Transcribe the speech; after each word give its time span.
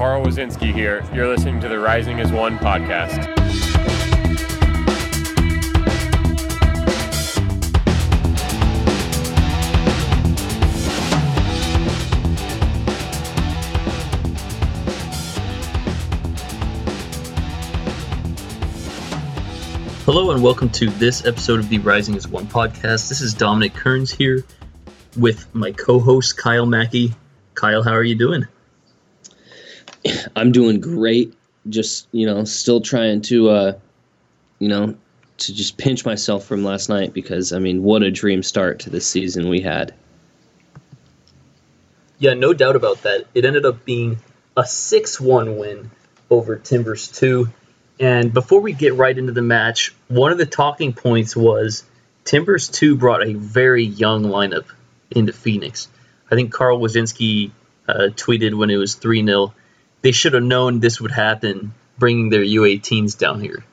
Carl 0.00 0.24
Wazinski 0.24 0.72
here. 0.72 1.04
You're 1.12 1.28
listening 1.28 1.60
to 1.60 1.68
the 1.68 1.78
Rising 1.78 2.20
as 2.20 2.32
One 2.32 2.56
podcast. 2.56 3.22
Hello 20.06 20.30
and 20.30 20.42
welcome 20.42 20.70
to 20.70 20.88
this 20.88 21.26
episode 21.26 21.60
of 21.60 21.68
the 21.68 21.76
Rising 21.76 22.16
as 22.16 22.26
One 22.26 22.46
podcast. 22.46 23.10
This 23.10 23.20
is 23.20 23.34
Dominic 23.34 23.74
Kearns 23.74 24.10
here 24.10 24.46
with 25.18 25.54
my 25.54 25.72
co-host 25.72 26.38
Kyle 26.38 26.64
Mackey. 26.64 27.12
Kyle, 27.52 27.82
how 27.82 27.92
are 27.92 28.02
you 28.02 28.14
doing? 28.14 28.46
I'm 30.36 30.52
doing 30.52 30.80
great. 30.80 31.34
Just 31.68 32.08
you 32.12 32.26
know, 32.26 32.44
still 32.44 32.80
trying 32.80 33.22
to, 33.22 33.50
uh, 33.50 33.72
you 34.58 34.68
know, 34.68 34.96
to 35.38 35.54
just 35.54 35.76
pinch 35.76 36.04
myself 36.04 36.44
from 36.44 36.64
last 36.64 36.88
night 36.88 37.12
because 37.12 37.52
I 37.52 37.58
mean, 37.58 37.82
what 37.82 38.02
a 38.02 38.10
dream 38.10 38.42
start 38.42 38.80
to 38.80 38.90
this 38.90 39.06
season 39.06 39.48
we 39.48 39.60
had. 39.60 39.94
Yeah, 42.18 42.34
no 42.34 42.52
doubt 42.52 42.76
about 42.76 43.02
that. 43.02 43.26
It 43.34 43.44
ended 43.44 43.64
up 43.64 43.84
being 43.84 44.18
a 44.56 44.66
six-one 44.66 45.56
win 45.58 45.90
over 46.28 46.56
Timbers 46.56 47.08
two. 47.08 47.48
And 47.98 48.32
before 48.32 48.60
we 48.60 48.72
get 48.72 48.94
right 48.94 49.16
into 49.16 49.32
the 49.32 49.42
match, 49.42 49.94
one 50.08 50.32
of 50.32 50.38
the 50.38 50.46
talking 50.46 50.94
points 50.94 51.36
was 51.36 51.84
Timbers 52.24 52.68
2 52.68 52.96
brought 52.96 53.26
a 53.26 53.34
very 53.34 53.84
young 53.84 54.24
lineup 54.24 54.64
into 55.10 55.32
Phoenix. 55.32 55.88
I 56.30 56.34
think 56.34 56.52
Carl 56.52 56.78
Wazinski 56.78 57.50
uh, 57.88 58.08
tweeted 58.14 58.54
when 58.54 58.70
it 58.70 58.76
was 58.76 58.94
3 58.94 59.24
0, 59.24 59.52
they 60.02 60.12
should 60.12 60.34
have 60.34 60.42
known 60.42 60.80
this 60.80 61.00
would 61.00 61.10
happen, 61.10 61.74
bringing 61.98 62.30
their 62.30 62.42
U18s 62.42 63.18
down 63.18 63.40
here. 63.40 63.64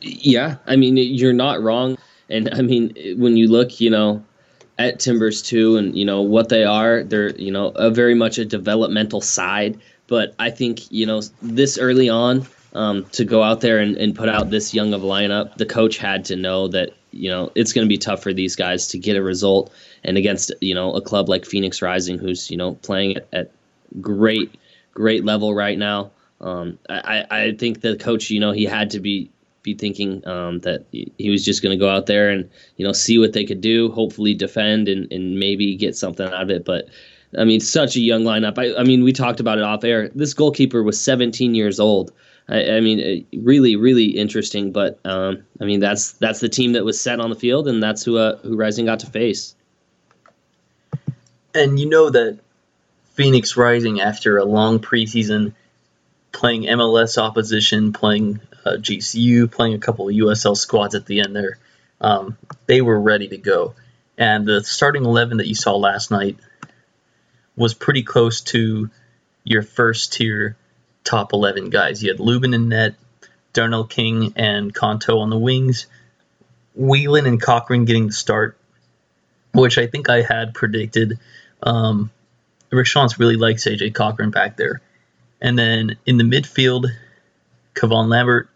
Yeah, 0.00 0.56
I 0.66 0.76
mean, 0.76 0.96
you're 0.96 1.32
not 1.32 1.62
wrong. 1.62 1.96
And 2.28 2.52
I 2.52 2.62
mean, 2.62 2.94
when 3.18 3.36
you 3.36 3.48
look, 3.48 3.80
you 3.80 3.90
know, 3.90 4.24
at 4.78 5.00
Timbers 5.00 5.42
2 5.42 5.76
and, 5.76 5.96
you 5.96 6.04
know, 6.04 6.22
what 6.22 6.48
they 6.48 6.64
are, 6.64 7.04
they're, 7.04 7.30
you 7.36 7.52
know, 7.52 7.68
a 7.68 7.90
very 7.90 8.14
much 8.14 8.38
a 8.38 8.44
developmental 8.44 9.20
side 9.20 9.78
but 10.12 10.34
I 10.38 10.50
think 10.50 10.92
you 10.92 11.06
know 11.06 11.22
this 11.40 11.78
early 11.78 12.10
on 12.10 12.46
um, 12.74 13.06
to 13.12 13.24
go 13.24 13.42
out 13.42 13.62
there 13.62 13.78
and, 13.78 13.96
and 13.96 14.14
put 14.14 14.28
out 14.28 14.50
this 14.50 14.74
young 14.74 14.92
of 14.92 15.00
lineup, 15.00 15.56
the 15.56 15.64
coach 15.64 15.96
had 15.96 16.26
to 16.26 16.36
know 16.36 16.68
that 16.68 16.90
you 17.12 17.30
know 17.30 17.50
it's 17.54 17.72
going 17.72 17.86
to 17.86 17.88
be 17.88 17.96
tough 17.96 18.22
for 18.22 18.34
these 18.34 18.54
guys 18.54 18.88
to 18.88 18.98
get 18.98 19.16
a 19.16 19.22
result, 19.22 19.72
and 20.04 20.18
against 20.18 20.52
you 20.60 20.74
know 20.74 20.92
a 20.92 21.00
club 21.00 21.30
like 21.30 21.46
Phoenix 21.46 21.80
Rising, 21.80 22.18
who's 22.18 22.50
you 22.50 22.58
know 22.58 22.74
playing 22.74 23.16
at, 23.16 23.28
at 23.32 23.50
great 24.00 24.54
great 24.94 25.24
level 25.24 25.54
right 25.54 25.78
now. 25.78 26.10
Um, 26.40 26.78
I, 26.88 27.24
I 27.30 27.52
think 27.52 27.80
the 27.80 27.96
coach, 27.96 28.30
you 28.30 28.40
know, 28.40 28.52
he 28.52 28.64
had 28.64 28.90
to 28.90 29.00
be 29.00 29.30
be 29.62 29.74
thinking 29.74 30.26
um, 30.26 30.58
that 30.60 30.84
he 30.90 31.30
was 31.30 31.44
just 31.44 31.62
going 31.62 31.76
to 31.76 31.80
go 31.80 31.88
out 31.88 32.06
there 32.06 32.30
and 32.30 32.50
you 32.76 32.86
know 32.86 32.92
see 32.92 33.18
what 33.18 33.32
they 33.32 33.44
could 33.44 33.60
do, 33.60 33.90
hopefully 33.92 34.34
defend 34.34 34.88
and, 34.88 35.10
and 35.12 35.38
maybe 35.38 35.76
get 35.76 35.96
something 35.96 36.26
out 36.26 36.42
of 36.42 36.50
it. 36.50 36.64
But 36.64 36.88
I 37.38 37.44
mean, 37.44 37.60
such 37.60 37.96
a 37.96 38.00
young 38.00 38.22
lineup. 38.24 38.58
I, 38.58 38.78
I 38.78 38.84
mean, 38.84 39.04
we 39.04 39.12
talked 39.12 39.40
about 39.40 39.58
it 39.58 39.64
off 39.64 39.84
air. 39.84 40.08
This 40.14 40.34
goalkeeper 40.34 40.82
was 40.82 41.00
17 41.00 41.54
years 41.54 41.80
old. 41.80 42.12
I, 42.48 42.72
I 42.72 42.80
mean, 42.80 43.24
really, 43.42 43.76
really 43.76 44.06
interesting. 44.06 44.72
But 44.72 44.98
um, 45.04 45.42
I 45.60 45.64
mean, 45.64 45.80
that's 45.80 46.12
that's 46.12 46.40
the 46.40 46.48
team 46.48 46.72
that 46.72 46.84
was 46.84 47.00
set 47.00 47.20
on 47.20 47.30
the 47.30 47.36
field, 47.36 47.68
and 47.68 47.82
that's 47.82 48.04
who 48.04 48.18
uh, 48.18 48.36
who 48.38 48.56
Rising 48.56 48.86
got 48.86 48.98
to 49.00 49.06
face. 49.06 49.54
And 51.54 51.78
you 51.78 51.88
know 51.88 52.10
that 52.10 52.38
Phoenix 53.14 53.56
Rising, 53.56 54.00
after 54.00 54.38
a 54.38 54.44
long 54.44 54.78
preseason, 54.78 55.52
playing 56.32 56.62
MLS 56.62 57.18
opposition, 57.18 57.92
playing 57.92 58.40
uh, 58.64 58.72
GCU, 58.72 59.50
playing 59.50 59.74
a 59.74 59.78
couple 59.78 60.08
of 60.08 60.14
USL 60.14 60.56
squads 60.56 60.94
at 60.94 61.06
the 61.06 61.20
end 61.20 61.36
there, 61.36 61.58
um, 62.00 62.36
they 62.66 62.80
were 62.80 62.98
ready 62.98 63.28
to 63.28 63.36
go. 63.36 63.74
And 64.16 64.46
the 64.46 64.62
starting 64.64 65.04
11 65.04 65.38
that 65.38 65.46
you 65.46 65.54
saw 65.54 65.76
last 65.76 66.10
night 66.10 66.38
was 67.56 67.74
pretty 67.74 68.02
close 68.02 68.40
to 68.40 68.90
your 69.44 69.62
first 69.62 70.14
tier 70.14 70.56
top 71.04 71.32
11 71.32 71.70
guys. 71.70 72.02
You 72.02 72.10
had 72.10 72.20
Lubin 72.20 72.54
in 72.54 72.68
net, 72.68 72.94
Darnell 73.52 73.84
King 73.84 74.32
and 74.36 74.74
Conto 74.74 75.18
on 75.18 75.30
the 75.30 75.38
wings, 75.38 75.86
Whelan 76.74 77.26
and 77.26 77.40
Cochran 77.40 77.84
getting 77.84 78.06
the 78.06 78.12
start, 78.12 78.56
which 79.52 79.76
I 79.76 79.86
think 79.86 80.08
I 80.08 80.22
had 80.22 80.54
predicted. 80.54 81.18
Um, 81.62 82.10
Schantz 82.80 83.18
really 83.18 83.36
likes 83.36 83.66
AJ 83.66 83.94
Cochran 83.94 84.30
back 84.30 84.56
there. 84.56 84.80
And 85.40 85.58
then 85.58 85.96
in 86.06 86.16
the 86.16 86.24
midfield, 86.24 86.86
Kevon 87.74 88.08
Lambert, 88.08 88.48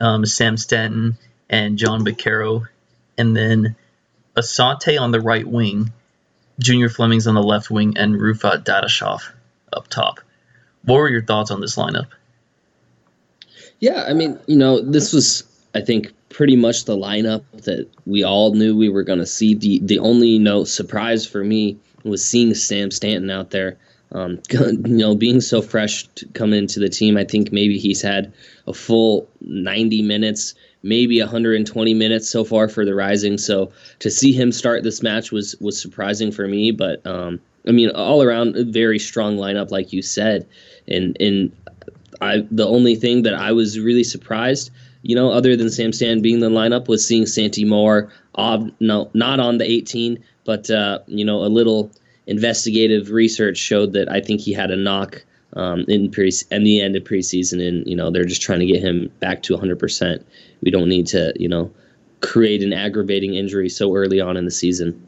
um, 0.00 0.24
Sam 0.26 0.56
Stanton, 0.56 1.16
and 1.48 1.78
Jon 1.78 2.04
Bakero. 2.04 2.66
And 3.18 3.36
then 3.36 3.76
Asante 4.36 5.00
on 5.00 5.10
the 5.10 5.20
right 5.20 5.46
wing 5.46 5.92
Junior 6.58 6.88
Flemmings 6.88 7.26
on 7.26 7.34
the 7.34 7.42
left 7.42 7.70
wing, 7.70 7.96
and 7.96 8.14
Rufat 8.14 8.64
Dadashov 8.64 9.22
up 9.72 9.88
top. 9.88 10.20
What 10.84 10.96
were 10.96 11.08
your 11.08 11.22
thoughts 11.22 11.50
on 11.50 11.60
this 11.60 11.76
lineup? 11.76 12.08
Yeah, 13.78 14.04
I 14.08 14.14
mean, 14.14 14.38
you 14.46 14.56
know, 14.56 14.80
this 14.80 15.12
was, 15.12 15.44
I 15.74 15.82
think, 15.82 16.14
pretty 16.36 16.54
much 16.54 16.84
the 16.84 16.94
lineup 16.94 17.42
that 17.62 17.88
we 18.04 18.22
all 18.22 18.52
knew 18.52 18.76
we 18.76 18.90
were 18.90 19.02
going 19.02 19.18
to 19.18 19.24
see. 19.24 19.54
The 19.54 19.80
the 19.82 19.98
only 19.98 20.28
you 20.28 20.38
know 20.38 20.64
surprise 20.64 21.26
for 21.26 21.42
me 21.42 21.78
was 22.04 22.22
seeing 22.22 22.52
Sam 22.52 22.90
Stanton 22.90 23.30
out 23.30 23.52
there. 23.52 23.78
Um, 24.12 24.40
you 24.50 24.76
know, 24.82 25.14
being 25.14 25.40
so 25.40 25.62
fresh 25.62 26.06
to 26.16 26.26
come 26.34 26.52
into 26.52 26.78
the 26.78 26.90
team, 26.90 27.16
I 27.16 27.24
think 27.24 27.52
maybe 27.52 27.78
he's 27.78 28.02
had 28.02 28.34
a 28.66 28.74
full 28.74 29.26
90 29.40 30.02
minutes 30.02 30.54
maybe 30.82 31.20
120 31.20 31.94
minutes 31.94 32.28
so 32.28 32.44
far 32.44 32.68
for 32.68 32.84
the 32.84 32.94
Rising. 32.94 33.38
So 33.38 33.72
to 34.00 34.10
see 34.10 34.32
him 34.32 34.52
start 34.52 34.84
this 34.84 35.02
match 35.02 35.32
was 35.32 35.56
was 35.56 35.80
surprising 35.80 36.30
for 36.30 36.46
me. 36.46 36.70
But 36.70 37.04
um, 37.06 37.40
I 37.66 37.72
mean, 37.72 37.90
all 37.90 38.22
around, 38.22 38.56
a 38.56 38.64
very 38.64 38.98
strong 38.98 39.36
lineup, 39.36 39.70
like 39.70 39.92
you 39.92 40.02
said. 40.02 40.46
And 40.86 41.16
and 41.18 41.50
I 42.20 42.46
the 42.50 42.68
only 42.68 42.94
thing 42.94 43.22
that 43.22 43.34
I 43.34 43.52
was 43.52 43.80
really 43.80 44.04
surprised, 44.04 44.70
you 45.06 45.14
know, 45.14 45.30
other 45.30 45.56
than 45.56 45.70
Sam 45.70 45.92
Stan 45.92 46.20
being 46.20 46.40
the 46.40 46.48
lineup, 46.48 46.88
was 46.88 47.06
seeing 47.06 47.26
Santi 47.26 47.64
Moar. 47.64 48.10
Uh, 48.34 48.66
no, 48.80 49.08
not 49.14 49.38
on 49.38 49.58
the 49.58 49.64
18, 49.64 50.24
but 50.44 50.68
uh, 50.68 50.98
you 51.06 51.24
know, 51.24 51.44
a 51.44 51.46
little 51.46 51.92
investigative 52.26 53.12
research 53.12 53.56
showed 53.56 53.92
that 53.92 54.10
I 54.10 54.20
think 54.20 54.40
he 54.40 54.52
had 54.52 54.72
a 54.72 54.76
knock 54.76 55.24
um, 55.52 55.84
in 55.86 56.10
pre 56.10 56.32
and 56.50 56.66
the 56.66 56.80
end 56.80 56.96
of 56.96 57.04
preseason, 57.04 57.66
and 57.66 57.86
you 57.86 57.94
know 57.94 58.10
they're 58.10 58.24
just 58.24 58.42
trying 58.42 58.60
to 58.60 58.66
get 58.66 58.82
him 58.82 59.12
back 59.20 59.44
to 59.44 59.52
100. 59.52 59.78
percent 59.78 60.26
We 60.60 60.72
don't 60.72 60.88
need 60.88 61.06
to 61.08 61.32
you 61.36 61.48
know 61.48 61.72
create 62.20 62.64
an 62.64 62.72
aggravating 62.72 63.34
injury 63.34 63.68
so 63.68 63.94
early 63.94 64.20
on 64.20 64.36
in 64.36 64.44
the 64.44 64.50
season. 64.50 65.06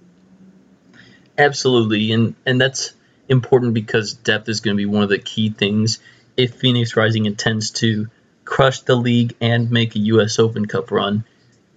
Absolutely, 1.36 2.12
and 2.12 2.36
and 2.46 2.60
that's 2.60 2.92
important 3.28 3.74
because 3.74 4.14
depth 4.14 4.48
is 4.48 4.60
going 4.60 4.76
to 4.76 4.80
be 4.80 4.86
one 4.86 5.02
of 5.02 5.08
the 5.08 5.18
key 5.18 5.50
things 5.50 5.98
if 6.36 6.54
Phoenix 6.54 6.96
Rising 6.96 7.26
intends 7.26 7.72
to 7.72 8.08
crush 8.48 8.80
the 8.80 8.96
league 8.96 9.36
and 9.42 9.70
make 9.70 9.94
a 9.94 9.98
U.S. 9.98 10.38
Open 10.38 10.64
Cup 10.64 10.90
run. 10.90 11.24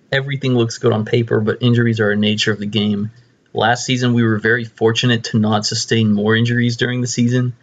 Everything 0.09 0.55
looks 0.55 0.77
good 0.77 0.93
on 0.93 1.03
paper, 1.03 1.41
but 1.41 1.61
injuries 1.61 1.99
are 1.99 2.11
a 2.11 2.15
nature 2.15 2.53
of 2.53 2.59
the 2.59 2.65
game. 2.65 3.11
Last 3.53 3.85
season, 3.85 4.13
we 4.13 4.23
were 4.23 4.39
very 4.39 4.63
fortunate 4.63 5.25
to 5.25 5.39
not 5.39 5.65
sustain 5.65 6.13
more 6.13 6.33
injuries 6.33 6.77
during 6.77 7.01
the 7.01 7.07
season, 7.07 7.53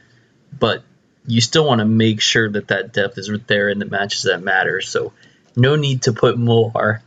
but 0.57 0.83
you 1.27 1.41
still 1.41 1.67
want 1.67 1.79
to 1.79 1.87
make 1.87 2.21
sure 2.21 2.51
that 2.51 2.69
that 2.69 2.93
depth 2.93 3.17
is 3.17 3.31
there 3.47 3.71
in 3.71 3.79
the 3.79 3.87
matches 3.87 4.25
that 4.25 4.43
matter. 4.43 4.83
So, 4.83 5.15
no 5.57 5.75
need 5.77 6.03
to 6.03 6.13
put 6.13 6.39
more 6.39 7.03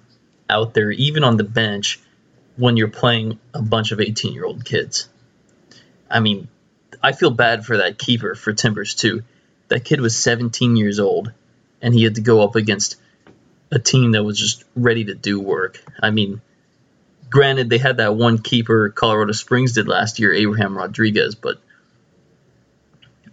out 0.49 0.73
there, 0.73 0.89
even 0.91 1.23
on 1.23 1.37
the 1.37 1.43
bench, 1.43 1.99
when 2.57 2.77
you're 2.77 2.87
playing 2.87 3.39
a 3.53 3.61
bunch 3.61 3.91
of 3.91 4.01
18 4.01 4.33
year 4.33 4.45
old 4.45 4.65
kids. 4.65 5.07
I 6.09 6.19
mean, 6.19 6.47
I 7.01 7.11
feel 7.11 7.31
bad 7.31 7.63
for 7.63 7.77
that 7.77 7.99
keeper 7.99 8.33
for 8.33 8.53
Timbers 8.53 8.95
too. 8.95 9.23
That 9.67 9.85
kid 9.85 10.01
was 10.01 10.17
17 10.17 10.75
years 10.75 10.99
old, 10.99 11.31
and 11.81 11.93
he 11.93 12.03
had 12.03 12.15
to 12.15 12.21
go 12.21 12.43
up 12.43 12.55
against 12.55 12.97
a 13.71 13.79
team 13.79 14.11
that 14.11 14.23
was 14.23 14.37
just 14.37 14.63
ready 14.75 15.05
to 15.05 15.15
do 15.15 15.39
work. 15.39 15.83
I 16.01 16.11
mean, 16.11 16.41
granted, 17.29 17.69
they 17.69 17.77
had 17.77 17.97
that 17.97 18.15
one 18.15 18.37
keeper 18.37 18.89
Colorado 18.89 19.31
Springs 19.31 19.73
did 19.73 19.87
last 19.87 20.19
year, 20.19 20.33
Abraham 20.33 20.77
Rodriguez, 20.77 21.35
but 21.35 21.59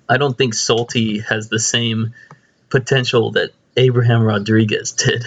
I 0.08 0.16
don't 0.16 0.36
think 0.36 0.54
Sulte 0.54 1.22
has 1.24 1.48
the 1.48 1.58
same 1.58 2.14
potential 2.70 3.32
that 3.32 3.50
Abraham 3.76 4.22
Rodriguez 4.22 4.92
did. 4.92 5.24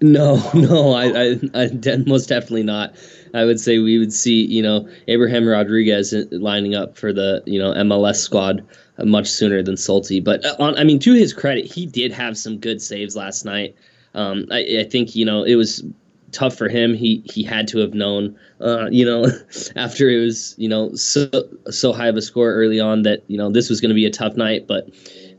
No, 0.00 0.36
no, 0.54 0.92
I, 0.92 1.06
I, 1.06 1.40
I 1.54 1.96
most 2.06 2.28
definitely 2.28 2.62
not. 2.62 2.94
I 3.32 3.44
would 3.44 3.60
say 3.60 3.78
we 3.78 3.98
would 3.98 4.12
see, 4.12 4.44
you 4.44 4.62
know, 4.62 4.88
Abraham 5.06 5.46
Rodriguez 5.46 6.12
lining 6.30 6.74
up 6.74 6.96
for 6.96 7.12
the, 7.12 7.42
you 7.46 7.58
know, 7.58 7.72
MLS 7.72 8.16
squad 8.16 8.66
much 9.04 9.28
sooner 9.28 9.62
than 9.62 9.74
Sulte. 9.76 10.22
But 10.22 10.44
uh, 10.44 10.56
on, 10.58 10.76
I 10.76 10.84
mean, 10.84 10.98
to 11.00 11.12
his 11.12 11.32
credit, 11.32 11.64
he 11.64 11.86
did 11.86 12.12
have 12.12 12.36
some 12.36 12.58
good 12.58 12.80
saves 12.80 13.16
last 13.16 13.44
night. 13.44 13.74
Um, 14.14 14.46
I, 14.50 14.80
I 14.80 14.84
think, 14.84 15.14
you 15.14 15.24
know, 15.24 15.44
it 15.44 15.54
was 15.54 15.84
tough 16.32 16.56
for 16.56 16.68
him. 16.68 16.94
He 16.94 17.22
he 17.24 17.42
had 17.42 17.68
to 17.68 17.78
have 17.78 17.94
known, 17.94 18.38
uh, 18.60 18.88
you 18.90 19.04
know, 19.04 19.26
after 19.76 20.08
it 20.08 20.20
was 20.20 20.54
you 20.58 20.68
know 20.68 20.94
so 20.94 21.28
so 21.70 21.92
high 21.92 22.08
of 22.08 22.16
a 22.16 22.22
score 22.22 22.52
early 22.52 22.80
on 22.80 23.02
that 23.02 23.22
you 23.28 23.36
know 23.36 23.50
this 23.50 23.68
was 23.68 23.80
going 23.80 23.90
to 23.90 23.94
be 23.94 24.06
a 24.06 24.10
tough 24.10 24.36
night. 24.36 24.66
But 24.66 24.88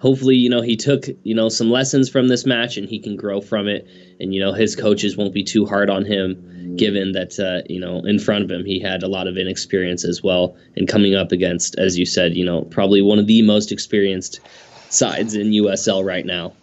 hopefully, 0.02 0.36
you 0.36 0.50
know, 0.50 0.62
he 0.62 0.76
took 0.76 1.06
you 1.24 1.36
know 1.36 1.48
some 1.48 1.70
lessons 1.70 2.10
from 2.10 2.28
this 2.28 2.46
match 2.46 2.78
and 2.78 2.90
he 2.90 3.00
can 3.00 3.16
grow 3.16 3.40
from 3.40 3.68
it. 3.68 3.88
And 4.20 4.34
you 4.34 4.42
know, 4.42 4.52
his 4.52 4.76
coaches 4.76 5.16
won't 5.16 5.34
be 5.34 5.44
too 5.44 5.66
hard 5.66 5.90
on 5.90 6.04
him, 6.06 6.76
given 6.76 7.14
that 7.14 7.40
uh, 7.40 7.66
you 7.72 7.80
know 7.80 8.00
in 8.00 8.20
front 8.20 8.44
of 8.44 8.52
him 8.52 8.66
he 8.66 8.80
had 8.80 9.04
a 9.04 9.08
lot 9.08 9.28
of 9.28 9.38
inexperience 9.38 10.04
as 10.04 10.22
well, 10.22 10.58
and 10.76 10.88
coming 10.88 11.16
up 11.16 11.32
against, 11.32 11.78
as 11.78 11.98
you 11.98 12.06
said, 12.06 12.36
you 12.36 12.44
know, 12.44 12.64
probably 12.64 13.02
one 13.02 13.20
of 13.20 13.28
the 13.28 13.42
most 13.44 13.72
experienced 13.72 14.42
sides 14.90 15.36
in 15.36 15.52
USL 15.52 16.04
right 16.04 16.26
now. 16.26 16.54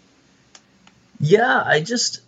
Yeah, 1.21 1.63
I 1.65 1.81
just 1.81 2.21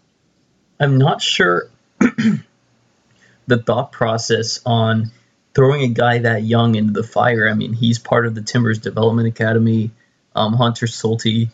I'm 0.79 0.97
not 0.97 1.21
sure 1.21 1.69
the 1.99 3.59
thought 3.59 3.93
process 3.93 4.61
on 4.65 5.11
throwing 5.55 5.83
a 5.83 5.89
guy 5.89 6.19
that 6.19 6.45
young 6.45 6.77
into 6.77 6.93
the 6.93 7.03
fire. 7.03 7.49
I 7.49 7.55
mean, 7.55 7.73
he's 7.73 7.99
part 7.99 8.27
of 8.27 8.35
the 8.35 8.43
Timbers 8.43 8.79
Development 8.79 9.27
Academy, 9.27 9.91
um, 10.35 10.55
Hunter 10.55 10.87
Sulte. 10.87 11.49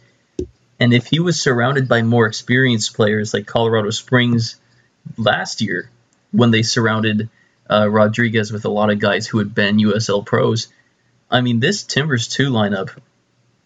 And 0.78 0.92
if 0.92 1.06
he 1.06 1.20
was 1.20 1.40
surrounded 1.40 1.88
by 1.88 2.02
more 2.02 2.26
experienced 2.26 2.94
players 2.94 3.32
like 3.32 3.46
Colorado 3.46 3.90
Springs 3.90 4.56
last 5.16 5.60
year, 5.60 5.90
when 6.32 6.50
they 6.50 6.62
surrounded 6.62 7.30
uh, 7.70 7.88
Rodriguez 7.88 8.52
with 8.52 8.64
a 8.64 8.70
lot 8.70 8.90
of 8.90 8.98
guys 8.98 9.26
who 9.26 9.38
had 9.38 9.54
been 9.54 9.78
USL 9.78 10.24
pros, 10.24 10.68
I 11.30 11.40
mean, 11.40 11.60
this 11.60 11.82
Timbers 11.82 12.28
2 12.28 12.50
lineup 12.50 12.90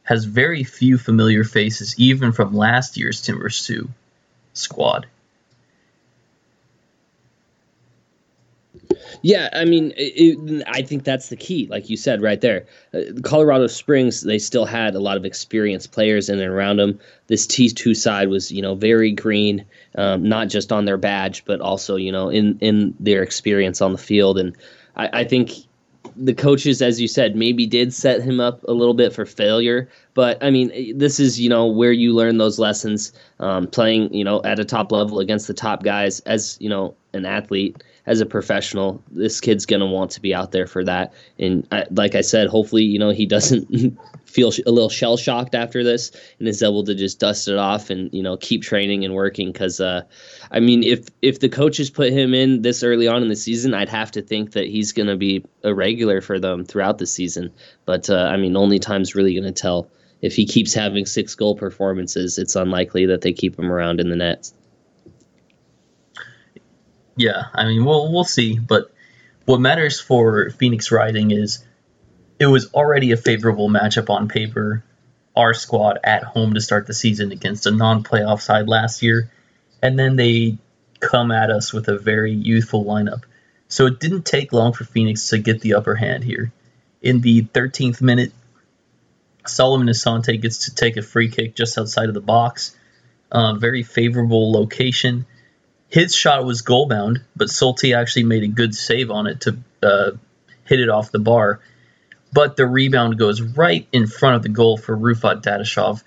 has 0.05 0.25
very 0.25 0.65
few 0.65 0.99
familiar 0.99 1.45
faces, 1.45 1.95
even 1.99 2.33
from 2.33 2.55
last 2.55 2.97
year's 2.97 3.21
Timbers 3.21 3.67
2 3.67 3.89
squad. 4.53 5.07
Yeah, 9.23 9.49
I 9.53 9.65
mean, 9.65 9.93
it, 9.97 10.65
I 10.67 10.83
think 10.83 11.05
that's 11.05 11.29
the 11.29 11.37
key, 11.37 11.67
like 11.71 11.91
you 11.91 11.97
said 11.97 12.23
right 12.23 12.41
there. 12.41 12.67
Uh, 12.95 13.01
Colorado 13.23 13.67
Springs, 13.67 14.23
they 14.23 14.39
still 14.39 14.65
had 14.65 14.95
a 14.95 15.01
lot 15.01 15.17
of 15.17 15.25
experienced 15.25 15.93
players 15.93 16.29
in 16.29 16.41
and 16.41 16.51
around 16.51 16.79
them. 16.79 16.99
This 17.27 17.47
T2 17.47 17.97
side 17.97 18.29
was, 18.29 18.51
you 18.51 18.63
know, 18.63 18.75
very 18.75 19.13
green, 19.13 19.65
um, 19.97 20.29
not 20.29 20.49
just 20.49 20.73
on 20.73 20.85
their 20.85 20.97
badge, 20.97 21.45
but 21.45 21.61
also, 21.61 21.97
you 21.97 22.13
know, 22.13 22.29
in, 22.29 22.59
in 22.61 22.95
their 23.01 23.23
experience 23.23 23.81
on 23.81 23.93
the 23.93 23.99
field. 23.99 24.39
And 24.39 24.57
I, 24.97 25.21
I 25.21 25.25
think 25.25 25.53
the 26.17 26.35
coaches, 26.35 26.83
as 26.83 27.01
you 27.01 27.09
said, 27.09 27.37
maybe 27.37 27.67
did 27.67 27.93
set 27.93 28.23
him 28.23 28.41
up 28.41 28.63
a 28.65 28.73
little 28.73 28.95
bit 28.95 29.13
for 29.13 29.27
failure. 29.27 29.89
But 30.15 30.43
I 30.43 30.51
mean, 30.51 30.99
this 30.99 31.21
is 31.21 31.41
you 31.41 31.49
know 31.49 31.67
where 31.67 31.93
you 31.93 32.15
learn 32.15 32.39
those 32.39 32.59
lessons, 32.59 33.13
um, 33.39 33.67
playing 33.67 34.13
you 34.13 34.25
know 34.25 34.43
at 34.45 34.59
a 34.59 34.65
top 34.65 34.93
level 34.93 35.21
against 35.21 35.47
the 35.47 35.55
top 35.55 35.83
guys 35.83 36.21
as 36.21 36.57
you 36.61 36.69
know 36.69 36.95
an 37.13 37.25
athlete 37.25 37.83
as 38.11 38.21
a 38.21 38.27
professional, 38.27 39.01
this 39.13 39.41
kid's 39.41 39.65
gonna 39.65 39.87
want 39.87 40.11
to 40.11 40.21
be 40.21 40.35
out 40.35 40.51
there 40.51 40.67
for 40.67 40.83
that. 40.83 41.15
And 41.39 41.65
I, 41.71 41.87
like 41.93 42.17
I 42.17 42.23
said, 42.23 42.49
hopefully, 42.49 42.83
you 42.83 42.99
know, 42.99 43.11
he 43.11 43.25
doesn't 43.37 43.97
feel 44.25 44.51
a 44.67 44.73
little 44.73 44.89
shell 44.89 45.17
shocked 45.17 45.55
after 45.55 45.85
this 45.85 46.11
and 46.41 46.49
is 46.49 46.61
able 46.61 46.83
to 46.85 46.95
just 46.97 47.21
dust 47.21 47.47
it 47.47 47.57
off 47.57 47.89
and 47.89 48.13
you 48.13 48.21
know 48.21 48.37
keep 48.37 48.63
training 48.63 49.05
and 49.05 49.15
working. 49.15 49.53
Because 49.53 49.81
uh, 49.81 50.03
I 50.51 50.59
mean, 50.59 50.83
if 50.83 51.07
if 51.23 51.39
the 51.39 51.49
coaches 51.49 51.89
put 51.89 52.13
him 52.13 52.35
in 52.35 52.63
this 52.63 52.83
early 52.83 53.07
on 53.07 53.23
in 53.23 53.29
the 53.29 53.37
season, 53.37 53.75
I'd 53.75 53.89
have 53.89 54.11
to 54.11 54.23
think 54.23 54.53
that 54.53 54.67
he's 54.67 54.91
gonna 54.91 55.17
be 55.17 55.45
a 55.63 55.73
regular 55.73 56.21
for 56.21 56.41
them 56.41 56.65
throughout 56.65 56.99
the 56.99 57.07
season. 57.07 57.53
But 57.85 58.11
uh, 58.11 58.29
I 58.33 58.37
mean, 58.37 58.57
only 58.57 58.81
time's 58.81 59.15
really 59.15 59.37
gonna 59.37 59.53
tell. 59.53 59.89
If 60.21 60.35
he 60.35 60.45
keeps 60.45 60.75
having 60.75 61.07
six 61.07 61.37
goal 61.37 61.55
performances, 61.55 62.39
it's 62.39 62.57
unlikely 62.57 63.07
that 63.07 63.21
they 63.21 63.33
keep 63.33 63.57
him 63.57 63.71
around 63.71 64.01
in 64.01 64.11
the 64.11 64.17
nets 64.17 64.53
yeah, 67.17 67.47
I 67.55 67.67
mean, 67.67 67.85
we'll 67.85 68.13
we'll 68.13 68.25
see. 68.25 68.59
But 68.59 68.93
what 69.45 69.61
matters 69.61 70.01
for 70.01 70.51
Phoenix 70.51 70.91
Rising 70.91 71.31
is 71.31 71.65
it 72.39 72.47
was 72.47 72.73
already 72.73 73.13
a 73.13 73.17
favorable 73.17 73.69
matchup 73.69 74.11
on 74.11 74.29
paper. 74.29 74.85
Our 75.37 75.55
squad 75.55 75.99
at 76.03 76.25
home 76.25 76.55
to 76.55 76.61
start 76.61 76.87
the 76.87 76.95
season 76.95 77.31
against 77.31 77.67
a 77.67 77.71
non-playoff 77.71 78.41
side 78.41 78.69
last 78.69 79.03
year, 79.03 79.31
and 79.83 79.99
then 79.99 80.17
they 80.17 80.59
come 80.99 81.31
at 81.31 81.51
us 81.51 81.73
with 81.73 81.89
a 81.89 81.99
very 81.99 82.33
youthful 82.33 82.85
lineup. 82.85 83.23
So 83.69 83.87
it 83.87 84.01
didn't 84.01 84.27
take 84.27 84.53
long 84.53 84.73
for 84.73 84.85
Phoenix 84.85 85.29
to 85.29 85.39
get 85.39 85.61
the 85.61 85.75
upper 85.75 85.95
hand 85.95 86.25
here. 86.25 86.53
In 87.01 87.21
the 87.21 87.43
13th 87.43 88.03
minute, 88.03 88.33
Solomon 89.47 89.89
Asante 89.89 90.41
gets 90.41 90.67
to 90.67 90.75
take 90.75 90.97
a 90.97 91.03
free 91.03 91.31
kick 91.31 91.55
just 91.55 91.79
outside 91.79 92.09
of 92.09 92.15
the 92.15 92.21
box. 92.21 92.77
Uh, 93.31 93.55
very 93.55 93.83
favorable 93.83 94.53
location 94.53 95.25
his 95.91 96.15
shot 96.15 96.45
was 96.45 96.63
goal 96.63 96.87
bound, 96.87 97.21
but 97.37 97.49
Sulte 97.49 97.95
actually 97.95 98.25
made 98.25 98.45
a 98.45 98.49
good 98.49 98.75
save 98.75 99.11
on 99.11 99.27
it 99.27 99.41
to 99.43 99.59
uh, 99.83 100.11
hit 100.65 100.81
it 100.81 100.89
off 100.89 101.11
the 101.11 101.19
bar. 101.19 101.61
But 102.33 102.57
the 102.57 102.67
rebound 102.67 103.19
goes 103.19 103.43
right 103.43 103.87
in 103.93 104.07
front 104.07 104.37
of 104.37 104.43
the 104.43 104.49
goal 104.49 104.77
for 104.79 104.97
Rufat 104.97 105.43
Dadashov 105.43 106.03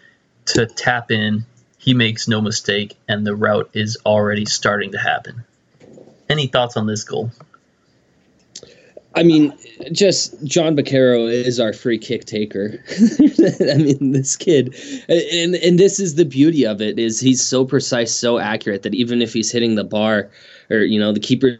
to 0.47 0.65
tap 0.65 1.12
in. 1.12 1.45
He 1.77 1.94
makes 1.94 2.30
no 2.30 2.39
mistake, 2.39 2.95
and 3.09 3.27
the 3.27 3.35
route 3.35 3.71
is 3.74 3.97
already 4.06 4.45
starting 4.45 4.94
to 4.94 4.97
happen. 4.97 5.44
Any 6.29 6.47
thoughts 6.47 6.77
on 6.77 6.88
this 6.88 7.03
goal? 7.03 7.31
I 9.15 9.24
mean, 9.24 9.54
just 9.92 10.44
Jon 10.44 10.75
Bakero 10.75 11.31
is 11.31 11.60
our 11.60 11.71
free 11.71 12.00
kick 12.00 12.25
taker. 12.25 12.83
I 12.89 13.77
mean, 13.77 14.12
this 14.12 14.36
kid, 14.36 14.75
and 15.07 15.56
and 15.56 15.77
this 15.77 16.00
is 16.00 16.15
the 16.15 16.25
beauty 16.25 16.65
of 16.65 16.81
it 16.81 16.98
is 16.98 17.19
he's 17.19 17.44
so 17.44 17.63
precise, 17.63 18.12
so 18.12 18.39
accurate 18.39 18.81
that 18.83 18.95
even 18.95 19.21
if 19.21 19.33
he's 19.33 19.51
hitting 19.51 19.75
the 19.75 19.83
bar, 19.83 20.31
or 20.71 20.80
you 20.80 21.00
know 21.00 21.12
the 21.12 21.19
keeper 21.19 21.60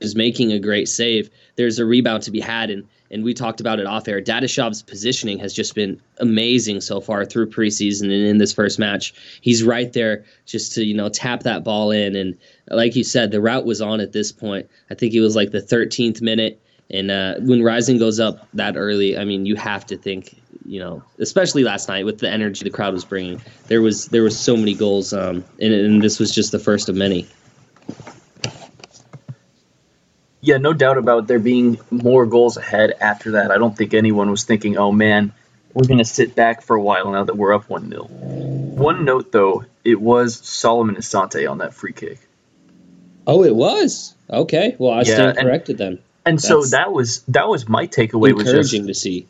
is 0.00 0.14
making 0.14 0.52
a 0.52 0.58
great 0.58 0.88
save, 0.88 1.30
there's 1.56 1.78
a 1.78 1.86
rebound 1.86 2.22
to 2.24 2.30
be 2.30 2.40
had, 2.40 2.68
and 2.68 2.86
and 3.10 3.24
we 3.24 3.32
talked 3.32 3.60
about 3.60 3.80
it 3.80 3.86
off 3.86 4.06
air. 4.06 4.20
Dadashov's 4.20 4.82
positioning 4.82 5.38
has 5.38 5.54
just 5.54 5.74
been 5.74 5.98
amazing 6.18 6.80
so 6.82 7.00
far 7.00 7.24
through 7.24 7.48
preseason 7.48 8.04
and 8.04 8.12
in 8.12 8.38
this 8.38 8.52
first 8.52 8.78
match. 8.78 9.14
He's 9.40 9.62
right 9.62 9.92
there 9.94 10.24
just 10.44 10.74
to 10.74 10.84
you 10.84 10.94
know 10.94 11.08
tap 11.08 11.42
that 11.44 11.64
ball 11.64 11.90
in, 11.90 12.16
and 12.16 12.36
like 12.68 12.96
you 12.96 13.04
said, 13.04 13.30
the 13.30 13.40
route 13.40 13.64
was 13.64 13.80
on 13.80 14.00
at 14.00 14.12
this 14.12 14.30
point. 14.30 14.68
I 14.90 14.94
think 14.94 15.14
it 15.14 15.20
was 15.20 15.34
like 15.34 15.52
the 15.52 15.62
13th 15.62 16.20
minute 16.20 16.60
and 16.90 17.10
uh, 17.10 17.34
when 17.40 17.62
Rising 17.62 17.98
goes 17.98 18.20
up 18.20 18.46
that 18.54 18.76
early, 18.76 19.18
I 19.18 19.24
mean, 19.24 19.46
you 19.46 19.56
have 19.56 19.86
to 19.86 19.96
think, 19.96 20.40
you 20.64 20.78
know, 20.78 21.02
especially 21.18 21.64
last 21.64 21.88
night 21.88 22.04
with 22.04 22.18
the 22.18 22.30
energy 22.30 22.64
the 22.64 22.70
crowd 22.70 22.94
was 22.94 23.04
bringing. 23.04 23.40
There 23.66 23.82
was 23.82 24.06
there 24.06 24.22
was 24.22 24.38
so 24.38 24.56
many 24.56 24.74
goals, 24.74 25.12
um, 25.12 25.44
and, 25.60 25.72
and 25.72 26.02
this 26.02 26.18
was 26.18 26.32
just 26.32 26.52
the 26.52 26.58
first 26.58 26.88
of 26.88 26.94
many. 26.94 27.26
Yeah, 30.40 30.58
no 30.58 30.72
doubt 30.72 30.96
about 30.96 31.26
there 31.26 31.40
being 31.40 31.80
more 31.90 32.24
goals 32.24 32.56
ahead 32.56 32.94
after 33.00 33.32
that. 33.32 33.50
I 33.50 33.58
don't 33.58 33.76
think 33.76 33.94
anyone 33.94 34.30
was 34.30 34.44
thinking, 34.44 34.76
oh 34.76 34.92
man, 34.92 35.32
we're 35.76 35.86
going 35.86 35.98
to 35.98 36.04
sit 36.04 36.36
back 36.36 36.62
for 36.62 36.76
a 36.76 36.80
while 36.80 37.10
now 37.10 37.24
that 37.24 37.36
we're 37.36 37.52
up 37.52 37.68
1 37.68 37.90
0. 37.90 38.04
One 38.04 39.04
note, 39.04 39.32
though, 39.32 39.64
it 39.84 40.00
was 40.00 40.36
Solomon 40.46 40.96
Asante 40.96 41.50
on 41.50 41.58
that 41.58 41.74
free 41.74 41.92
kick. 41.92 42.20
Oh, 43.26 43.42
it 43.42 43.54
was? 43.54 44.14
Okay. 44.30 44.76
Well, 44.78 44.92
I 44.92 44.98
yeah, 44.98 45.02
stand 45.02 45.38
corrected 45.38 45.78
then. 45.78 45.98
And 46.26 46.42
so 46.42 46.64
that 46.64 46.92
was 46.92 47.22
that 47.28 47.48
was 47.48 47.68
my 47.68 47.86
takeaway. 47.86 48.30
Encouraging 48.30 48.56
was 48.56 48.70
just, 48.70 48.86
to 48.86 48.94
see. 48.94 49.28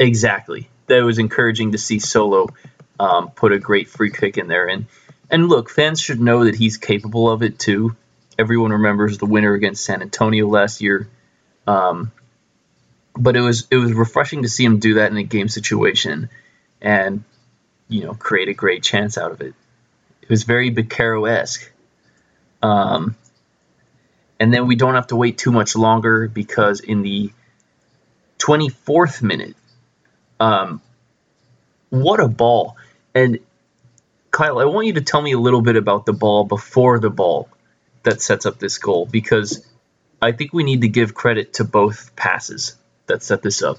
Exactly, 0.00 0.68
that 0.88 1.04
was 1.04 1.20
encouraging 1.20 1.72
to 1.72 1.78
see 1.78 2.00
Solo 2.00 2.48
um, 2.98 3.30
put 3.30 3.52
a 3.52 3.58
great 3.60 3.88
free 3.88 4.10
kick 4.10 4.36
in 4.36 4.48
there, 4.48 4.66
and 4.66 4.86
and 5.30 5.48
look, 5.48 5.70
fans 5.70 6.00
should 6.00 6.20
know 6.20 6.44
that 6.44 6.56
he's 6.56 6.76
capable 6.76 7.30
of 7.30 7.42
it 7.44 7.58
too. 7.58 7.96
Everyone 8.36 8.72
remembers 8.72 9.18
the 9.18 9.26
winner 9.26 9.54
against 9.54 9.84
San 9.84 10.02
Antonio 10.02 10.48
last 10.48 10.80
year, 10.80 11.08
um, 11.68 12.10
but 13.16 13.36
it 13.36 13.40
was 13.40 13.68
it 13.70 13.76
was 13.76 13.92
refreshing 13.92 14.42
to 14.42 14.48
see 14.48 14.64
him 14.64 14.80
do 14.80 14.94
that 14.94 15.12
in 15.12 15.16
a 15.16 15.22
game 15.22 15.48
situation, 15.48 16.30
and 16.82 17.22
you 17.88 18.02
know 18.04 18.14
create 18.14 18.48
a 18.48 18.54
great 18.54 18.82
chance 18.82 19.16
out 19.16 19.30
of 19.30 19.40
it. 19.40 19.54
It 20.20 20.28
was 20.28 20.42
very 20.42 20.72
Bakero 20.72 21.30
esque. 21.30 21.70
Um, 22.60 23.14
and 24.44 24.52
then 24.52 24.66
we 24.66 24.76
don't 24.76 24.94
have 24.94 25.06
to 25.06 25.16
wait 25.16 25.38
too 25.38 25.50
much 25.50 25.74
longer 25.74 26.28
because 26.28 26.80
in 26.80 27.00
the 27.00 27.32
24th 28.38 29.22
minute, 29.22 29.56
um, 30.38 30.82
what 31.88 32.20
a 32.20 32.28
ball. 32.28 32.76
And 33.14 33.38
Kyle, 34.30 34.58
I 34.58 34.66
want 34.66 34.86
you 34.86 34.92
to 34.92 35.00
tell 35.00 35.22
me 35.22 35.32
a 35.32 35.38
little 35.38 35.62
bit 35.62 35.76
about 35.76 36.04
the 36.04 36.12
ball 36.12 36.44
before 36.44 36.98
the 36.98 37.08
ball 37.08 37.48
that 38.02 38.20
sets 38.20 38.44
up 38.44 38.58
this 38.58 38.76
goal 38.76 39.06
because 39.06 39.66
I 40.20 40.32
think 40.32 40.52
we 40.52 40.62
need 40.62 40.82
to 40.82 40.88
give 40.88 41.14
credit 41.14 41.54
to 41.54 41.64
both 41.64 42.14
passes 42.14 42.76
that 43.06 43.22
set 43.22 43.40
this 43.40 43.62
up. 43.62 43.78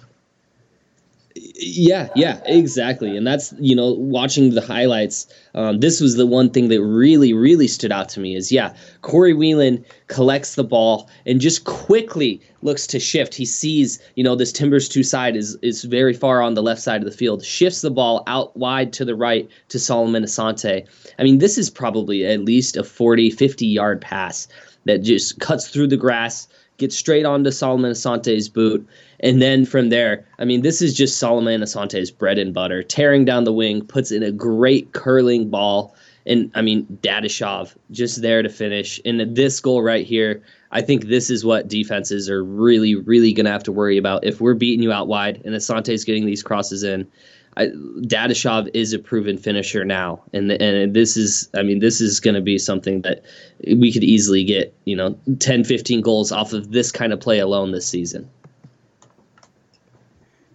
Yeah, 1.38 2.08
yeah, 2.16 2.40
exactly. 2.46 3.18
And 3.18 3.28
that's, 3.28 3.54
you 3.60 3.76
know, 3.76 3.92
watching 3.92 4.52
the 4.52 4.62
highlights, 4.62 5.28
um, 5.54 5.82
this 5.82 6.00
was 6.00 6.16
the 6.16 6.26
one 6.26 6.50
thing 6.50 6.70
that 6.70 6.82
really, 6.82 7.34
really 7.34 7.68
stood 7.68 7.92
out 7.92 8.08
to 8.10 8.22
me 8.22 8.38
is, 8.38 8.54
yeah, 8.54 8.74
Corey 9.02 9.34
Whelan 9.34 9.84
collects 10.08 10.56
the 10.56 10.64
ball 10.64 11.10
and 11.26 11.42
just 11.42 11.66
quickly 11.66 12.42
looks 12.62 12.88
to 12.88 13.02
shift. 13.02 13.36
He 13.36 13.44
sees, 13.44 14.00
you 14.16 14.24
know, 14.24 14.36
this 14.36 14.54
Timbers 14.54 14.88
2 14.88 15.04
side 15.04 15.36
is, 15.36 15.58
is 15.62 15.84
very 15.84 16.14
far 16.14 16.42
on 16.42 16.54
the 16.54 16.64
left 16.64 16.82
side 16.82 17.02
of 17.02 17.06
the 17.06 17.18
field, 17.18 17.44
shifts 17.44 17.82
the 17.82 17.92
ball 17.92 18.24
out 18.28 18.56
wide 18.56 18.94
to 18.94 19.04
the 19.04 19.16
right 19.16 19.50
to 19.70 19.78
Solomon 19.78 20.24
Asante. 20.24 20.88
I 21.20 21.24
mean, 21.24 21.40
this 21.40 21.58
is 21.58 21.70
probably 21.70 22.26
at 22.26 22.46
least 22.46 22.78
a 22.78 22.84
40, 22.84 23.30
50 23.30 23.68
yard 23.68 24.00
pass 24.00 24.48
that 24.86 25.00
just 25.00 25.40
cuts 25.42 25.68
through 25.68 25.88
the 25.88 25.98
grass, 25.98 26.48
gets 26.78 26.96
straight 26.96 27.26
onto 27.26 27.52
Solomon 27.52 27.92
Asante's 27.92 28.50
boot 28.50 28.88
and 29.20 29.42
then 29.42 29.66
from 29.66 29.90
there, 29.90 30.26
I 30.40 30.46
mean, 30.46 30.62
this 30.62 30.82
is 30.82 30.94
just 30.94 31.18
Solomon 31.18 31.62
Asante's 31.62 32.12
bread 32.12 32.38
and 32.38 32.54
butter. 32.54 32.84
Tearing 32.84 33.26
down 33.26 33.44
the 33.44 33.54
wing, 33.54 33.86
puts 33.86 34.12
in 34.12 34.24
a 34.24 34.32
great 34.32 34.94
curling 34.94 35.50
ball. 35.50 35.96
And 36.26 36.52
I 36.56 36.62
mean, 36.62 36.86
Dadashov 37.02 37.76
just 37.92 38.22
there 38.22 38.42
to 38.42 38.50
finish. 38.50 39.00
And 39.06 39.36
this 39.36 39.60
goal 39.60 39.82
right 39.82 40.06
here, 40.06 40.42
I 40.72 40.82
think 40.82 41.06
this 41.06 41.30
is 41.30 41.46
what 41.46 41.68
defenses 41.68 42.30
are 42.30 42.44
really, 42.44 42.96
really 42.96 43.32
going 43.32 43.46
to 43.46 43.52
have 43.52 43.64
to 43.64 43.72
worry 43.72 43.98
about. 43.98 44.26
If 44.26 44.42
we're 44.42 44.56
beating 44.56 44.84
you 44.84 44.92
out 44.92 45.08
wide 45.08 45.42
and 45.46 45.56
Asante's 45.56 46.04
getting 46.04 46.26
these 46.26 46.44
crosses 46.44 46.84
in, 46.84 47.08
I, 47.58 47.68
Dadashov 47.68 48.70
is 48.74 48.94
a 48.94 49.00
proven 49.00 49.38
finisher 49.38 49.86
now, 49.86 50.22
and 50.34 50.52
and 50.52 50.94
this 50.94 51.16
is, 51.16 51.50
I 51.56 51.64
mean, 51.64 51.80
this 51.80 52.02
is 52.02 52.20
going 52.20 52.36
to 52.36 52.42
be 52.42 52.58
something 52.58 53.02
that 53.04 53.24
we 53.66 53.94
could 53.94 54.04
easily 54.04 54.44
get, 54.44 54.74
you 54.84 54.96
know, 54.96 55.18
10, 55.40 55.64
15 55.64 56.02
goals 56.02 56.32
off 56.32 56.54
of 56.54 56.72
this 56.72 56.92
kind 56.92 57.14
of 57.14 57.20
play 57.20 57.40
alone 57.40 57.72
this 57.72 57.88
season. 57.88 58.30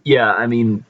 Yeah, 0.04 0.30
I 0.30 0.46
mean, 0.46 0.84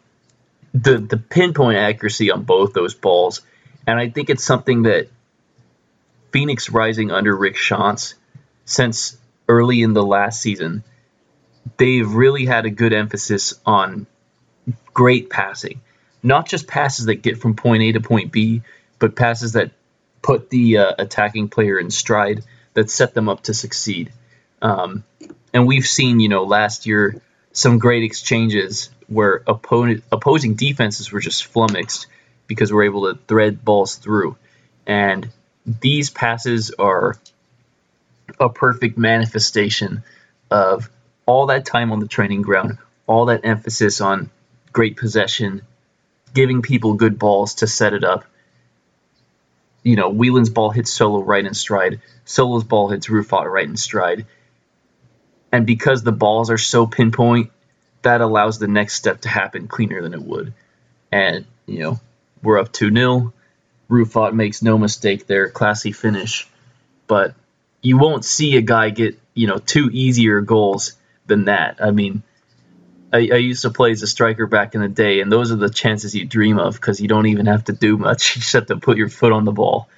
the 0.74 0.98
the 0.98 1.16
pinpoint 1.16 1.78
accuracy 1.78 2.30
on 2.30 2.42
both 2.42 2.72
those 2.72 2.94
balls, 2.94 3.42
and 3.86 3.98
I 3.98 4.10
think 4.10 4.30
it's 4.30 4.44
something 4.44 4.82
that 4.82 5.08
Phoenix 6.32 6.70
Rising 6.70 7.10
under 7.10 7.36
Rick 7.36 7.56
Schantz 7.56 8.14
since 8.64 9.16
early 9.48 9.82
in 9.82 9.94
the 9.94 10.04
last 10.04 10.40
season, 10.40 10.84
they've 11.76 12.08
really 12.08 12.46
had 12.46 12.66
a 12.66 12.70
good 12.70 12.92
emphasis 12.92 13.54
on 13.66 14.06
great 14.94 15.28
passing, 15.28 15.80
not 16.22 16.48
just 16.48 16.66
passes 16.66 17.06
that 17.06 17.16
get 17.16 17.38
from 17.38 17.56
point 17.56 17.82
A 17.82 17.92
to 17.92 18.00
point 18.00 18.32
B, 18.32 18.62
but 18.98 19.16
passes 19.16 19.52
that 19.52 19.70
put 20.22 20.50
the 20.50 20.78
uh, 20.78 20.94
attacking 20.98 21.48
player 21.48 21.78
in 21.78 21.90
stride 21.90 22.44
that 22.74 22.90
set 22.90 23.14
them 23.14 23.28
up 23.28 23.42
to 23.44 23.54
succeed. 23.54 24.12
Um, 24.62 25.04
and 25.52 25.66
we've 25.66 25.86
seen, 25.86 26.20
you 26.20 26.28
know, 26.28 26.44
last 26.44 26.86
year 26.86 27.20
some 27.52 27.78
great 27.78 28.04
exchanges 28.04 28.90
where 29.08 29.42
opponent 29.46 30.04
opposing 30.12 30.54
defenses 30.54 31.10
were 31.10 31.20
just 31.20 31.46
flummoxed 31.46 32.06
because 32.46 32.72
we're 32.72 32.84
able 32.84 33.12
to 33.12 33.18
thread 33.26 33.64
balls 33.64 33.96
through. 33.96 34.36
And 34.86 35.28
these 35.66 36.10
passes 36.10 36.70
are 36.78 37.16
a 38.38 38.48
perfect 38.48 38.96
manifestation 38.96 40.02
of 40.50 40.90
all 41.26 41.46
that 41.46 41.64
time 41.64 41.92
on 41.92 42.00
the 42.00 42.08
training 42.08 42.42
ground, 42.42 42.78
all 43.06 43.26
that 43.26 43.44
emphasis 43.44 44.00
on 44.00 44.30
great 44.72 44.96
possession, 44.96 45.62
giving 46.34 46.62
people 46.62 46.94
good 46.94 47.18
balls 47.18 47.54
to 47.56 47.66
set 47.66 47.92
it 47.92 48.04
up. 48.04 48.24
You 49.82 49.96
know, 49.96 50.10
Whelan's 50.10 50.50
ball 50.50 50.70
hits 50.70 50.92
Solo 50.92 51.22
right 51.22 51.44
in 51.44 51.54
stride. 51.54 52.00
Solo's 52.24 52.64
ball 52.64 52.88
hits 52.88 53.08
Rufat 53.08 53.50
right 53.50 53.68
in 53.68 53.76
stride. 53.76 54.26
And 55.52 55.66
because 55.66 56.02
the 56.02 56.12
balls 56.12 56.50
are 56.50 56.58
so 56.58 56.86
pinpoint, 56.86 57.50
that 58.02 58.20
allows 58.20 58.58
the 58.58 58.68
next 58.68 58.94
step 58.94 59.22
to 59.22 59.28
happen 59.28 59.68
cleaner 59.68 60.02
than 60.02 60.14
it 60.14 60.22
would. 60.22 60.52
And, 61.10 61.44
you 61.66 61.80
know, 61.80 62.00
we're 62.42 62.58
up 62.58 62.72
2 62.72 62.92
0. 62.92 63.32
Rufat 63.90 64.32
makes 64.32 64.62
no 64.62 64.78
mistake 64.78 65.26
there, 65.26 65.50
classy 65.50 65.92
finish. 65.92 66.48
But 67.06 67.34
you 67.82 67.98
won't 67.98 68.24
see 68.24 68.56
a 68.56 68.62
guy 68.62 68.90
get, 68.90 69.18
you 69.34 69.46
know, 69.46 69.58
two 69.58 69.90
easier 69.92 70.40
goals 70.40 70.92
than 71.26 71.46
that. 71.46 71.78
I 71.82 71.90
mean, 71.90 72.22
I, 73.12 73.18
I 73.32 73.36
used 73.36 73.62
to 73.62 73.70
play 73.70 73.90
as 73.90 74.02
a 74.02 74.06
striker 74.06 74.46
back 74.46 74.74
in 74.74 74.80
the 74.80 74.88
day, 74.88 75.20
and 75.20 75.30
those 75.30 75.50
are 75.50 75.56
the 75.56 75.70
chances 75.70 76.14
you 76.14 76.24
dream 76.24 76.58
of 76.58 76.74
because 76.74 77.00
you 77.00 77.08
don't 77.08 77.26
even 77.26 77.46
have 77.46 77.64
to 77.64 77.72
do 77.72 77.96
much. 77.96 78.34
Have 78.52 78.66
to 78.66 78.76
put 78.76 78.96
your 78.96 79.08
foot 79.08 79.32
on 79.32 79.44
the 79.44 79.52
ball. 79.52 79.88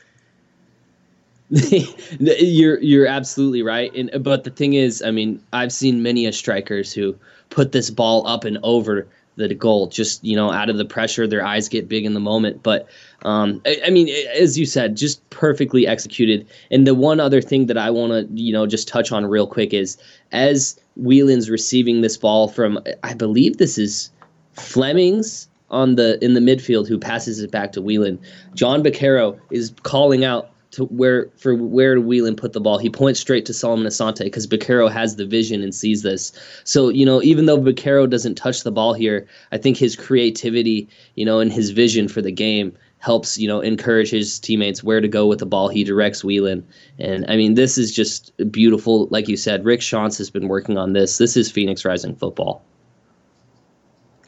you're 1.51 2.81
you're 2.81 3.07
absolutely 3.07 3.63
right. 3.63 3.95
And 3.95 4.23
but 4.23 4.45
the 4.45 4.51
thing 4.51 4.73
is, 4.73 5.03
I 5.03 5.11
mean, 5.11 5.43
I've 5.53 5.73
seen 5.73 6.03
many 6.03 6.27
a 6.27 6.33
strikers 6.33 6.93
who 6.93 7.17
put 7.51 7.73
this 7.73 7.91
ball 7.91 8.27
up 8.27 8.45
and 8.45 8.59
over 8.63 9.07
the 9.37 9.55
goal 9.55 9.87
just 9.87 10.23
you 10.25 10.37
know 10.37 10.51
out 10.51 10.69
of 10.69 10.77
the 10.77 10.85
pressure 10.85 11.27
their 11.27 11.45
eyes 11.45 11.69
get 11.69 11.89
big 11.89 12.05
in 12.05 12.15
the 12.15 12.21
moment. 12.21 12.63
But 12.63 12.89
um, 13.25 13.63
I, 13.65 13.81
I, 13.87 13.91
mean 13.91 14.09
as 14.37 14.59
you 14.59 14.67
said 14.67 14.97
just 14.97 15.29
perfectly 15.31 15.87
executed. 15.87 16.47
And 16.71 16.87
the 16.87 16.95
one 16.95 17.21
other 17.21 17.41
thing 17.41 17.67
that 17.67 17.79
i 17.79 17.91
want 17.91 18.13
to 18.13 18.43
you 18.43 18.53
know 18.53 18.67
just 18.67 18.89
touch 18.89 19.13
on 19.13 19.27
real 19.27 19.47
quick 19.47 19.73
is 19.73 19.97
as 20.33 20.79
whelan's 20.97 21.49
receiving 21.51 22.01
this 22.01 22.17
ball 22.17 22.49
from 22.49 22.79
i 23.03 23.15
believe 23.15 23.59
this 23.59 23.79
is 23.79 24.11
flemmings 24.53 25.49
on 25.71 25.95
the 25.95 26.23
in 26.23 26.35
the 26.35 26.41
midfield 26.41 26.87
who 26.87 26.99
passes 26.99 27.41
it 27.41 27.51
back 27.51 27.73
to 27.73 27.81
whelan 27.81 28.19
john 28.55 28.83
Bakero 28.83 29.39
is 29.51 29.73
calling 29.83 30.25
out 30.25 30.52
to 30.73 30.85
where 30.87 31.29
for 31.37 31.55
where 31.55 32.01
Whelan 32.01 32.37
put 32.37 32.53
the 32.53 32.61
ball. 32.61 32.79
He 32.79 32.91
points 32.91 33.21
straight 33.21 33.47
to 33.47 33.55
Solomon 33.55 33.87
Asante 33.87 34.25
because 34.25 34.47
Bakero 34.47 34.91
has 34.91 35.17
the 35.17 35.27
vision 35.27 35.63
and 35.63 35.75
sees 35.75 36.03
this. 36.03 36.33
So 36.65 36.89
you 36.89 37.07
know, 37.07 37.23
even 37.23 37.47
though 37.47 37.59
Bakero 37.59 38.09
doesn't 38.09 38.35
touch 38.35 38.63
the 38.63 38.73
ball 38.73 38.93
here, 38.93 39.27
I 39.53 39.59
think 39.59 39.77
his 39.77 39.97
creativity, 39.97 40.89
you 41.15 41.25
know, 41.25 41.41
and 41.41 41.53
his 41.53 41.71
vision 41.71 42.09
for 42.09 42.21
the 42.21 42.33
game 42.33 42.77
helps 42.99 43.37
you 43.37 43.49
know 43.49 43.61
encourage 43.61 44.11
his 44.11 44.39
teammates 44.39 44.83
where 44.83 45.01
to 45.01 45.09
go 45.09 45.27
with 45.27 45.39
the 45.39 45.47
ball. 45.47 45.69
He 45.69 45.85
directs 45.85 46.25
Whelan, 46.25 46.67
and 46.99 47.25
I 47.29 47.37
mean, 47.37 47.55
this 47.55 47.79
is 47.79 47.93
just 47.93 48.33
beautiful. 48.51 49.07
Like 49.11 49.29
you 49.29 49.37
said, 49.37 49.65
Rick 49.65 49.81
Schantz 49.81 50.19
has 50.19 50.31
been 50.31 50.49
working 50.49 50.79
on 50.79 50.93
this. 50.93 51.19
This 51.19 51.37
is 51.37 51.51
Phoenix 51.51 51.85
Rising 51.85 52.17
football 52.17 52.63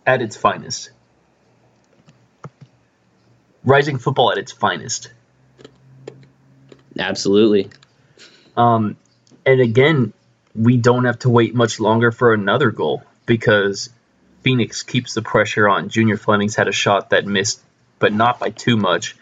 at 0.07 0.23
its 0.23 0.37
finest. 0.37 0.91
Rising 3.65 3.99
football 3.99 4.31
at 4.31 4.39
its 4.39 4.53
finest. 4.53 5.11
Absolutely. 6.99 7.71
Um, 8.57 8.97
and 9.45 9.61
again, 9.61 10.13
we 10.55 10.77
don't 10.77 11.05
have 11.05 11.19
to 11.21 11.31
wait 11.31 11.55
much 11.55 11.81
longer 11.81 12.13
for 12.13 12.33
another 12.33 12.71
goal 12.71 13.03
because 13.27 13.91
Phoenix 14.43 14.83
keeps 14.83 15.15
the 15.15 15.23
pressure 15.23 15.69
on. 15.69 15.89
Junior 15.89 16.17
Flemmings 16.17 16.55
had 16.55 16.69
a 16.69 16.73
shot 16.73 17.11
that 17.11 17.27
missed, 17.27 17.61
but 17.99 18.13
not 18.13 18.39
by 18.39 18.51
too 18.51 18.77
much. 18.77 19.17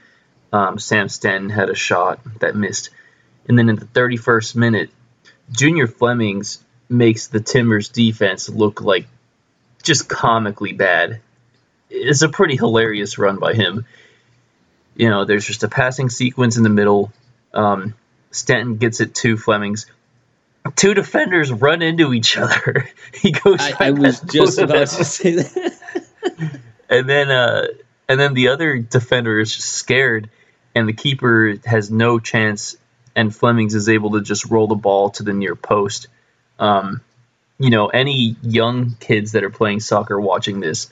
Um, 0.52 0.78
Sam 0.78 1.08
Stanton 1.08 1.48
had 1.48 1.70
a 1.70 1.74
shot 1.74 2.20
that 2.40 2.54
missed. 2.54 2.90
And 3.48 3.58
then 3.58 3.68
in 3.68 3.76
the 3.76 3.86
31st 3.86 4.54
minute, 4.56 4.90
Junior 5.50 5.86
Flemmings 5.86 6.62
makes 6.88 7.28
the 7.28 7.40
Timbers 7.40 7.88
defense 7.88 8.48
look 8.48 8.80
like 8.80 9.06
just 9.82 10.08
comically 10.08 10.72
bad. 10.72 11.20
It's 11.90 12.22
a 12.22 12.28
pretty 12.28 12.56
hilarious 12.56 13.18
run 13.18 13.38
by 13.38 13.54
him. 13.54 13.86
You 14.94 15.08
know, 15.08 15.24
there's 15.24 15.46
just 15.46 15.62
a 15.62 15.68
passing 15.68 16.10
sequence 16.10 16.56
in 16.56 16.62
the 16.62 16.68
middle. 16.68 17.12
Um, 17.54 17.94
Stanton 18.30 18.76
gets 18.76 19.00
it 19.00 19.14
to 19.16 19.36
Flemmings. 19.36 19.86
Two 20.76 20.94
defenders 20.94 21.52
run 21.52 21.82
into 21.82 22.12
each 22.12 22.36
other. 22.36 22.88
he 23.14 23.32
goes. 23.32 23.60
I, 23.60 23.88
I 23.88 23.90
was 23.90 24.20
just 24.20 24.58
about 24.58 24.88
to 24.88 25.04
say 25.04 25.36
that. 25.36 26.60
and 26.88 27.08
then, 27.08 27.30
uh, 27.30 27.66
and 28.08 28.18
then 28.18 28.34
the 28.34 28.48
other 28.48 28.78
defender 28.78 29.40
is 29.40 29.54
just 29.54 29.68
scared, 29.68 30.30
and 30.74 30.88
the 30.88 30.92
keeper 30.92 31.54
has 31.64 31.90
no 31.90 32.18
chance. 32.18 32.76
And 33.14 33.34
Flemmings 33.34 33.74
is 33.74 33.90
able 33.90 34.12
to 34.12 34.22
just 34.22 34.46
roll 34.46 34.66
the 34.66 34.74
ball 34.74 35.10
to 35.10 35.22
the 35.22 35.34
near 35.34 35.54
post. 35.54 36.08
Um, 36.58 37.02
you 37.58 37.68
know, 37.68 37.88
any 37.88 38.36
young 38.42 38.96
kids 38.98 39.32
that 39.32 39.44
are 39.44 39.50
playing 39.50 39.80
soccer 39.80 40.18
watching 40.18 40.60
this, 40.60 40.88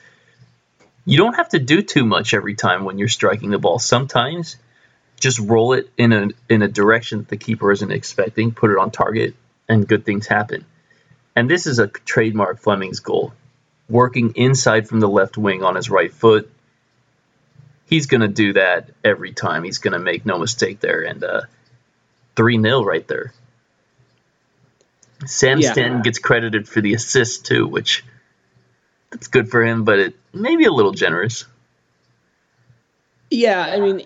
you 1.05 1.17
don't 1.17 1.35
have 1.35 1.49
to 1.49 1.59
do 1.59 1.81
too 1.81 2.05
much 2.05 2.35
every 2.35 2.53
time 2.53 2.85
when 2.85 2.99
you're 2.99 3.07
striking 3.07 3.49
the 3.49 3.57
ball. 3.57 3.79
Sometimes 3.79 4.57
just 5.21 5.39
roll 5.39 5.73
it 5.73 5.89
in 5.97 6.11
a 6.11 6.29
in 6.49 6.63
a 6.63 6.67
direction 6.67 7.19
that 7.19 7.29
the 7.29 7.37
keeper 7.37 7.71
isn't 7.71 7.91
expecting, 7.91 8.51
put 8.51 8.71
it 8.71 8.77
on 8.77 8.91
target, 8.91 9.35
and 9.69 9.87
good 9.87 10.05
things 10.05 10.27
happen. 10.27 10.65
And 11.35 11.49
this 11.49 11.67
is 11.67 11.79
a 11.79 11.87
trademark 11.87 12.59
Flemmings' 12.59 12.99
goal. 12.99 13.33
Working 13.87 14.33
inside 14.35 14.87
from 14.87 14.99
the 14.99 15.07
left 15.07 15.37
wing 15.37 15.63
on 15.63 15.75
his 15.75 15.89
right 15.89 16.11
foot. 16.11 16.51
He's 17.85 18.07
going 18.07 18.21
to 18.21 18.27
do 18.27 18.53
that 18.53 18.89
every 19.03 19.33
time. 19.33 19.63
He's 19.63 19.77
going 19.77 19.93
to 19.93 19.99
make 19.99 20.25
no 20.25 20.37
mistake 20.39 20.79
there. 20.79 21.01
And 21.01 21.23
uh, 21.23 21.41
3 22.35 22.57
uh, 22.57 22.61
0 22.61 22.83
right 22.83 23.07
there. 23.07 23.33
Sam 25.25 25.59
yeah. 25.59 25.73
Stanton 25.73 26.01
gets 26.01 26.19
credited 26.19 26.67
for 26.67 26.81
the 26.81 26.93
assist 26.93 27.45
too, 27.45 27.67
which 27.67 28.03
that's 29.11 29.27
good 29.27 29.51
for 29.51 29.63
him, 29.63 29.83
but 29.83 29.99
it 29.99 30.15
may 30.33 30.55
be 30.55 30.65
a 30.65 30.71
little 30.71 30.93
generous. 30.93 31.45
Yeah, 33.31 33.61
I 33.61 33.79
mean, 33.79 34.05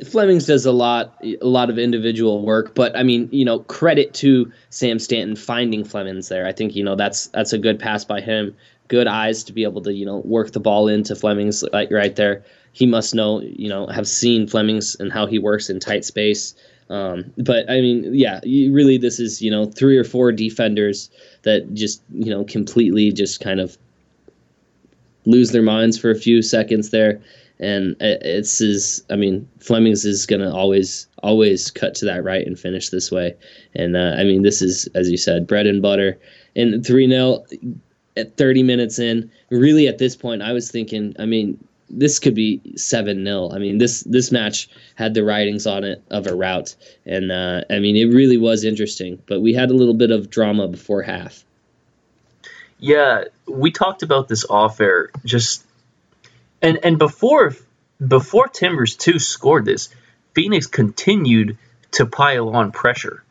Flemmings 0.06 0.46
does 0.46 0.64
a 0.64 0.72
lot, 0.72 1.14
a 1.22 1.46
lot 1.46 1.68
of 1.68 1.78
individual 1.78 2.42
work, 2.42 2.74
but 2.74 2.96
I 2.96 3.02
mean, 3.02 3.28
you 3.30 3.44
know, 3.44 3.58
credit 3.60 4.14
to 4.14 4.50
Sam 4.70 4.98
Stanton 4.98 5.36
finding 5.36 5.84
Flemmings 5.84 6.28
there. 6.28 6.46
I 6.46 6.52
think 6.52 6.74
you 6.74 6.82
know 6.82 6.96
that's 6.96 7.26
that's 7.28 7.52
a 7.52 7.58
good 7.58 7.78
pass 7.78 8.06
by 8.06 8.22
him. 8.22 8.56
good 8.88 9.06
eyes 9.06 9.44
to 9.44 9.52
be 9.52 9.64
able 9.64 9.82
to 9.82 9.92
you 9.92 10.06
know 10.06 10.22
work 10.24 10.52
the 10.52 10.60
ball 10.60 10.88
into 10.88 11.14
Flemmings 11.14 11.62
like 11.74 11.90
right 11.90 12.16
there. 12.16 12.42
He 12.72 12.86
must 12.86 13.14
know 13.14 13.42
you 13.42 13.68
know 13.68 13.86
have 13.88 14.08
seen 14.08 14.46
Flemmings 14.46 14.96
and 14.98 15.12
how 15.12 15.26
he 15.26 15.38
works 15.38 15.68
in 15.68 15.78
tight 15.78 16.04
space. 16.04 16.54
Um, 16.88 17.32
but 17.36 17.70
I 17.70 17.80
mean, 17.82 18.14
yeah, 18.14 18.40
really, 18.44 18.96
this 18.96 19.20
is 19.20 19.42
you 19.42 19.50
know 19.50 19.66
three 19.66 19.98
or 19.98 20.04
four 20.04 20.32
defenders 20.32 21.10
that 21.42 21.74
just 21.74 22.02
you 22.14 22.30
know 22.30 22.44
completely 22.44 23.12
just 23.12 23.40
kind 23.40 23.60
of 23.60 23.76
lose 25.26 25.52
their 25.52 25.62
minds 25.62 25.98
for 25.98 26.10
a 26.10 26.14
few 26.14 26.40
seconds 26.42 26.90
there, 26.90 27.20
and 27.62 27.96
it's 28.00 28.60
is 28.60 29.04
I 29.08 29.16
mean 29.16 29.48
Flemmings 29.60 30.04
is 30.04 30.26
gonna 30.26 30.54
always 30.54 31.06
always 31.22 31.70
cut 31.70 31.94
to 31.96 32.04
that 32.06 32.24
right 32.24 32.46
and 32.46 32.58
finish 32.58 32.90
this 32.90 33.10
way, 33.10 33.34
and 33.74 33.96
uh, 33.96 34.16
I 34.18 34.24
mean 34.24 34.42
this 34.42 34.60
is 34.60 34.88
as 34.94 35.10
you 35.10 35.16
said 35.16 35.46
bread 35.46 35.66
and 35.66 35.80
butter, 35.80 36.18
and 36.56 36.84
three 36.84 37.08
0 37.08 37.44
at 38.16 38.36
30 38.36 38.62
minutes 38.62 38.98
in. 38.98 39.30
Really, 39.50 39.88
at 39.88 39.98
this 39.98 40.16
point, 40.16 40.42
I 40.42 40.52
was 40.52 40.70
thinking, 40.70 41.14
I 41.18 41.26
mean, 41.26 41.62
this 41.88 42.18
could 42.18 42.34
be 42.34 42.60
seven 42.76 43.24
0 43.24 43.50
I 43.52 43.58
mean, 43.58 43.78
this 43.78 44.02
this 44.02 44.32
match 44.32 44.68
had 44.94 45.14
the 45.14 45.24
writings 45.24 45.66
on 45.66 45.84
it 45.84 46.02
of 46.10 46.26
a 46.26 46.34
rout, 46.34 46.74
and 47.06 47.30
uh, 47.30 47.62
I 47.70 47.78
mean, 47.78 47.96
it 47.96 48.14
really 48.14 48.38
was 48.38 48.64
interesting. 48.64 49.22
But 49.26 49.40
we 49.40 49.52
had 49.52 49.70
a 49.70 49.74
little 49.74 49.94
bit 49.94 50.10
of 50.10 50.30
drama 50.30 50.68
before 50.68 51.02
half. 51.02 51.44
Yeah, 52.78 53.24
we 53.46 53.70
talked 53.70 54.02
about 54.02 54.26
this 54.28 54.44
off 54.48 54.80
air. 54.80 55.10
Just 55.24 55.64
and 56.62 56.78
and 56.84 56.98
before 56.98 57.54
before 58.06 58.48
Timbers 58.48 58.96
two 58.96 59.18
scored 59.18 59.64
this, 59.64 59.88
Phoenix 60.34 60.66
continued 60.66 61.58
to 61.92 62.06
pile 62.06 62.50
on 62.50 62.72
pressure. 62.72 63.22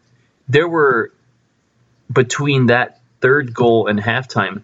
There 0.47 0.67
were 0.67 1.11
between 2.11 2.67
that 2.67 2.99
third 3.21 3.53
goal 3.53 3.87
and 3.87 3.99
halftime, 3.99 4.63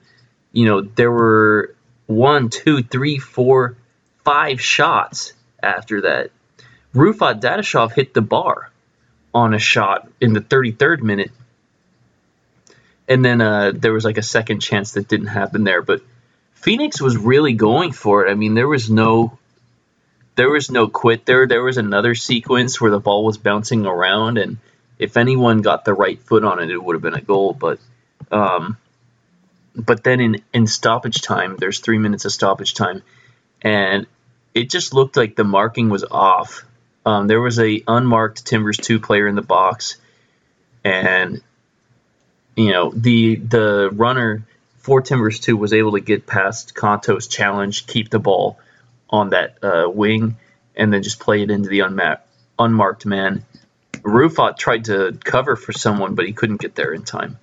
you 0.52 0.66
know, 0.66 0.82
there 0.82 1.12
were 1.12 1.76
one, 2.08 2.50
two, 2.50 2.84
three, 2.84 3.18
four, 3.20 3.78
five 4.24 4.60
shots 4.62 5.34
after 5.62 6.02
that. 6.02 6.32
Rufat 6.94 7.42
Dadashov 7.42 7.94
hit 7.94 8.14
the 8.14 8.22
bar 8.22 8.72
on 9.34 9.54
a 9.54 9.60
shot 9.60 10.10
in 10.20 10.34
the 10.34 10.42
33rd 10.42 11.02
minute. 11.02 11.32
And 13.08 13.24
then 13.24 13.40
uh, 13.40 13.72
there 13.74 13.94
was 13.94 14.04
like 14.04 14.18
a 14.18 14.24
second 14.24 14.62
chance 14.62 14.94
that 14.94 15.08
didn't 15.08 15.28
happen 15.28 15.64
there. 15.64 15.82
But 15.82 16.02
Phoenix 16.62 17.02
was 17.02 17.18
really 17.18 17.54
going 17.54 17.92
for 17.92 18.26
it. 18.26 18.32
I 18.32 18.36
mean, 18.36 18.54
there 18.54 18.68
was 18.68 18.90
no 18.90 19.38
there 20.36 20.50
was 20.50 20.70
no 20.70 20.88
quit 20.88 21.26
there. 21.26 21.48
There 21.48 21.64
was 21.64 21.78
another 21.78 22.14
sequence 22.14 22.80
where 22.80 22.92
the 22.92 23.00
ball 23.00 23.26
was 23.26 23.38
bouncing 23.38 23.86
around, 23.86 24.38
and 24.38 24.58
if 25.00 25.18
anyone 25.18 25.62
got 25.62 25.84
the 25.84 25.94
right 25.94 26.20
foot 26.20 26.44
on 26.44 26.62
it, 26.62 26.70
it 26.70 26.82
would 26.82 26.94
have 26.96 27.02
been 27.02 27.16
a 27.16 27.22
goal. 27.22 27.54
But 27.54 27.80
um, 28.32 28.78
but 29.76 30.04
then 30.04 30.20
in, 30.20 30.44
in 30.54 30.68
stoppage 30.68 31.22
time, 31.22 31.58
there's 31.58 31.80
three 31.80 31.98
minutes 31.98 32.26
of 32.26 32.32
stoppage 32.32 32.74
time, 32.74 33.02
and 33.62 34.06
it 34.54 34.70
just 34.70 34.94
looked 34.94 35.18
like 35.18 35.36
the 35.36 35.44
marking 35.44 35.90
was 35.90 36.04
off. 36.04 36.66
Um, 37.06 37.28
there 37.28 37.42
was 37.42 37.60
a 37.60 37.84
unmarked 37.88 38.46
Timbers 38.46 38.78
two 38.78 39.00
player 39.00 39.28
in 39.28 39.36
the 39.36 39.42
box, 39.42 39.98
and 40.84 41.42
you 42.56 42.72
know 42.72 42.92
the 42.94 43.36
the 43.36 43.90
runner 43.92 44.44
for 44.88 45.02
Timbers 45.02 45.42
two 45.42 45.58
was 45.58 45.74
able 45.74 45.92
to 45.92 46.00
get 46.00 46.26
past 46.26 46.74
Kanto's 46.74 47.28
challenge, 47.28 47.88
keep 47.88 48.10
the 48.10 48.20
ball 48.20 48.58
on 49.10 49.32
that 49.32 49.62
uh, 49.62 49.90
wing, 49.90 50.38
and 50.78 50.94
then 50.94 51.04
just 51.04 51.20
play 51.20 51.42
it 51.44 51.52
into 51.52 51.68
the 51.68 51.80
unma- 51.80 52.22
unmarked 52.58 53.06
man. 53.06 53.44
Rufat 53.96 54.56
tried 54.56 54.86
to 54.86 55.20
cover 55.22 55.58
for 55.58 55.74
someone, 55.74 56.16
but 56.16 56.26
he 56.26 56.32
couldn't 56.32 56.62
get 56.62 56.74
there 56.74 56.94
in 56.94 57.04
time. 57.04 57.38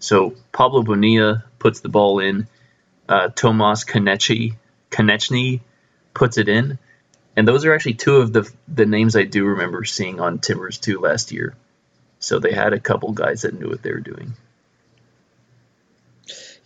So 0.00 0.34
Pablo 0.50 0.82
Bonilla 0.82 1.44
puts 1.60 1.78
the 1.78 1.88
ball 1.88 2.18
in. 2.18 2.48
Uh, 3.08 3.28
Tomas 3.28 3.84
Conechny, 3.84 4.56
Conechny 4.90 5.60
puts 6.14 6.36
it 6.36 6.48
in. 6.48 6.80
And 7.36 7.46
those 7.46 7.64
are 7.64 7.74
actually 7.74 7.94
two 7.94 8.16
of 8.16 8.32
the 8.32 8.50
the 8.66 8.86
names 8.86 9.14
I 9.14 9.22
do 9.22 9.44
remember 9.44 9.84
seeing 9.84 10.18
on 10.18 10.40
Timbers 10.40 10.78
2 10.78 10.98
last 10.98 11.30
year. 11.30 11.54
So 12.18 12.40
they 12.40 12.52
had 12.52 12.72
a 12.72 12.80
couple 12.80 13.12
guys 13.12 13.42
that 13.42 13.56
knew 13.56 13.68
what 13.68 13.84
they 13.84 13.92
were 13.92 14.00
doing. 14.00 14.34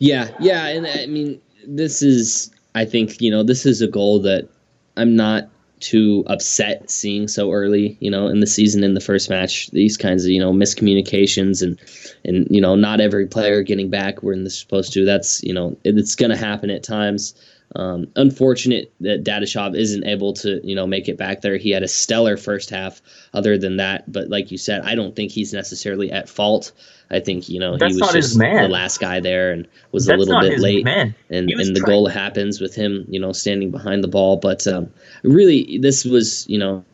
Yeah, 0.02 0.30
yeah, 0.40 0.66
and 0.66 0.84
I 0.84 1.06
mean 1.06 1.40
this 1.64 2.02
is 2.02 2.50
I 2.74 2.84
think, 2.84 3.20
you 3.20 3.30
know, 3.30 3.44
this 3.44 3.64
is 3.64 3.80
a 3.80 3.86
goal 3.86 4.18
that 4.22 4.48
I'm 4.96 5.14
not 5.14 5.48
too 5.78 6.24
upset 6.26 6.90
seeing 6.90 7.28
so 7.28 7.52
early, 7.52 7.96
you 8.00 8.10
know, 8.10 8.26
in 8.26 8.40
the 8.40 8.46
season 8.48 8.82
in 8.82 8.94
the 8.94 9.00
first 9.00 9.30
match. 9.30 9.70
These 9.70 9.96
kinds 9.96 10.24
of, 10.24 10.32
you 10.32 10.40
know, 10.40 10.52
miscommunications 10.52 11.62
and 11.62 11.78
and 12.24 12.48
you 12.50 12.60
know, 12.60 12.74
not 12.74 13.00
every 13.00 13.28
player 13.28 13.62
getting 13.62 13.90
back 13.90 14.24
when 14.24 14.42
they're 14.42 14.50
supposed 14.50 14.92
to. 14.94 15.04
That's, 15.04 15.40
you 15.44 15.54
know, 15.54 15.76
it's 15.84 16.16
going 16.16 16.30
to 16.30 16.36
happen 16.36 16.68
at 16.68 16.82
times. 16.82 17.32
Um, 17.74 18.08
unfortunate 18.16 18.92
that 19.00 19.24
Dadashov 19.24 19.76
isn't 19.76 20.04
able 20.04 20.34
to, 20.34 20.60
you 20.62 20.74
know, 20.74 20.86
make 20.86 21.08
it 21.08 21.16
back 21.16 21.40
there. 21.40 21.56
He 21.56 21.70
had 21.70 21.82
a 21.82 21.88
stellar 21.88 22.36
first 22.36 22.70
half. 22.70 23.00
Other 23.34 23.56
than 23.56 23.78
that, 23.78 24.12
but 24.12 24.28
like 24.28 24.50
you 24.50 24.58
said, 24.58 24.82
I 24.82 24.94
don't 24.94 25.16
think 25.16 25.32
he's 25.32 25.54
necessarily 25.54 26.12
at 26.12 26.28
fault. 26.28 26.72
I 27.10 27.20
think 27.20 27.48
you 27.48 27.60
know 27.60 27.76
That's 27.76 27.94
he 27.94 28.00
was 28.00 28.12
just 28.12 28.38
the 28.38 28.68
last 28.68 29.00
guy 29.00 29.20
there 29.20 29.52
and 29.52 29.68
was 29.92 30.06
That's 30.06 30.16
a 30.16 30.18
little 30.18 30.40
bit 30.40 30.58
late. 30.58 30.84
Man. 30.84 31.14
And 31.30 31.50
and 31.50 31.76
the 31.76 31.80
goal 31.80 32.08
happens 32.08 32.60
with 32.60 32.74
him, 32.74 33.06
you 33.08 33.20
know, 33.20 33.32
standing 33.32 33.70
behind 33.70 34.02
the 34.02 34.08
ball. 34.08 34.36
But 34.36 34.66
um, 34.66 34.90
really, 35.22 35.78
this 35.78 36.04
was, 36.04 36.46
you 36.48 36.58
know, 36.58 36.84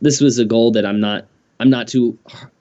this 0.00 0.20
was 0.20 0.38
a 0.38 0.44
goal 0.44 0.72
that 0.72 0.84
I'm 0.84 1.00
not, 1.00 1.26
I'm 1.60 1.70
not 1.70 1.88
too 1.88 2.18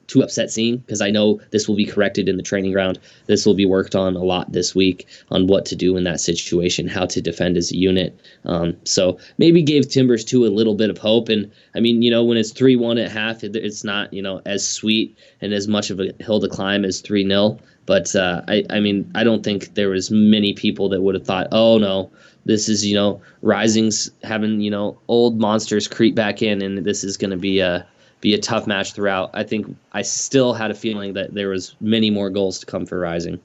too 0.08 0.22
upset 0.22 0.50
seeing 0.50 0.78
because 0.78 1.02
I 1.02 1.12
know 1.12 1.40
this 1.52 1.68
will 1.68 1.76
be 1.76 1.86
corrected 1.86 2.30
in 2.30 2.38
the 2.38 2.44
training 2.44 2.72
ground. 2.72 2.98
This 3.26 3.46
will 3.46 3.54
be 3.54 3.66
worked 3.66 3.96
on 3.96 4.16
a 4.16 4.24
lot 4.24 4.52
this 4.52 4.74
week 4.74 5.06
on 5.30 5.48
what 5.48 5.66
to 5.68 5.76
do 5.76 5.98
in 5.98 6.06
that 6.06 6.22
situation, 6.22 6.88
how 6.88 7.06
to 7.08 7.22
defend 7.22 7.58
as 7.58 7.72
a 7.72 7.78
unit. 7.78 8.20
Um, 8.46 8.78
so 8.86 9.20
maybe 9.38 9.62
gave 9.62 9.90
Timbers 9.90 10.24
two 10.24 10.46
a 10.46 10.48
little 10.48 10.76
bit 10.76 10.90
of 10.90 10.98
hope. 10.98 11.30
And 11.30 11.52
I 11.76 11.80
mean, 11.80 12.02
you 12.02 12.10
know, 12.10 12.24
when 12.24 12.38
it's 12.38 12.52
three 12.52 12.76
one 12.76 12.98
at 12.98 13.12
half, 13.12 13.44
it, 13.44 13.56
it's 13.56 13.84
not 13.84 14.14
you 14.14 14.22
know 14.22 14.42
as 14.46 14.68
sweet 14.68 15.18
and 15.42 15.54
as 15.54 15.68
much 15.68 15.90
of 15.90 16.00
a 16.00 16.14
hill 16.20 16.40
to 16.40 16.48
climb 16.48 16.86
as 16.86 17.02
three 17.02 17.28
0 17.28 17.60
But 17.86 18.16
uh, 18.16 18.42
I, 18.48 18.64
I 18.70 18.80
mean, 18.80 19.12
I 19.14 19.24
don't 19.24 19.44
think 19.44 19.76
there 19.76 19.90
was 19.90 20.10
many 20.10 20.54
people 20.54 20.90
that 20.90 21.02
would 21.02 21.16
have 21.16 21.26
thought, 21.26 21.48
oh 21.52 21.78
no, 21.78 22.12
this 22.46 22.70
is 22.70 22.86
you 22.86 22.96
know 22.96 23.22
Rising's 23.42 24.10
having 24.24 24.62
you 24.62 24.72
know 24.72 24.98
old 25.10 25.38
monsters 25.40 25.88
creep 25.88 26.16
back 26.16 26.42
in, 26.42 26.62
and 26.62 26.86
this 26.86 27.04
is 27.04 27.18
going 27.18 27.32
to 27.32 27.38
be 27.38 27.60
a 27.60 27.86
be 28.22 28.34
a 28.34 28.40
tough 28.40 28.68
match 28.68 28.94
throughout. 28.94 29.32
I 29.34 29.44
think 29.44 29.78
I 29.92 30.02
still 30.02 30.54
had 30.54 30.72
a 30.72 30.76
feeling 30.76 31.14
that 31.14 31.34
there 31.34 31.50
was 31.50 31.76
many 31.80 32.10
more 32.10 32.30
goals 32.30 32.60
to 32.60 32.66
come 32.66 32.86
for 32.86 33.00
Rising. 33.00 33.40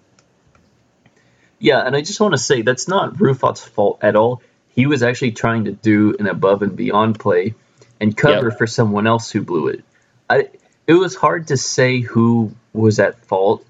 Yeah, 1.58 1.86
and 1.86 1.94
I 1.94 2.00
just 2.00 2.20
want 2.20 2.32
to 2.32 2.38
say 2.38 2.62
that's 2.62 2.88
not 2.88 3.14
Rufat's 3.14 3.62
fault 3.62 3.98
at 4.02 4.16
all. 4.16 4.42
He 4.74 4.86
was 4.86 5.02
actually 5.02 5.32
trying 5.32 5.66
to 5.66 5.72
do 5.72 6.16
an 6.18 6.26
above 6.26 6.62
and 6.62 6.74
beyond 6.74 7.20
play 7.20 7.54
and 8.00 8.16
cover 8.16 8.48
yep. 8.48 8.58
for 8.58 8.66
someone 8.66 9.06
else 9.06 9.30
who 9.30 9.42
blew 9.42 9.68
it. 9.68 9.84
I 10.28 10.48
it 10.86 10.94
was 10.94 11.14
hard 11.14 11.48
to 11.48 11.56
say 11.56 12.00
who 12.00 12.52
was 12.72 12.98
at 12.98 13.24
fault, 13.26 13.64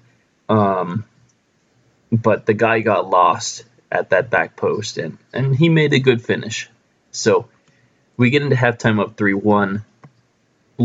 um, 0.49 1.05
but 2.11 2.45
the 2.45 2.55
guy 2.55 2.79
got 2.79 3.09
lost 3.09 3.65
at 3.91 4.09
that 4.09 4.31
back 4.31 4.55
post 4.55 4.97
and 4.97 5.19
and 5.31 5.55
he 5.55 5.69
made 5.69 5.93
a 5.93 5.99
good 5.99 6.23
finish. 6.23 6.69
So 7.11 7.47
we 8.17 8.31
get 8.31 8.41
into 8.41 8.55
halftime 8.55 8.99
up 8.99 9.17
three 9.17 9.35
one 9.35 9.85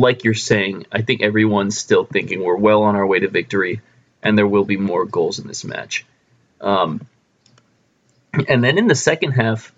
like 0.00 0.24
you're 0.24 0.34
saying, 0.34 0.87
I 0.92 1.02
think 1.02 1.22
everyone's 1.22 1.78
still 1.78 2.04
thinking 2.04 2.42
we're 2.42 2.56
well 2.56 2.82
on 2.82 2.96
our 2.96 3.06
way 3.06 3.20
to 3.20 3.28
victory, 3.28 3.80
and 4.22 4.37
there 4.37 4.46
will 4.46 4.64
be 4.64 4.76
more 4.76 5.04
goals 5.04 5.38
in 5.38 5.46
this 5.46 5.64
match. 5.64 6.04
Um, 6.61 7.06
and 8.48 8.62
then 8.62 8.78
in 8.78 8.87
the 8.87 8.94
second 8.94 9.32
half, 9.32 9.72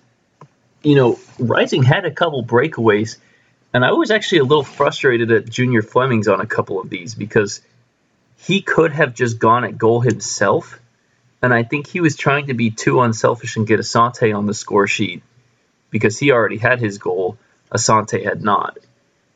you 0.82 0.94
know, 0.94 1.18
Rising 1.38 1.82
had 1.82 2.04
a 2.04 2.10
couple 2.10 2.44
breakaways, 2.44 3.16
and 3.72 3.84
I 3.84 3.92
was 3.92 4.10
actually 4.10 4.38
a 4.38 4.44
little 4.44 4.64
frustrated 4.64 5.30
at 5.30 5.48
Junior 5.48 5.82
Flemmings 5.82 6.28
on 6.28 6.40
a 6.40 6.46
couple 6.46 6.80
of 6.80 6.90
these 6.90 7.14
because 7.14 7.60
he 8.38 8.62
could 8.62 8.92
have 8.92 9.14
just 9.14 9.38
gone 9.38 9.64
at 9.64 9.78
goal 9.78 10.00
himself, 10.00 10.80
and 11.42 11.52
I 11.52 11.62
think 11.62 11.86
he 11.86 12.00
was 12.00 12.16
trying 12.16 12.46
to 12.46 12.54
be 12.54 12.70
too 12.70 13.00
unselfish 13.00 13.56
and 13.56 13.66
get 13.66 13.80
Asante 13.80 14.36
on 14.36 14.46
the 14.46 14.54
score 14.54 14.86
sheet 14.86 15.22
because 15.90 16.18
he 16.18 16.32
already 16.32 16.58
had 16.58 16.80
his 16.80 16.98
goal. 16.98 17.38
Asante 17.72 18.24
had 18.24 18.42
not. 18.42 18.78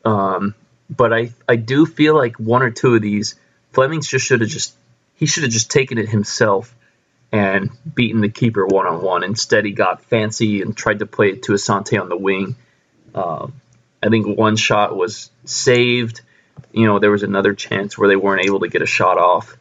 Um, 0.03 0.55
but 0.89 1.13
I 1.13 1.31
I 1.47 1.55
do 1.55 1.85
feel 1.85 2.15
like 2.15 2.39
one 2.39 2.61
or 2.61 2.71
two 2.71 2.95
of 2.95 3.01
these 3.01 3.35
Flemmings 3.71 4.07
just 4.07 4.25
should 4.25 4.41
have 4.41 4.49
just 4.49 4.73
he 5.15 5.25
should 5.25 5.43
have 5.43 5.51
just 5.51 5.71
taken 5.71 5.97
it 5.97 6.09
himself 6.09 6.73
and 7.31 7.69
beaten 7.93 8.21
the 8.21 8.29
keeper 8.29 8.65
one 8.65 8.87
on 8.87 9.01
one. 9.01 9.23
Instead, 9.23 9.65
he 9.65 9.71
got 9.71 10.03
fancy 10.03 10.61
and 10.61 10.75
tried 10.75 10.99
to 10.99 11.05
play 11.05 11.29
it 11.31 11.43
to 11.43 11.51
Asante 11.53 11.99
on 11.99 12.07
the 12.07 12.17
wing. 12.17 12.55
Uh, 13.13 13.47
I 14.01 14.09
think 14.09 14.37
one 14.37 14.55
shot 14.55 14.95
was 14.95 15.31
saved. 15.43 16.21
You 16.71 16.85
know, 16.85 16.99
there 16.99 17.11
was 17.11 17.23
another 17.23 17.53
chance 17.53 17.97
where 17.97 18.07
they 18.07 18.15
weren't 18.15 18.45
able 18.45 18.61
to 18.61 18.67
get 18.67 18.81
a 18.81 18.85
shot 18.85 19.17
off, 19.17 19.57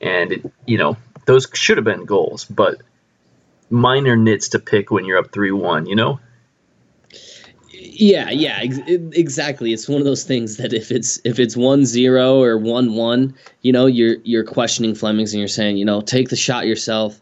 and 0.00 0.32
it, 0.32 0.52
you 0.66 0.78
know 0.78 0.96
those 1.26 1.46
should 1.54 1.78
have 1.78 1.84
been 1.84 2.04
goals, 2.04 2.44
but 2.44 2.82
minor 3.70 4.16
nits 4.16 4.48
to 4.50 4.58
pick 4.58 4.90
when 4.90 5.04
you're 5.04 5.18
up 5.18 5.32
three 5.32 5.52
one. 5.52 5.86
You 5.86 5.96
know. 5.96 6.20
Yeah, 7.82 8.30
yeah, 8.30 8.58
ex- 8.60 8.78
exactly. 8.86 9.72
It's 9.72 9.88
one 9.88 10.00
of 10.00 10.04
those 10.04 10.24
things 10.24 10.56
that 10.58 10.72
if 10.74 10.90
it's 10.90 11.18
if 11.24 11.38
it's 11.38 11.56
one 11.56 11.86
zero 11.86 12.42
or 12.42 12.58
one 12.58 12.94
one, 12.94 13.34
you 13.62 13.72
know, 13.72 13.86
you're 13.86 14.16
you're 14.24 14.44
questioning 14.44 14.94
Flemmings 14.94 15.32
and 15.32 15.38
you're 15.40 15.48
saying, 15.48 15.78
you 15.78 15.84
know, 15.84 16.00
take 16.02 16.28
the 16.28 16.36
shot 16.36 16.66
yourself. 16.66 17.20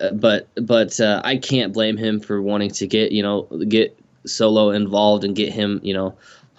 uh, 0.00 0.12
but 0.12 0.48
but 0.56 1.00
uh, 1.00 1.20
I 1.24 1.36
can't 1.38 1.72
blame 1.72 1.96
him 1.96 2.20
for 2.20 2.42
wanting 2.42 2.70
to 2.72 2.86
get 2.86 3.12
you 3.12 3.22
know 3.22 3.42
get 3.68 3.98
Solo 4.26 4.70
involved 4.70 5.24
and 5.24 5.36
get 5.36 5.52
him 5.52 5.80
you 5.82 5.94
know 5.94 6.14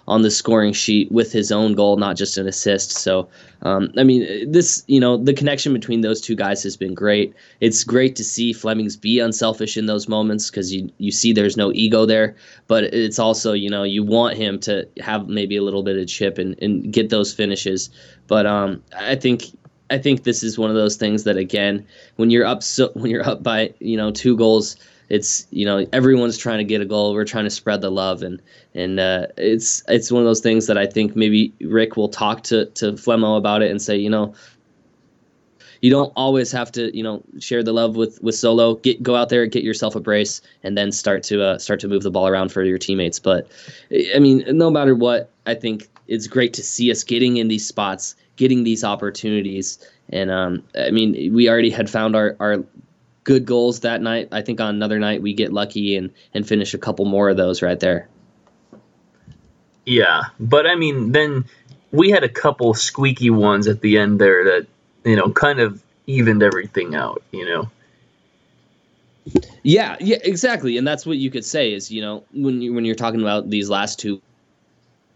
on 0.07 0.21
the 0.21 0.31
scoring 0.31 0.71
sheet 0.71 1.11
with 1.11 1.31
his 1.31 1.51
own 1.51 1.73
goal, 1.73 1.97
not 1.97 2.15
just 2.15 2.37
an 2.37 2.47
assist. 2.47 2.91
So, 2.91 3.27
um, 3.63 3.91
I 3.97 4.03
mean, 4.03 4.49
this, 4.49 4.83
you 4.87 4.99
know, 4.99 5.17
the 5.17 5.33
connection 5.33 5.73
between 5.73 6.01
those 6.01 6.21
two 6.21 6.35
guys 6.35 6.63
has 6.63 6.77
been 6.77 6.93
great. 6.93 7.33
It's 7.59 7.83
great 7.83 8.15
to 8.15 8.23
see 8.23 8.53
Flemmings 8.53 8.95
be 8.95 9.19
unselfish 9.19 9.75
in 9.75 9.85
those 9.85 10.07
moments 10.07 10.49
because 10.49 10.73
you, 10.73 10.89
you 10.97 11.11
see 11.11 11.33
there's 11.33 11.57
no 11.57 11.73
ego 11.73 12.05
there, 12.05 12.35
but 12.67 12.85
it's 12.85 13.19
also, 13.19 13.51
you 13.51 13.69
know, 13.69 13.83
you 13.83 14.01
want 14.01 14.37
him 14.37 14.59
to 14.61 14.87
have 15.01 15.27
maybe 15.27 15.57
a 15.57 15.63
little 15.63 15.83
bit 15.83 15.97
of 15.97 16.07
chip 16.07 16.37
and, 16.37 16.57
and 16.61 16.93
get 16.93 17.09
those 17.09 17.33
finishes. 17.33 17.89
But 18.27 18.45
um, 18.45 18.81
I 18.95 19.15
think 19.15 19.43
I 19.89 19.97
think 19.97 20.23
this 20.23 20.43
is 20.43 20.57
one 20.57 20.69
of 20.69 20.75
those 20.75 20.97
things 20.97 21.23
that 21.23 21.37
again, 21.37 21.85
when 22.17 22.29
you're 22.29 22.45
up 22.45 22.63
so 22.63 22.91
when 22.93 23.09
you're 23.09 23.27
up 23.27 23.43
by 23.43 23.73
you 23.79 23.97
know 23.97 24.11
two 24.11 24.35
goals, 24.35 24.75
it's 25.09 25.47
you 25.51 25.65
know 25.65 25.85
everyone's 25.93 26.37
trying 26.37 26.57
to 26.57 26.63
get 26.63 26.81
a 26.81 26.85
goal. 26.85 27.13
We're 27.13 27.25
trying 27.25 27.45
to 27.45 27.49
spread 27.49 27.81
the 27.81 27.89
love, 27.89 28.21
and 28.23 28.41
and 28.73 28.99
uh, 28.99 29.27
it's 29.37 29.83
it's 29.87 30.11
one 30.11 30.21
of 30.21 30.27
those 30.27 30.41
things 30.41 30.67
that 30.67 30.77
I 30.77 30.85
think 30.85 31.15
maybe 31.15 31.53
Rick 31.61 31.95
will 31.95 32.09
talk 32.09 32.43
to 32.43 32.65
to 32.65 32.93
Flemo 32.93 33.37
about 33.37 33.61
it 33.61 33.71
and 33.71 33.81
say, 33.81 33.95
you 33.95 34.09
know, 34.09 34.33
you 35.81 35.89
don't 35.89 36.11
always 36.15 36.51
have 36.51 36.71
to 36.73 36.95
you 36.95 37.03
know 37.03 37.23
share 37.39 37.63
the 37.63 37.73
love 37.73 37.95
with 37.95 38.21
with 38.21 38.35
Solo. 38.35 38.75
Get 38.75 39.01
go 39.01 39.15
out 39.15 39.29
there, 39.29 39.45
get 39.45 39.63
yourself 39.63 39.95
a 39.95 39.99
brace, 39.99 40.41
and 40.63 40.77
then 40.77 40.91
start 40.91 41.23
to 41.23 41.43
uh, 41.43 41.57
start 41.57 41.79
to 41.81 41.87
move 41.87 42.03
the 42.03 42.11
ball 42.11 42.27
around 42.27 42.51
for 42.51 42.63
your 42.63 42.77
teammates. 42.77 43.19
But 43.19 43.49
I 44.15 44.19
mean, 44.19 44.43
no 44.49 44.69
matter 44.69 44.95
what, 44.95 45.31
I 45.45 45.53
think 45.53 45.87
it's 46.07 46.27
great 46.27 46.53
to 46.53 46.63
see 46.63 46.91
us 46.91 47.03
getting 47.03 47.37
in 47.37 47.47
these 47.47 47.65
spots, 47.65 48.15
getting 48.35 48.63
these 48.63 48.83
opportunities. 48.83 49.77
And 50.09 50.31
um, 50.31 50.63
I 50.79 50.91
mean, 50.91 51.33
we 51.33 51.49
already 51.49 51.69
had 51.69 51.89
found 51.89 52.15
our, 52.15 52.35
our 52.39 52.63
good 53.27 53.45
goals 53.45 53.81
that 53.81 54.01
night. 54.01 54.29
I 54.31 54.41
think 54.41 54.61
on 54.61 54.73
another 54.73 54.99
night 54.99 55.21
we 55.21 55.33
get 55.33 55.51
lucky 55.51 55.97
and 55.97 56.11
and 56.33 56.47
finish 56.47 56.73
a 56.73 56.77
couple 56.77 57.03
more 57.03 57.29
of 57.29 57.35
those 57.35 57.61
right 57.61 57.79
there. 57.79 58.07
Yeah, 59.85 60.23
but 60.39 60.65
I 60.65 60.75
mean, 60.75 61.11
then 61.11 61.43
we 61.91 62.09
had 62.09 62.23
a 62.23 62.29
couple 62.29 62.73
squeaky 62.73 63.29
ones 63.29 63.67
at 63.67 63.81
the 63.81 63.97
end 63.97 64.19
there 64.19 64.45
that 64.45 64.67
you 65.03 65.17
know 65.17 65.29
kind 65.29 65.59
of 65.59 65.83
evened 66.07 66.41
everything 66.41 66.95
out. 66.95 67.21
You 67.31 67.45
know. 67.45 67.69
Yeah, 69.61 69.97
yeah, 69.99 70.19
exactly, 70.23 70.77
and 70.77 70.87
that's 70.87 71.05
what 71.05 71.17
you 71.17 71.29
could 71.29 71.43
say 71.43 71.73
is 71.73 71.91
you 71.91 72.01
know 72.01 72.23
when 72.31 72.61
you 72.61 72.73
when 72.73 72.85
you're 72.85 72.95
talking 72.95 73.21
about 73.21 73.49
these 73.49 73.69
last 73.69 73.99
two 73.99 74.21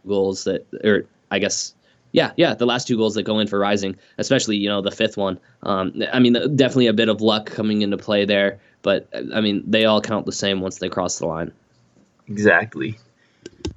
goals 0.06 0.44
that, 0.44 0.68
or 0.84 1.06
I 1.32 1.40
guess 1.40 1.74
yeah, 2.12 2.32
yeah, 2.36 2.54
the 2.56 2.66
last 2.66 2.88
two 2.88 2.98
goals 2.98 3.16
that 3.16 3.24
go 3.24 3.40
in 3.40 3.48
for 3.48 3.58
Rising, 3.58 3.98
especially 4.18 4.58
you 4.58 4.70
know 4.70 4.82
the 4.82 4.92
fifth 4.92 5.18
one. 5.18 5.40
Um, 5.64 6.02
I 6.12 6.20
mean, 6.20 6.34
definitely 6.56 6.88
a 6.88 6.94
bit 6.94 7.10
of 7.10 7.22
luck 7.22 7.48
coming 7.48 7.82
into 7.82 7.98
play 7.98 8.26
there, 8.26 8.60
but 8.82 9.08
I 9.14 9.42
mean 9.42 9.64
they 9.68 9.86
all 9.86 10.02
count 10.02 10.26
the 10.26 10.32
same 10.32 10.60
once 10.60 10.78
they 10.78 10.90
cross 10.90 11.20
the 11.20 11.28
line. 11.28 11.52
Exactly. 12.28 13.00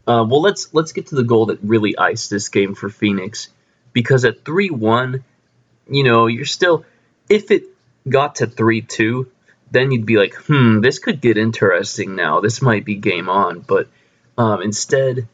Uh, 0.07 0.25
well, 0.29 0.41
let's 0.41 0.73
let's 0.75 0.93
get 0.93 1.09
to 1.09 1.15
the 1.15 1.23
goal 1.23 1.47
that 1.47 1.59
really 1.63 1.97
iced 1.97 2.31
this 2.31 2.49
game 2.49 2.75
for 2.75 2.89
Phoenix, 2.89 3.49
because 3.93 4.25
at 4.25 4.45
three 4.45 4.71
one, 4.71 5.25
you 5.89 6.05
know, 6.05 6.27
you're 6.27 6.45
still 6.45 6.85
if 7.29 7.51
it 7.51 7.65
got 8.09 8.37
to 8.37 8.47
three 8.47 8.83
two, 8.83 9.31
then 9.71 9.91
you'd 9.91 10.07
be 10.07 10.17
like, 10.17 10.35
hmm, 10.35 10.81
this 10.81 10.99
could 10.99 11.21
get 11.21 11.39
interesting 11.39 12.17
now. 12.17 12.41
This 12.41 12.61
might 12.61 12.85
be 12.85 12.97
game 12.97 13.29
on, 13.29 13.61
but 13.61 13.89
um, 14.37 14.63
instead 14.63 15.29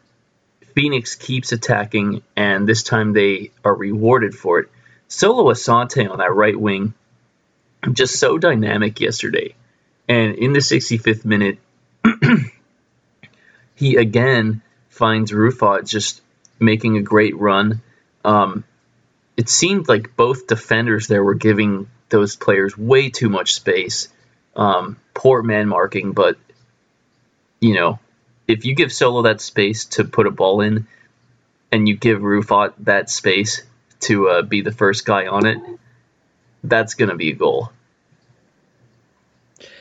Phoenix 0.74 1.14
keeps 1.14 1.52
attacking, 1.52 2.22
and 2.36 2.68
this 2.68 2.82
time 2.82 3.12
they 3.12 3.50
are 3.64 3.74
rewarded 3.74 4.34
for 4.34 4.60
it. 4.60 4.68
Solo 5.08 5.52
Asante 5.52 6.08
on 6.08 6.18
that 6.18 6.34
right 6.34 6.58
wing, 6.58 6.94
just 7.92 8.18
so 8.18 8.38
dynamic 8.38 9.00
yesterday. 9.00 9.54
And 10.08 10.34
in 10.36 10.52
the 10.52 10.60
65th 10.60 11.24
minute, 11.24 11.58
he 13.74 13.96
again 13.96 14.62
finds 14.88 15.32
Rufat 15.32 15.88
just 15.88 16.20
making 16.58 16.96
a 16.96 17.02
great 17.02 17.36
run. 17.36 17.80
Um, 18.24 18.64
it 19.36 19.48
seemed 19.48 19.88
like 19.88 20.16
both 20.16 20.46
defenders 20.46 21.06
there 21.06 21.24
were 21.24 21.34
giving 21.34 21.88
those 22.10 22.36
players 22.36 22.76
way 22.76 23.08
too 23.08 23.28
much 23.28 23.54
space. 23.54 24.08
Um, 24.54 24.98
poor 25.14 25.42
man 25.42 25.68
marking, 25.68 26.12
but 26.12 26.36
you 27.60 27.74
know 27.74 27.98
if 28.50 28.64
you 28.64 28.74
give 28.74 28.92
Solo 28.92 29.22
that 29.22 29.40
space 29.40 29.84
to 29.86 30.04
put 30.04 30.26
a 30.26 30.30
ball 30.30 30.60
in, 30.60 30.86
and 31.72 31.88
you 31.88 31.96
give 31.96 32.20
Rufat 32.20 32.74
that 32.80 33.08
space 33.08 33.62
to 34.00 34.28
uh, 34.28 34.42
be 34.42 34.60
the 34.60 34.72
first 34.72 35.04
guy 35.04 35.26
on 35.26 35.46
it, 35.46 35.58
that's 36.64 36.94
gonna 36.94 37.16
be 37.16 37.30
a 37.30 37.34
goal. 37.34 37.70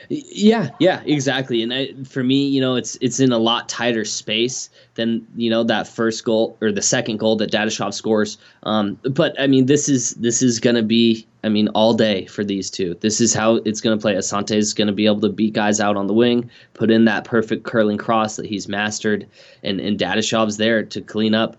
Yeah, 0.10 0.72
yeah, 0.80 1.02
exactly. 1.06 1.62
And 1.62 1.72
I, 1.72 1.94
for 2.04 2.24
me, 2.24 2.48
you 2.48 2.62
know, 2.62 2.76
it's 2.76 2.98
it's 3.00 3.20
in 3.20 3.32
a 3.32 3.38
lot 3.38 3.70
tighter 3.70 4.06
space 4.06 4.70
than 4.96 5.28
you 5.36 5.52
know 5.52 5.64
that 5.64 5.88
first 5.88 6.26
goal 6.26 6.58
or 6.62 6.72
the 6.72 6.82
second 6.82 7.18
goal 7.18 7.36
that 7.38 7.52
Dadashov 7.52 7.94
scores. 7.94 8.40
Um, 8.64 9.00
but 9.04 9.40
I 9.40 9.46
mean, 9.46 9.68
this 9.68 9.88
is 9.88 10.12
this 10.16 10.42
is 10.42 10.60
gonna 10.60 10.82
be 10.84 11.28
I 11.42 11.48
mean, 11.48 11.70
all 11.70 11.94
day 11.94 12.26
for 12.26 12.44
these 12.44 12.70
two. 12.70 12.96
This 12.96 13.22
is 13.22 13.34
how 13.34 13.56
it's 13.58 13.80
going 13.80 13.98
to 13.98 14.02
play. 14.02 14.16
Asante 14.16 14.56
is 14.56 14.74
going 14.74 14.88
to 14.88 14.94
be 14.94 15.06
able 15.06 15.22
to 15.22 15.30
beat 15.30 15.54
guys 15.54 15.80
out 15.80 15.96
on 15.96 16.08
the 16.08 16.14
wing, 16.14 16.50
put 16.74 16.92
in 16.92 17.06
that 17.06 17.24
perfect 17.24 17.64
curling 17.64 17.98
cross 17.98 18.36
that 18.36 18.46
he's 18.46 18.68
mastered, 18.68 19.26
and, 19.64 19.80
and 19.80 19.98
Dadashov's 19.98 20.58
there 20.58 20.84
to 20.84 21.02
clean 21.02 21.34
up. 21.34 21.56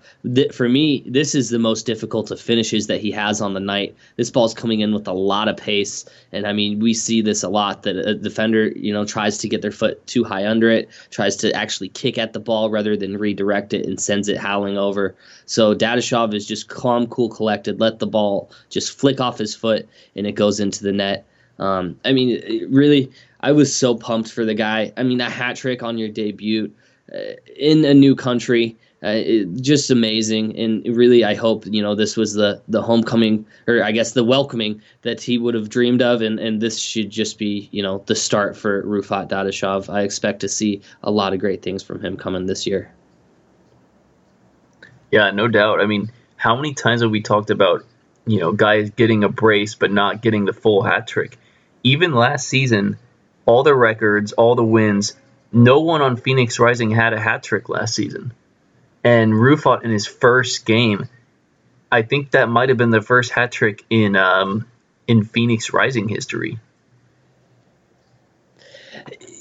For 0.53 0.69
me, 0.69 1.03
this 1.07 1.35
is 1.35 1.49
the 1.49 1.59
most 1.59 1.87
difficult 1.87 2.31
of 2.31 2.39
finishes 2.39 2.89
that 2.89 3.01
he 3.01 3.11
has 3.13 3.41
on 3.41 3.55
the 3.55 3.61
night. 3.61 3.97
This 4.17 4.31
ball's 4.31 4.53
coming 4.53 4.81
in 4.81 4.93
with 4.93 5.09
a 5.09 5.15
lot 5.15 5.49
of 5.49 5.57
pace, 5.57 6.05
and 6.31 6.47
I 6.47 6.53
mean, 6.53 6.79
we 6.81 6.93
see 6.93 7.23
this 7.23 7.43
a 7.43 7.49
lot 7.49 7.83
that 7.85 7.97
a 7.97 8.15
defender, 8.15 8.69
you 8.69 8.93
know, 8.93 9.07
tries 9.07 9.39
to 9.39 9.49
get 9.49 9.63
their 9.63 9.73
foot 9.73 10.07
too 10.07 10.25
high 10.25 10.47
under 10.47 10.69
it, 10.69 10.91
tries 11.11 11.37
to 11.37 11.53
actually 11.55 11.89
kick 11.89 12.19
at 12.19 12.35
the 12.35 12.41
ball 12.41 12.69
rather 12.69 12.99
than 12.99 13.17
redirect 13.17 13.73
it 13.73 13.87
and 13.87 13.99
sends 13.99 14.29
it 14.29 14.37
howling 14.37 14.77
over. 14.77 15.15
So 15.47 15.75
Dadashov 15.75 16.35
is 16.35 16.47
just 16.47 16.69
calm, 16.69 17.07
cool, 17.07 17.31
collected, 17.31 17.81
let 17.81 17.99
the 17.99 18.07
ball 18.07 18.51
just 18.69 18.99
flick 18.99 19.21
off 19.21 19.39
his 19.39 19.55
foot 19.55 19.70
foot 19.71 19.89
and 20.17 20.27
it 20.27 20.33
goes 20.33 20.61
into 20.61 20.83
the 20.83 20.93
net. 20.93 21.27
Um, 21.59 22.01
I 22.05 22.13
mean, 22.13 22.69
really, 22.71 23.11
I 23.41 23.53
was 23.53 23.75
so 23.75 23.95
pumped 23.95 24.31
for 24.33 24.45
the 24.45 24.55
guy. 24.55 24.93
I 24.97 25.03
mean, 25.03 25.21
a 25.21 25.29
hat 25.29 25.57
trick 25.57 25.83
on 25.83 25.99
your 25.99 26.09
debut 26.09 26.73
uh, 27.13 27.35
in 27.57 27.85
a 27.85 27.95
new 27.95 28.15
country, 28.15 28.77
uh, 29.03 29.09
it, 29.09 29.61
just 29.61 29.91
amazing. 29.91 30.59
And 30.59 30.97
really, 30.97 31.25
I 31.25 31.35
hope 31.35 31.67
you 31.67 31.83
know 31.83 31.95
this 31.95 32.17
was 32.17 32.35
the 32.35 32.63
the 32.69 32.83
homecoming, 32.83 33.45
or 33.67 33.83
I 33.83 33.93
guess 33.93 34.13
the 34.13 34.25
welcoming 34.25 34.81
that 35.03 35.21
he 35.21 35.39
would 35.39 35.55
have 35.55 35.69
dreamed 35.69 36.03
of, 36.03 36.23
and 36.23 36.39
and 36.39 36.61
this 36.61 36.79
should 36.79 37.11
just 37.11 37.39
be 37.39 37.69
you 37.73 37.83
know 37.83 38.03
the 38.07 38.15
start 38.15 38.57
for 38.57 38.83
Rufat 38.85 39.29
Dadashov. 39.29 39.93
I 39.93 40.03
expect 40.03 40.41
to 40.41 40.49
see 40.49 40.83
a 41.03 41.11
lot 41.11 41.33
of 41.33 41.41
great 41.41 41.63
things 41.63 41.83
from 41.83 42.01
him 42.01 42.17
coming 42.17 42.47
this 42.47 42.67
year. 42.67 42.93
Yeah, 45.11 45.31
no 45.31 45.49
doubt. 45.49 45.81
I 45.81 45.87
mean, 45.87 46.11
how 46.37 46.55
many 46.55 46.75
times 46.75 47.03
have 47.03 47.11
we 47.11 47.21
talked 47.21 47.51
about 47.51 47.85
you 48.31 48.39
know, 48.39 48.53
guys 48.53 48.91
getting 48.91 49.25
a 49.25 49.29
brace 49.29 49.75
but 49.75 49.91
not 49.91 50.23
getting 50.23 50.45
the 50.45 50.53
full 50.53 50.83
hat 50.83 51.09
trick. 51.09 51.37
Even 51.83 52.13
last 52.13 52.47
season, 52.47 52.97
all 53.45 53.65
the 53.65 53.75
records, 53.75 54.33
all 54.33 54.55
the 54.55 54.65
wins, 54.65 55.15
no 55.51 55.81
one 55.81 56.01
on 56.01 56.17
Phoenix 56.17 56.61
Rising 56.61 56.93
had 56.93 57.13
a 57.13 57.19
hat 57.19 57.43
trick 57.43 57.69
last 57.69 57.93
season. 57.93 58.33
And 59.03 59.33
Rufat 59.33 59.83
in 59.83 59.91
his 59.91 60.07
first 60.07 60.65
game, 60.65 61.09
I 61.91 62.03
think 62.03 62.31
that 62.31 62.49
might 62.49 62.69
have 62.69 62.79
been 62.79 62.91
the 62.91 63.03
first 63.03 63.33
hat 63.33 63.51
trick 63.51 63.85
in 63.91 64.15
um, 64.15 64.69
in 65.09 65.25
Phoenix 65.25 65.73
Rising 65.73 66.09
history. 66.09 66.61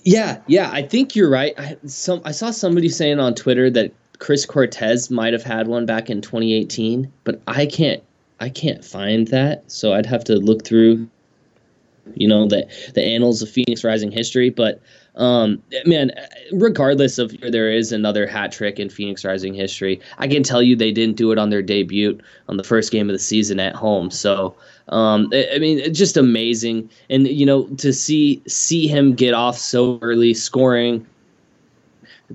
Yeah, 0.03 0.39
yeah, 0.47 0.71
I 0.71 0.81
think 0.81 1.15
you're 1.15 1.29
right. 1.29 1.53
I, 1.59 1.77
some 1.85 2.21
I 2.25 2.31
saw 2.31 2.49
somebody 2.49 2.89
saying 2.89 3.19
on 3.19 3.35
Twitter 3.35 3.69
that 3.69 3.93
Chris 4.17 4.47
Cortez 4.47 5.11
might 5.11 5.33
have 5.33 5.43
had 5.43 5.67
one 5.67 5.85
back 5.85 6.09
in 6.09 6.21
2018, 6.21 7.11
but 7.23 7.39
I 7.45 7.67
can't 7.67 8.01
I 8.39 8.49
can't 8.49 8.83
find 8.83 9.27
that, 9.27 9.69
so 9.69 9.93
I'd 9.93 10.05
have 10.05 10.23
to 10.25 10.35
look 10.35 10.63
through, 10.63 11.09
you 12.15 12.27
know, 12.27 12.47
the 12.47 12.67
the 12.93 13.03
annals 13.03 13.41
of 13.41 13.49
Phoenix 13.49 13.83
Rising 13.83 14.11
history. 14.11 14.49
But 14.49 14.81
um, 15.15 15.61
man, 15.85 16.11
regardless 16.53 17.17
of 17.17 17.35
there 17.41 17.69
is 17.71 17.91
another 17.91 18.25
hat 18.25 18.51
trick 18.51 18.79
in 18.79 18.89
Phoenix 18.89 19.25
Rising 19.25 19.53
history, 19.53 19.99
I 20.17 20.27
can 20.27 20.43
tell 20.43 20.61
you 20.63 20.75
they 20.75 20.91
didn't 20.91 21.17
do 21.17 21.31
it 21.31 21.37
on 21.37 21.49
their 21.49 21.61
debut 21.61 22.17
on 22.47 22.57
the 22.57 22.63
first 22.63 22.91
game 22.91 23.09
of 23.09 23.13
the 23.13 23.19
season 23.19 23.59
at 23.59 23.75
home. 23.75 24.09
So 24.09 24.55
um, 24.87 25.29
I 25.33 25.59
mean, 25.59 25.93
just 25.93 26.17
amazing, 26.17 26.89
and 27.09 27.27
you 27.27 27.45
know, 27.45 27.67
to 27.77 27.93
see 27.93 28.41
see 28.47 28.87
him 28.87 29.13
get 29.13 29.33
off 29.33 29.57
so 29.57 29.99
early, 30.01 30.33
scoring 30.33 31.05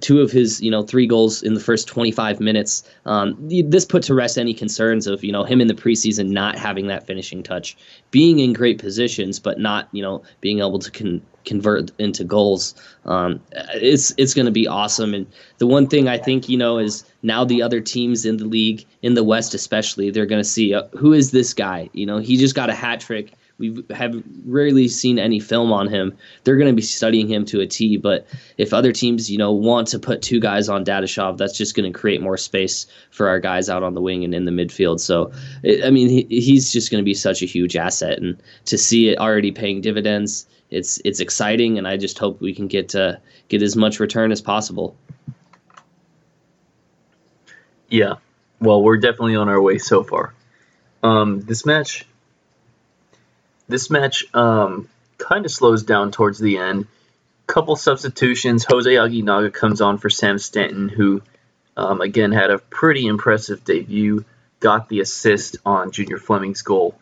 two 0.00 0.20
of 0.20 0.30
his 0.30 0.60
you 0.60 0.70
know 0.70 0.82
three 0.82 1.06
goals 1.06 1.42
in 1.42 1.54
the 1.54 1.60
first 1.60 1.86
25 1.88 2.40
minutes. 2.40 2.82
Um, 3.06 3.36
this 3.48 3.84
put 3.84 4.02
to 4.04 4.14
rest 4.14 4.38
any 4.38 4.54
concerns 4.54 5.06
of 5.06 5.22
you 5.22 5.32
know 5.32 5.44
him 5.44 5.60
in 5.60 5.68
the 5.68 5.74
preseason 5.74 6.30
not 6.30 6.56
having 6.56 6.86
that 6.88 7.06
finishing 7.06 7.42
touch 7.42 7.76
being 8.10 8.38
in 8.38 8.52
great 8.52 8.78
positions 8.78 9.38
but 9.38 9.58
not 9.58 9.88
you 9.92 10.02
know 10.02 10.22
being 10.40 10.58
able 10.58 10.78
to 10.78 10.90
con- 10.90 11.22
convert 11.44 11.90
into 11.98 12.24
goals. 12.24 12.74
Um, 13.04 13.40
it's 13.74 14.12
it's 14.16 14.34
going 14.34 14.46
to 14.46 14.52
be 14.52 14.66
awesome. 14.66 15.14
And 15.14 15.26
the 15.58 15.66
one 15.66 15.86
thing 15.86 16.08
i 16.08 16.18
think 16.18 16.48
you 16.48 16.56
know 16.56 16.78
is 16.78 17.04
now 17.22 17.44
the 17.44 17.62
other 17.62 17.80
teams 17.80 18.24
in 18.24 18.38
the 18.38 18.44
league 18.44 18.84
in 19.02 19.14
the 19.14 19.24
west 19.24 19.54
especially 19.54 20.10
they're 20.10 20.26
going 20.26 20.42
to 20.42 20.48
see 20.48 20.74
uh, 20.74 20.84
who 20.96 21.12
is 21.12 21.30
this 21.30 21.54
guy? 21.54 21.88
You 21.92 22.06
know 22.06 22.18
he 22.18 22.36
just 22.36 22.54
got 22.54 22.70
a 22.70 22.74
hat 22.74 23.00
trick 23.00 23.32
we 23.58 23.84
have 23.90 24.20
rarely 24.44 24.88
seen 24.88 25.18
any 25.18 25.38
film 25.38 25.72
on 25.72 25.88
him. 25.88 26.16
They're 26.42 26.56
going 26.56 26.70
to 26.70 26.74
be 26.74 26.82
studying 26.82 27.28
him 27.28 27.44
to 27.46 27.60
a 27.60 27.66
T. 27.66 27.96
But 27.96 28.26
if 28.58 28.72
other 28.72 28.92
teams, 28.92 29.30
you 29.30 29.38
know, 29.38 29.52
want 29.52 29.86
to 29.88 29.98
put 29.98 30.22
two 30.22 30.40
guys 30.40 30.68
on 30.68 30.84
Dadashov, 30.84 31.38
that's 31.38 31.56
just 31.56 31.76
going 31.76 31.90
to 31.90 31.96
create 31.96 32.20
more 32.20 32.36
space 32.36 32.86
for 33.10 33.28
our 33.28 33.38
guys 33.38 33.68
out 33.68 33.82
on 33.82 33.94
the 33.94 34.00
wing 34.00 34.24
and 34.24 34.34
in 34.34 34.44
the 34.44 34.50
midfield. 34.50 34.98
So, 34.98 35.30
I 35.84 35.90
mean, 35.90 36.08
he, 36.08 36.26
he's 36.28 36.72
just 36.72 36.90
going 36.90 37.02
to 37.02 37.04
be 37.04 37.14
such 37.14 37.42
a 37.42 37.46
huge 37.46 37.76
asset, 37.76 38.18
and 38.18 38.36
to 38.64 38.76
see 38.76 39.08
it 39.08 39.18
already 39.18 39.52
paying 39.52 39.80
dividends, 39.80 40.46
it's 40.70 41.00
it's 41.04 41.20
exciting, 41.20 41.78
and 41.78 41.86
I 41.86 41.96
just 41.96 42.18
hope 42.18 42.40
we 42.40 42.52
can 42.52 42.66
get 42.66 42.94
uh, 42.94 43.16
get 43.48 43.62
as 43.62 43.76
much 43.76 44.00
return 44.00 44.32
as 44.32 44.40
possible. 44.40 44.96
Yeah, 47.88 48.14
well, 48.60 48.82
we're 48.82 48.96
definitely 48.96 49.36
on 49.36 49.48
our 49.48 49.60
way 49.60 49.78
so 49.78 50.02
far. 50.02 50.34
Um, 51.04 51.42
this 51.42 51.64
match, 51.64 52.06
this 53.68 53.90
match, 53.90 54.24
um, 54.34 54.88
kind 55.18 55.44
of 55.44 55.50
slows 55.50 55.82
down 55.82 56.10
towards 56.10 56.38
the 56.38 56.58
end. 56.58 56.86
Couple 57.46 57.76
substitutions. 57.76 58.64
Jose 58.64 58.90
Aguinaga 58.90 59.52
comes 59.52 59.80
on 59.80 59.98
for 59.98 60.08
Sam 60.10 60.38
Stanton, 60.38 60.88
who, 60.88 61.22
um, 61.76 62.00
again, 62.00 62.32
had 62.32 62.50
a 62.50 62.58
pretty 62.58 63.06
impressive 63.06 63.64
debut. 63.64 64.24
Got 64.60 64.88
the 64.88 65.00
assist 65.00 65.58
on 65.66 65.90
Junior 65.90 66.16
Flemmings' 66.16 66.62
goal, 66.62 66.94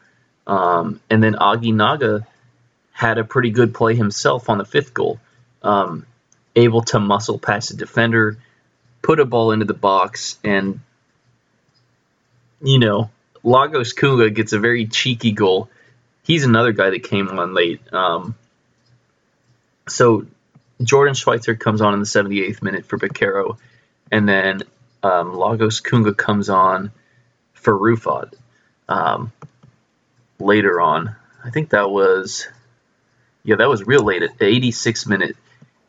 um, 0.48 1.00
and 1.08 1.22
then 1.22 1.34
Aguinaga 1.34 2.26
had 2.92 3.18
a 3.18 3.24
pretty 3.24 3.50
good 3.50 3.72
play 3.72 3.94
himself 3.94 4.50
on 4.50 4.58
the 4.58 4.64
fifth 4.64 4.92
goal. 4.92 5.20
Um, 5.62 6.06
able 6.56 6.82
to 6.82 6.98
muscle 6.98 7.38
past 7.38 7.70
the 7.70 7.76
defender, 7.76 8.36
put 9.00 9.20
a 9.20 9.24
ball 9.24 9.52
into 9.52 9.64
the 9.64 9.74
box, 9.74 10.38
and 10.42 10.80
you 12.62 12.78
know, 12.78 13.10
Lagos 13.42 13.92
Kunga 13.92 14.30
gets 14.30 14.52
a 14.52 14.58
very 14.58 14.86
cheeky 14.86 15.32
goal. 15.32 15.68
He's 16.24 16.44
another 16.44 16.72
guy 16.72 16.90
that 16.90 17.02
came 17.02 17.28
on 17.28 17.54
late. 17.54 17.80
Um, 17.92 18.34
so 19.88 20.26
Jordan 20.82 21.14
Schweitzer 21.14 21.56
comes 21.56 21.80
on 21.80 21.94
in 21.94 22.00
the 22.00 22.06
78th 22.06 22.62
minute 22.62 22.86
for 22.86 22.98
Bakero, 22.98 23.58
and 24.10 24.28
then 24.28 24.62
um, 25.02 25.34
Lagos 25.34 25.80
Kunga 25.80 26.14
comes 26.14 26.48
on 26.48 26.92
for 27.54 27.76
Rufat 27.76 28.34
um, 28.88 29.32
later 30.38 30.80
on. 30.80 31.14
I 31.44 31.50
think 31.50 31.70
that 31.70 31.90
was, 31.90 32.46
yeah, 33.44 33.56
that 33.56 33.68
was 33.68 33.86
real 33.86 34.04
late 34.04 34.22
at 34.22 34.38
the 34.38 34.44
86th 34.44 35.08
minute. 35.08 35.36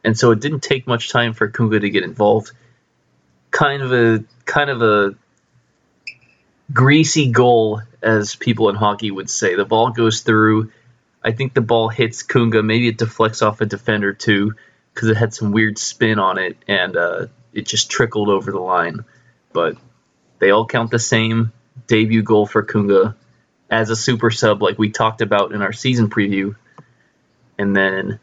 And 0.04 0.18
so 0.18 0.32
it 0.32 0.40
didn't 0.40 0.62
take 0.62 0.88
much 0.88 1.12
time 1.12 1.34
for 1.34 1.48
Kunga 1.48 1.80
to 1.80 1.90
get 1.90 2.04
involved. 2.04 2.52
Kind 3.52 3.84
of 3.84 3.94
a 3.94 4.24
kind 4.46 4.70
of 4.70 4.82
a 4.82 5.16
greasy 6.74 7.32
goal, 7.32 7.82
as 8.02 8.36
people 8.36 8.70
in 8.70 8.76
hockey 8.76 9.12
would 9.12 9.30
say. 9.30 9.56
The 9.56 9.66
ball 9.66 9.92
goes 9.92 10.22
through. 10.22 10.72
I 11.24 11.32
think 11.32 11.54
the 11.54 11.62
ball 11.62 11.90
hits 11.90 12.24
Kunga. 12.24 12.64
Maybe 12.64 12.88
it 12.88 12.98
deflects 12.98 13.42
off 13.42 13.62
a 13.62 13.66
defender 13.66 14.14
too, 14.14 14.56
because 14.94 15.10
it 15.10 15.18
had 15.18 15.34
some 15.34 15.52
weird 15.52 15.78
spin 15.78 16.20
on 16.20 16.38
it, 16.38 16.58
and 16.68 16.98
uh, 16.98 17.28
it 17.54 17.68
just 17.68 17.90
trickled 17.90 18.30
over 18.30 18.52
the 18.52 18.60
line. 18.60 19.06
But 19.54 19.78
they 20.40 20.52
all 20.52 20.66
count 20.66 20.92
the 20.92 21.00
same 21.00 21.54
debut 21.88 22.24
goal 22.24 22.46
for 22.46 22.64
Kunga 22.64 23.16
as 23.70 23.90
a 23.90 23.96
super 23.96 24.32
sub, 24.32 24.62
like 24.62 24.78
we 24.78 24.90
talked 24.90 25.22
about 25.22 25.54
in 25.54 25.62
our 25.62 25.74
season 25.74 26.10
preview. 26.10 26.56
And 27.58 27.76
then 27.76 28.20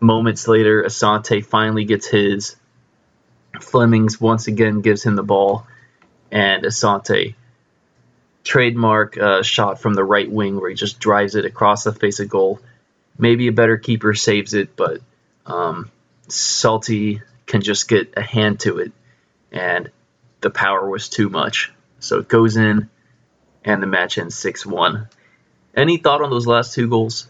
moments 0.00 0.46
later, 0.46 0.82
Asante 0.82 1.44
finally 1.44 1.84
gets 1.84 2.06
his. 2.06 2.56
Flemmings 3.60 4.20
once 4.20 4.48
again 4.48 4.80
gives 4.80 5.04
him 5.04 5.14
the 5.14 5.22
ball, 5.22 5.66
and 6.30 6.64
Asante 6.64 7.34
trademark 8.44 9.16
uh, 9.16 9.42
shot 9.42 9.80
from 9.80 9.94
the 9.94 10.04
right 10.04 10.30
wing 10.30 10.60
where 10.60 10.68
he 10.68 10.76
just 10.76 11.00
drives 11.00 11.34
it 11.34 11.44
across 11.46 11.84
the 11.84 11.92
face 11.92 12.20
of 12.20 12.28
goal. 12.28 12.60
Maybe 13.18 13.48
a 13.48 13.52
better 13.52 13.78
keeper 13.78 14.14
saves 14.14 14.54
it, 14.54 14.76
but 14.76 15.00
um, 15.46 15.90
Sulte 16.28 17.22
can 17.46 17.62
just 17.62 17.88
get 17.88 18.12
a 18.16 18.22
hand 18.22 18.60
to 18.60 18.78
it, 18.78 18.92
and 19.50 19.90
the 20.40 20.50
power 20.50 20.88
was 20.88 21.08
too 21.08 21.28
much. 21.28 21.72
So 22.00 22.18
it 22.18 22.28
goes 22.28 22.56
in, 22.56 22.90
and 23.64 23.82
the 23.82 23.86
match 23.86 24.18
ends 24.18 24.34
6 24.36 24.66
1. 24.66 25.08
Any 25.76 25.96
thought 25.96 26.22
on 26.22 26.30
those 26.30 26.46
last 26.46 26.74
two 26.74 26.88
goals? 26.88 27.28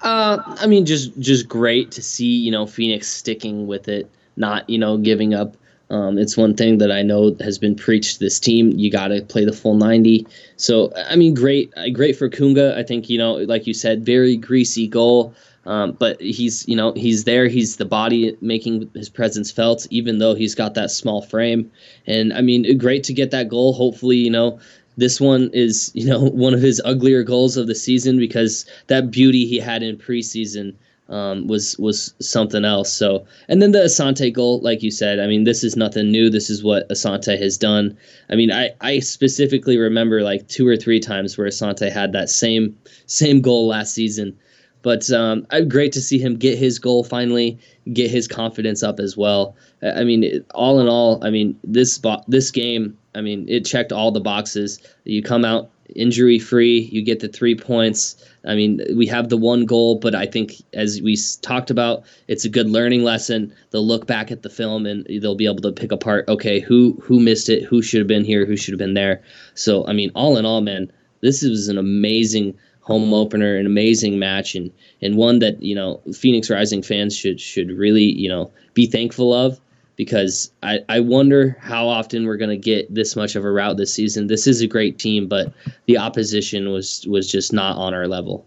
Uh, 0.00 0.56
I 0.60 0.66
mean, 0.66 0.86
just 0.86 1.18
just 1.18 1.48
great 1.48 1.92
to 1.92 2.02
see 2.02 2.36
you 2.36 2.52
know 2.52 2.66
Phoenix 2.66 3.08
sticking 3.08 3.66
with 3.66 3.88
it, 3.88 4.08
not 4.36 4.70
you 4.70 4.78
know 4.78 4.96
giving 4.96 5.34
up 5.34 5.56
um, 5.90 6.18
it's 6.18 6.36
one 6.36 6.54
thing 6.54 6.78
that 6.78 6.92
I 6.92 7.02
know 7.02 7.34
has 7.40 7.58
been 7.58 7.74
preached 7.74 8.14
to 8.14 8.20
this 8.20 8.38
team. 8.38 8.72
You 8.72 8.90
got 8.90 9.08
to 9.08 9.22
play 9.22 9.44
the 9.44 9.52
full 9.52 9.74
90. 9.74 10.26
So, 10.56 10.92
I 10.94 11.16
mean, 11.16 11.34
great, 11.34 11.72
uh, 11.76 11.88
great 11.90 12.16
for 12.16 12.28
Kunga. 12.28 12.76
I 12.76 12.82
think, 12.82 13.08
you 13.08 13.16
know, 13.16 13.34
like 13.34 13.66
you 13.66 13.72
said, 13.72 14.04
very 14.04 14.36
greasy 14.36 14.86
goal. 14.86 15.34
Um, 15.64 15.92
but 15.92 16.20
he's, 16.20 16.66
you 16.68 16.76
know, 16.76 16.92
he's 16.92 17.24
there. 17.24 17.46
He's 17.46 17.76
the 17.76 17.84
body 17.84 18.36
making 18.40 18.90
his 18.94 19.08
presence 19.08 19.50
felt, 19.50 19.86
even 19.90 20.18
though 20.18 20.34
he's 20.34 20.54
got 20.54 20.74
that 20.74 20.90
small 20.90 21.22
frame. 21.22 21.70
And 22.06 22.32
I 22.32 22.40
mean, 22.42 22.78
great 22.78 23.04
to 23.04 23.12
get 23.12 23.30
that 23.32 23.48
goal. 23.48 23.72
Hopefully, 23.72 24.16
you 24.16 24.30
know, 24.30 24.58
this 24.96 25.20
one 25.20 25.50
is, 25.52 25.90
you 25.94 26.06
know, 26.06 26.20
one 26.20 26.52
of 26.52 26.60
his 26.60 26.82
uglier 26.84 27.22
goals 27.22 27.56
of 27.56 27.66
the 27.66 27.74
season 27.74 28.18
because 28.18 28.66
that 28.88 29.10
beauty 29.10 29.46
he 29.46 29.58
had 29.58 29.82
in 29.82 29.96
preseason 29.96 30.74
um, 31.08 31.46
was 31.46 31.76
was 31.78 32.14
something 32.20 32.64
else. 32.64 32.92
So, 32.92 33.26
and 33.48 33.62
then 33.62 33.72
the 33.72 33.80
Asante 33.80 34.32
goal, 34.32 34.60
like 34.60 34.82
you 34.82 34.90
said, 34.90 35.18
I 35.18 35.26
mean, 35.26 35.44
this 35.44 35.64
is 35.64 35.76
nothing 35.76 36.10
new. 36.10 36.28
This 36.30 36.50
is 36.50 36.62
what 36.62 36.88
Asante 36.90 37.38
has 37.40 37.56
done. 37.56 37.96
I 38.28 38.34
mean, 38.34 38.52
I, 38.52 38.70
I 38.80 38.98
specifically 38.98 39.78
remember 39.78 40.22
like 40.22 40.48
two 40.48 40.66
or 40.66 40.76
three 40.76 41.00
times 41.00 41.38
where 41.38 41.46
Asante 41.46 41.90
had 41.90 42.12
that 42.12 42.28
same 42.28 42.76
same 43.06 43.40
goal 43.40 43.68
last 43.68 43.94
season. 43.94 44.36
But 44.82 45.10
um, 45.10 45.46
great 45.66 45.92
to 45.92 46.00
see 46.00 46.18
him 46.18 46.36
get 46.36 46.56
his 46.56 46.78
goal 46.78 47.02
finally, 47.02 47.58
get 47.92 48.10
his 48.10 48.28
confidence 48.28 48.82
up 48.82 49.00
as 49.00 49.16
well. 49.16 49.56
I 49.82 50.04
mean, 50.04 50.44
all 50.54 50.80
in 50.80 50.88
all, 50.88 51.24
I 51.24 51.30
mean 51.30 51.58
this 51.64 52.00
this 52.28 52.50
game, 52.50 52.96
I 53.14 53.20
mean, 53.20 53.46
it 53.48 53.64
checked 53.64 53.92
all 53.92 54.12
the 54.12 54.20
boxes. 54.20 54.78
You 55.04 55.22
come 55.22 55.44
out 55.44 55.70
injury 55.94 56.38
free. 56.38 56.88
You 56.92 57.02
get 57.02 57.20
the 57.20 57.28
three 57.28 57.54
points. 57.54 58.16
I 58.44 58.54
mean, 58.54 58.80
we 58.94 59.06
have 59.06 59.28
the 59.28 59.36
one 59.36 59.64
goal, 59.64 59.96
but 59.96 60.14
I 60.14 60.26
think 60.26 60.54
as 60.72 61.00
we 61.02 61.16
talked 61.42 61.70
about, 61.70 62.04
it's 62.28 62.44
a 62.44 62.48
good 62.48 62.70
learning 62.70 63.02
lesson. 63.02 63.52
They'll 63.70 63.86
look 63.86 64.06
back 64.06 64.30
at 64.30 64.42
the 64.42 64.50
film 64.50 64.86
and 64.86 65.06
they'll 65.20 65.34
be 65.34 65.46
able 65.46 65.62
to 65.62 65.72
pick 65.72 65.92
apart. 65.92 66.28
Okay, 66.28 66.60
who 66.60 66.98
who 67.02 67.20
missed 67.20 67.48
it? 67.48 67.64
Who 67.64 67.82
should 67.82 68.00
have 68.00 68.08
been 68.08 68.24
here? 68.24 68.46
Who 68.46 68.56
should 68.56 68.72
have 68.72 68.78
been 68.78 68.94
there? 68.94 69.22
So 69.54 69.86
I 69.86 69.92
mean, 69.92 70.10
all 70.14 70.36
in 70.36 70.46
all, 70.46 70.60
man, 70.60 70.90
this 71.20 71.42
was 71.42 71.68
an 71.68 71.78
amazing 71.78 72.56
home 72.80 73.12
opener, 73.12 73.56
an 73.56 73.66
amazing 73.66 74.18
match, 74.18 74.54
and 74.54 74.72
and 75.02 75.16
one 75.16 75.40
that 75.40 75.62
you 75.62 75.74
know 75.74 76.00
Phoenix 76.14 76.50
Rising 76.50 76.82
fans 76.82 77.16
should 77.16 77.40
should 77.40 77.70
really 77.70 78.04
you 78.04 78.28
know 78.28 78.50
be 78.74 78.86
thankful 78.86 79.34
of 79.34 79.60
because 79.98 80.52
I, 80.62 80.78
I 80.88 81.00
wonder 81.00 81.58
how 81.60 81.88
often 81.88 82.24
we're 82.24 82.36
going 82.36 82.50
to 82.50 82.56
get 82.56 82.94
this 82.94 83.16
much 83.16 83.34
of 83.34 83.44
a 83.44 83.50
route 83.50 83.76
this 83.76 83.92
season. 83.92 84.28
This 84.28 84.46
is 84.46 84.62
a 84.62 84.68
great 84.68 84.98
team, 84.98 85.26
but 85.26 85.52
the 85.86 85.98
opposition 85.98 86.70
was 86.70 87.04
was 87.06 87.30
just 87.30 87.52
not 87.52 87.76
on 87.76 87.92
our 87.92 88.06
level. 88.06 88.46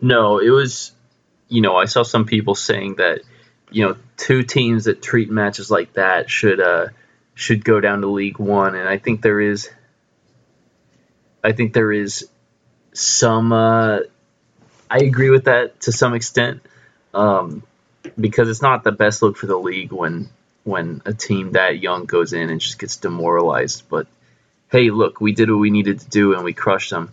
No, 0.00 0.40
it 0.40 0.50
was, 0.50 0.90
you 1.48 1.62
know, 1.62 1.76
I 1.76 1.84
saw 1.84 2.02
some 2.02 2.26
people 2.26 2.56
saying 2.56 2.96
that, 2.96 3.20
you 3.70 3.86
know, 3.86 3.96
two 4.16 4.42
teams 4.42 4.84
that 4.86 5.00
treat 5.00 5.30
matches 5.30 5.70
like 5.70 5.94
that 5.94 6.28
should 6.28 6.60
uh 6.60 6.88
should 7.36 7.64
go 7.64 7.80
down 7.80 8.00
to 8.00 8.08
League 8.08 8.40
One, 8.40 8.74
and 8.74 8.88
I 8.88 8.98
think 8.98 9.22
there 9.22 9.40
is, 9.40 9.70
I 11.44 11.52
think 11.52 11.74
there 11.74 11.92
is 11.92 12.28
some. 12.92 13.52
Uh, 13.52 14.00
I 14.90 14.98
agree 14.98 15.30
with 15.30 15.44
that 15.44 15.80
to 15.82 15.92
some 15.92 16.14
extent. 16.14 16.60
Um, 17.12 17.62
because 18.18 18.48
it's 18.48 18.62
not 18.62 18.84
the 18.84 18.92
best 18.92 19.22
look 19.22 19.36
for 19.36 19.46
the 19.46 19.56
league 19.58 19.92
when 19.92 20.28
when 20.64 21.02
a 21.04 21.12
team 21.12 21.52
that 21.52 21.78
young 21.78 22.06
goes 22.06 22.32
in 22.32 22.48
and 22.50 22.60
just 22.60 22.78
gets 22.78 22.96
demoralized. 22.96 23.84
But 23.88 24.06
hey, 24.70 24.90
look, 24.90 25.20
we 25.20 25.32
did 25.32 25.50
what 25.50 25.58
we 25.58 25.70
needed 25.70 26.00
to 26.00 26.08
do 26.08 26.34
and 26.34 26.44
we 26.44 26.52
crushed 26.52 26.90
them, 26.90 27.12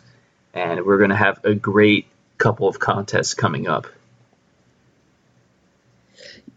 and 0.53 0.85
we're 0.85 0.99
gonna 0.99 1.15
have 1.15 1.43
a 1.43 1.53
great 1.53 2.07
couple 2.37 2.67
of 2.67 2.79
contests 2.79 3.33
coming 3.33 3.67
up. 3.67 3.87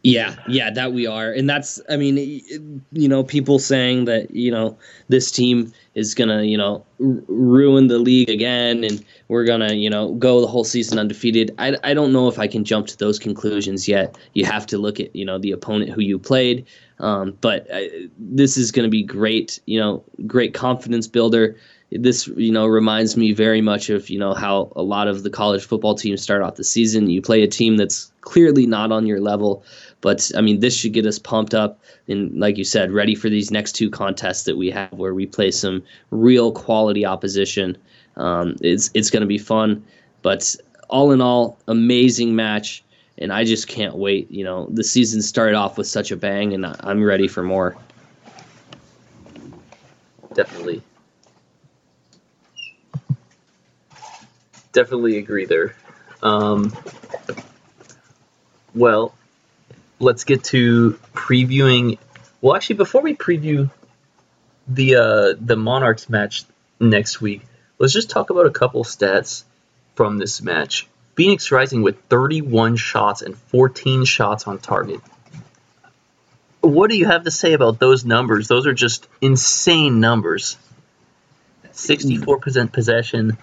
Yeah, 0.04 0.36
yeah, 0.46 0.70
that 0.70 0.92
we 0.92 1.06
are. 1.06 1.32
And 1.32 1.48
that's 1.48 1.80
I 1.88 1.96
mean, 1.96 2.18
you 2.92 3.08
know, 3.08 3.24
people 3.24 3.58
saying 3.58 4.04
that, 4.04 4.30
you 4.32 4.50
know, 4.50 4.76
this 5.08 5.30
team 5.30 5.72
is 5.94 6.14
going 6.14 6.28
to, 6.28 6.44
you 6.44 6.58
know, 6.58 6.84
r- 7.00 7.22
ruin 7.26 7.86
the 7.86 7.98
league 7.98 8.28
again 8.28 8.84
and 8.84 9.02
we're 9.28 9.46
going 9.46 9.60
to, 9.66 9.74
you 9.74 9.88
know, 9.88 10.12
go 10.16 10.42
the 10.42 10.46
whole 10.46 10.62
season 10.64 10.98
undefeated. 10.98 11.54
I 11.56 11.78
I 11.84 11.94
don't 11.94 12.12
know 12.12 12.28
if 12.28 12.38
I 12.38 12.46
can 12.46 12.64
jump 12.64 12.86
to 12.88 12.98
those 12.98 13.18
conclusions 13.18 13.88
yet. 13.88 14.18
You 14.34 14.44
have 14.44 14.66
to 14.66 14.78
look 14.78 15.00
at, 15.00 15.16
you 15.16 15.24
know, 15.24 15.38
the 15.38 15.52
opponent 15.52 15.90
who 15.90 16.02
you 16.02 16.18
played. 16.18 16.66
Um, 16.98 17.38
but 17.40 17.66
uh, 17.70 17.80
this 18.18 18.58
is 18.58 18.70
going 18.70 18.84
to 18.84 18.90
be 18.90 19.02
great, 19.02 19.58
you 19.64 19.80
know, 19.80 20.04
great 20.26 20.52
confidence 20.52 21.08
builder 21.08 21.56
this 21.90 22.26
you 22.28 22.50
know 22.50 22.66
reminds 22.66 23.16
me 23.16 23.32
very 23.32 23.60
much 23.60 23.88
of 23.88 24.10
you 24.10 24.18
know 24.18 24.34
how 24.34 24.72
a 24.74 24.82
lot 24.82 25.06
of 25.06 25.22
the 25.22 25.30
college 25.30 25.64
football 25.64 25.94
teams 25.94 26.20
start 26.20 26.42
off 26.42 26.56
the 26.56 26.64
season 26.64 27.08
you 27.08 27.22
play 27.22 27.42
a 27.42 27.46
team 27.46 27.76
that's 27.76 28.12
clearly 28.22 28.66
not 28.66 28.90
on 28.90 29.06
your 29.06 29.20
level 29.20 29.62
but 30.04 30.30
I 30.36 30.42
mean, 30.42 30.60
this 30.60 30.76
should 30.76 30.92
get 30.92 31.06
us 31.06 31.18
pumped 31.18 31.54
up 31.54 31.80
and, 32.08 32.38
like 32.38 32.58
you 32.58 32.64
said, 32.64 32.92
ready 32.92 33.14
for 33.14 33.30
these 33.30 33.50
next 33.50 33.72
two 33.72 33.88
contests 33.88 34.42
that 34.42 34.54
we 34.54 34.70
have 34.70 34.92
where 34.92 35.14
we 35.14 35.24
play 35.24 35.50
some 35.50 35.82
real 36.10 36.52
quality 36.52 37.06
opposition. 37.06 37.74
Um, 38.18 38.54
it's 38.60 38.90
it's 38.92 39.08
going 39.08 39.22
to 39.22 39.26
be 39.26 39.38
fun, 39.38 39.82
but 40.20 40.54
all 40.90 41.10
in 41.10 41.22
all, 41.22 41.58
amazing 41.68 42.36
match, 42.36 42.84
and 43.16 43.32
I 43.32 43.44
just 43.44 43.66
can't 43.66 43.96
wait. 43.96 44.30
You 44.30 44.44
know, 44.44 44.66
the 44.66 44.84
season 44.84 45.22
started 45.22 45.54
off 45.54 45.78
with 45.78 45.86
such 45.86 46.10
a 46.10 46.16
bang, 46.18 46.52
and 46.52 46.66
I'm 46.80 47.02
ready 47.02 47.26
for 47.26 47.42
more. 47.42 47.74
Definitely. 50.34 50.82
Definitely 54.72 55.16
agree 55.16 55.46
there. 55.46 55.74
Um, 56.22 56.76
well, 58.74 59.14
let's 60.04 60.24
get 60.24 60.44
to 60.44 60.98
previewing. 61.12 61.98
Well, 62.40 62.54
actually, 62.54 62.76
before 62.76 63.02
we 63.02 63.14
preview 63.14 63.70
the 64.68 64.96
uh, 64.96 65.34
the 65.40 65.56
Monarchs 65.56 66.08
match 66.08 66.44
next 66.78 67.20
week, 67.20 67.42
let's 67.78 67.92
just 67.92 68.10
talk 68.10 68.30
about 68.30 68.46
a 68.46 68.50
couple 68.50 68.84
stats 68.84 69.44
from 69.94 70.18
this 70.18 70.42
match. 70.42 70.86
Phoenix 71.14 71.50
Rising 71.50 71.82
with 71.82 72.00
31 72.08 72.76
shots 72.76 73.22
and 73.22 73.36
14 73.36 74.04
shots 74.04 74.46
on 74.46 74.58
target. 74.58 75.00
What 76.60 76.90
do 76.90 76.96
you 76.96 77.06
have 77.06 77.24
to 77.24 77.30
say 77.30 77.52
about 77.52 77.78
those 77.78 78.04
numbers? 78.04 78.48
Those 78.48 78.66
are 78.66 78.72
just 78.72 79.06
insane 79.20 80.00
numbers. 80.00 80.56
64% 81.72 82.72
possession. 82.72 83.36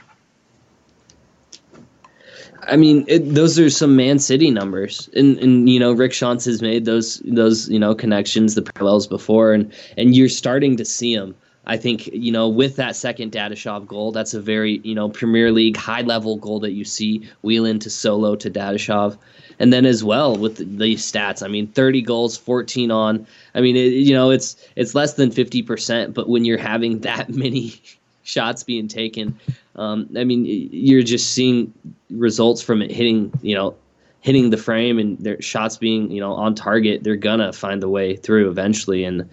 I 2.68 2.76
mean, 2.76 3.06
it, 3.08 3.34
those 3.34 3.58
are 3.60 3.70
some 3.70 3.96
Man 3.96 4.20
City 4.20 4.52
numbers, 4.52 5.10
and 5.16 5.38
and 5.40 5.70
you 5.70 5.80
know 5.80 5.92
Rick 5.92 6.12
Schantz 6.12 6.46
has 6.46 6.62
made 6.62 6.86
those 6.86 7.20
those 7.26 7.70
you 7.70 7.80
know 7.80 7.96
connections, 7.96 8.56
the 8.56 8.62
parallels 8.62 9.08
before, 9.08 9.54
and 9.54 9.72
and 9.98 10.16
you're 10.16 10.30
starting 10.30 10.78
to 10.78 10.86
see 10.86 11.16
them. 11.16 11.36
I 11.66 11.78
think 11.78 12.08
you 12.08 12.32
know 12.32 12.50
with 12.50 12.76
that 12.76 12.96
second 12.96 13.32
Dadashov 13.32 13.88
goal, 13.88 14.12
that's 14.12 14.34
a 14.34 14.42
very 14.42 14.80
you 14.84 14.94
know 14.94 15.10
Premier 15.10 15.52
League 15.52 15.78
high 15.78 16.02
level 16.02 16.38
goal 16.38 16.60
that 16.60 16.72
you 16.72 16.86
see 16.86 17.28
Whelan 17.44 17.80
to 17.80 17.90
Solo 17.90 18.36
to 18.36 18.50
Dadashov, 18.50 19.18
and 19.60 19.74
then 19.74 19.86
as 19.86 20.04
well 20.04 20.36
with 20.36 20.58
the 20.58 20.96
stats. 20.96 21.44
I 21.44 21.48
mean, 21.48 21.68
30 21.68 22.02
goals, 22.02 22.38
14 22.38 22.92
on. 22.92 23.26
I 23.56 23.62
mean, 23.62 23.76
it, 23.76 23.94
you 23.94 24.14
know 24.14 24.30
it's 24.30 24.56
it's 24.76 24.94
less 24.96 25.14
than 25.14 25.32
50 25.32 25.64
percent, 25.64 26.14
but 26.14 26.30
when 26.30 26.46
you're 26.46 26.58
having 26.58 27.00
that 27.00 27.30
many 27.36 27.82
shots 28.24 28.64
being 28.64 28.88
taken, 28.88 29.40
um, 29.76 30.10
I 30.18 30.24
mean, 30.24 30.46
you're 30.46 31.04
just 31.04 31.34
seeing 31.34 31.74
results 32.10 32.62
from 32.62 32.82
it 32.82 32.92
hitting 32.92 33.32
you 33.42 33.56
know 33.56 33.76
hitting 34.22 34.52
the 34.52 34.58
frame 34.58 35.00
and 35.00 35.18
their 35.18 35.42
shots 35.42 35.78
being 35.78 36.10
you 36.12 36.22
know 36.22 36.34
on 36.34 36.56
target. 36.56 37.04
They're 37.04 37.16
gonna 37.16 37.52
find 37.52 37.82
the 37.82 37.90
way 37.90 38.16
through 38.16 38.50
eventually. 38.50 39.04
And 39.04 39.30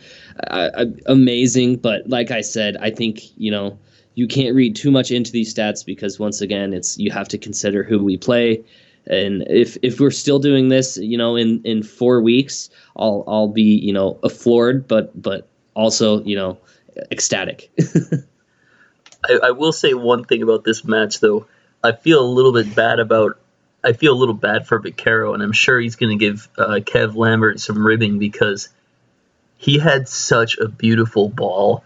uh, 0.48 0.87
amazing. 1.07 1.77
But 1.77 2.09
like 2.09 2.31
i 2.31 2.40
said 2.40 2.77
i 2.79 2.90
think 2.90 3.20
you 3.37 3.51
know 3.51 3.79
you 4.14 4.27
can't 4.27 4.55
read 4.55 4.74
too 4.74 4.90
much 4.90 5.12
into 5.12 5.31
these 5.31 5.55
stats 5.55 5.85
because 5.85 6.18
once 6.18 6.40
again 6.40 6.72
it's 6.72 6.98
you 6.98 7.11
have 7.11 7.29
to 7.29 7.38
consider 7.38 7.85
who 7.85 8.03
we 8.03 8.16
play. 8.16 8.64
And 9.07 9.44
if 9.48 9.77
if 9.83 10.01
we're 10.01 10.11
still 10.11 10.38
doing 10.38 10.68
this 10.68 10.96
you 10.96 11.16
know 11.16 11.37
in 11.37 11.62
in 11.64 11.83
4 11.83 12.20
weeks 12.20 12.68
i'll 12.96 13.24
i'll 13.27 13.48
be 13.48 13.62
you 13.62 13.92
know 13.92 14.14
floored 14.31 14.87
but 14.87 15.11
but 15.20 15.48
also 15.74 16.22
you 16.24 16.37
know 16.37 16.59
ecstatic 17.11 17.70
I, 19.24 19.38
I 19.44 19.50
will 19.52 19.72
say 19.72 19.94
one 19.94 20.24
thing 20.24 20.42
about 20.42 20.64
this 20.64 20.85
match 20.85 21.20
though 21.20 21.46
i 21.83 21.92
feel 21.92 22.20
a 22.20 22.26
little 22.26 22.52
bit 22.52 22.74
bad 22.74 22.98
about 22.98 23.38
I 23.83 23.92
feel 23.92 24.12
a 24.12 24.18
little 24.18 24.35
bad 24.35 24.66
for 24.66 24.81
Bakero, 24.81 25.35
and 25.35 25.42
I'm 25.42 25.52
sure 25.52 25.78
he's 25.78 25.96
going 25.96 26.18
to 26.18 26.24
give 26.24 26.48
uh, 26.59 26.81
Kev 26.81 27.14
Lambert 27.14 27.61
some 27.61 27.87
ribbing 27.87 28.18
because 28.18 28.68
he 29.57 29.78
had 29.78 30.09
such 30.09 30.59
a 30.59 30.68
beautiful 30.68 31.28
ball 31.28 31.85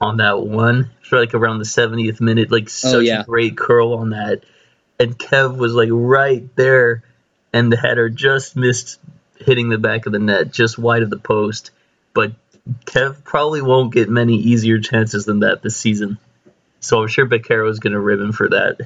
on 0.00 0.18
that 0.18 0.40
one 0.40 0.90
for 1.02 1.18
like 1.18 1.34
around 1.34 1.58
the 1.58 1.64
70th 1.64 2.20
minute, 2.20 2.50
like 2.50 2.68
such 2.68 2.94
oh, 2.94 3.00
yeah. 3.00 3.20
a 3.20 3.24
great 3.24 3.56
curl 3.56 3.94
on 3.94 4.10
that, 4.10 4.44
and 5.00 5.18
Kev 5.18 5.56
was 5.56 5.74
like 5.74 5.88
right 5.90 6.44
there, 6.54 7.02
and 7.52 7.72
the 7.72 7.76
header 7.76 8.08
just 8.08 8.56
missed 8.56 9.00
hitting 9.38 9.68
the 9.68 9.78
back 9.78 10.06
of 10.06 10.12
the 10.12 10.18
net, 10.20 10.52
just 10.52 10.78
wide 10.78 11.02
of 11.02 11.10
the 11.10 11.18
post, 11.18 11.72
but 12.14 12.32
Kev 12.84 13.24
probably 13.24 13.62
won't 13.62 13.92
get 13.92 14.08
many 14.08 14.36
easier 14.36 14.78
chances 14.78 15.24
than 15.24 15.40
that 15.40 15.62
this 15.62 15.76
season. 15.76 16.18
So 16.82 17.00
I'm 17.00 17.08
sure 17.08 17.26
Bakero 17.26 17.70
is 17.70 17.78
going 17.78 17.92
to 17.92 18.00
rib 18.00 18.20
him 18.20 18.32
for 18.32 18.48
that. 18.48 18.76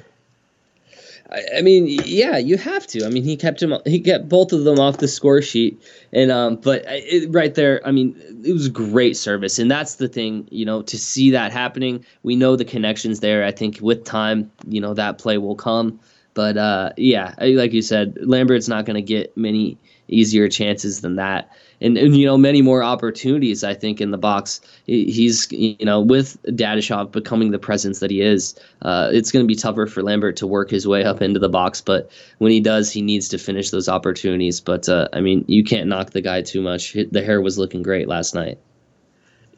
I, 1.56 1.60
mean, 1.62 1.86
yeah, 1.88 2.36
you 2.36 2.56
have 2.56 2.86
to. 2.88 3.04
I 3.04 3.08
mean, 3.08 3.24
he 3.24 3.36
kept 3.36 3.60
him. 3.60 3.74
He 3.84 3.98
kept 3.98 4.28
both 4.28 4.52
of 4.52 4.62
them 4.62 4.78
off 4.78 4.98
the 4.98 5.08
score 5.08 5.42
sheet, 5.42 5.82
and 6.12 6.30
um, 6.30 6.56
but 6.56 6.84
it, 6.86 7.28
right 7.32 7.52
there, 7.52 7.84
I 7.84 7.90
mean, 7.90 8.14
it 8.44 8.52
was 8.52 8.68
great 8.68 9.16
service, 9.16 9.58
and 9.58 9.68
that's 9.68 9.96
the 9.96 10.06
thing. 10.06 10.46
You 10.52 10.64
know, 10.64 10.82
to 10.82 10.96
see 10.96 11.30
that 11.32 11.52
happening, 11.52 12.04
we 12.22 12.36
know 12.36 12.54
the 12.54 12.64
connections 12.64 13.20
there. 13.20 13.44
I 13.44 13.50
think 13.50 13.80
with 13.80 14.04
time, 14.04 14.52
you 14.68 14.80
know, 14.80 14.94
that 14.94 15.18
play 15.18 15.38
will 15.38 15.56
come. 15.56 15.98
But 16.34 16.58
uh, 16.58 16.90
yeah, 16.96 17.34
like 17.40 17.72
you 17.72 17.82
said, 17.82 18.18
Lambert's 18.20 18.68
not 18.68 18.84
going 18.84 18.94
to 18.94 19.02
get 19.02 19.36
many 19.36 19.78
easier 20.06 20.48
chances 20.48 21.00
than 21.00 21.16
that 21.16 21.50
and, 21.80 21.96
and 21.98 22.16
you 22.16 22.26
know 22.26 22.36
many 22.36 22.62
more 22.62 22.82
opportunities. 22.82 23.64
I 23.64 23.74
think 23.74 24.00
in 24.00 24.10
the 24.10 24.18
box, 24.18 24.60
he's 24.86 25.50
you 25.52 25.84
know 25.84 26.00
with 26.00 26.40
Dadashov 26.44 27.12
becoming 27.12 27.50
the 27.50 27.58
presence 27.58 28.00
that 28.00 28.10
he 28.10 28.20
is, 28.20 28.58
uh, 28.82 29.10
it's 29.12 29.30
going 29.30 29.44
to 29.44 29.46
be 29.46 29.54
tougher 29.54 29.86
for 29.86 30.02
Lambert 30.02 30.36
to 30.36 30.46
work 30.46 30.70
his 30.70 30.86
way 30.86 31.04
up 31.04 31.22
into 31.22 31.40
the 31.40 31.48
box. 31.48 31.80
But 31.80 32.10
when 32.38 32.52
he 32.52 32.60
does, 32.60 32.90
he 32.90 33.02
needs 33.02 33.28
to 33.28 33.38
finish 33.38 33.70
those 33.70 33.88
opportunities. 33.88 34.60
But 34.60 34.88
uh, 34.88 35.08
I 35.12 35.20
mean, 35.20 35.44
you 35.48 35.64
can't 35.64 35.88
knock 35.88 36.10
the 36.10 36.22
guy 36.22 36.42
too 36.42 36.62
much. 36.62 36.92
The 36.94 37.22
hair 37.22 37.40
was 37.40 37.58
looking 37.58 37.82
great 37.82 38.08
last 38.08 38.34
night. 38.34 38.58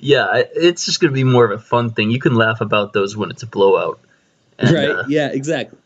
Yeah, 0.01 0.43
it's 0.55 0.85
just 0.85 1.01
going 1.01 1.11
to 1.11 1.15
be 1.15 1.25
more 1.25 1.45
of 1.45 1.51
a 1.51 1.63
fun 1.63 1.91
thing. 1.91 2.11
You 2.11 2.21
can 2.21 2.37
laugh 2.37 2.61
about 2.61 2.93
those 2.93 3.17
when 3.17 3.31
it's 3.31 3.43
a 3.43 3.49
blowout. 3.49 3.99
And, 4.59 4.71
right. 4.71 4.91
Uh, 4.91 5.05
yeah. 5.09 5.29
Exactly. 5.33 5.79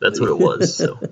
That's 0.00 0.20
what 0.20 0.28
it 0.28 0.38
was. 0.38 0.76
So. 0.76 0.98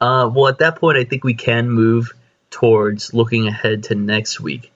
Uh, 0.00 0.28
well, 0.28 0.48
at 0.48 0.58
that 0.58 0.80
point, 0.80 0.98
I 0.98 1.04
think 1.04 1.22
we 1.22 1.34
can 1.34 1.70
move 1.70 2.12
towards 2.52 3.12
looking 3.12 3.48
ahead 3.48 3.84
to 3.84 3.96
next 3.96 4.38
week. 4.38 4.70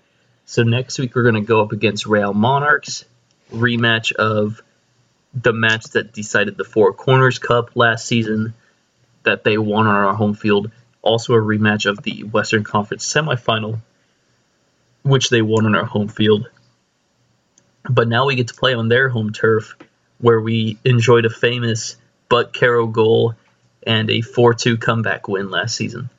So 0.47 0.65
next 0.65 0.99
week 0.99 1.15
we're 1.15 1.23
going 1.23 1.35
to 1.37 1.41
go 1.43 1.61
up 1.61 1.71
against 1.71 2.07
Real 2.07 2.35
Monarchs, 2.35 3.05
rematch 3.53 4.13
of 4.13 4.63
the 5.35 5.53
match 5.53 5.85
that 5.91 6.13
decided 6.13 6.57
the 6.57 6.65
Four 6.65 6.93
Corners 6.95 7.39
Cup 7.39 7.71
last 7.77 8.07
season 8.07 8.55
that 9.23 9.45
they 9.45 9.59
won 9.59 9.87
on 9.87 9.95
our 9.95 10.15
home 10.15 10.35
field. 10.35 10.71
Also 11.03 11.35
a 11.35 11.41
rematch 11.41 11.89
of 11.89 12.03
the 12.03 12.25
Western 12.25 12.65
Conference 12.65 13.07
semifinal, 13.07 13.81
which 15.03 15.29
they 15.29 15.43
won 15.43 15.67
on 15.67 15.77
our 15.77 15.85
home 15.85 16.09
field. 16.09 16.49
But 17.89 18.09
now 18.09 18.27
we 18.27 18.35
get 18.35 18.49
to 18.49 18.55
play 18.55 18.75
on 18.75 18.89
their 18.89 19.09
home 19.09 19.33
turf, 19.33 19.77
where 20.19 20.41
we 20.41 20.79
enjoyed 20.85 21.27
a 21.27 21.31
famous 21.31 21.97
Bakero 22.31 22.91
goal 22.91 23.35
and 23.87 24.11
a 24.11 24.21
4-2 24.23 24.81
comeback 24.81 25.29
win 25.29 25.51
last 25.51 25.77
season. 25.77 26.11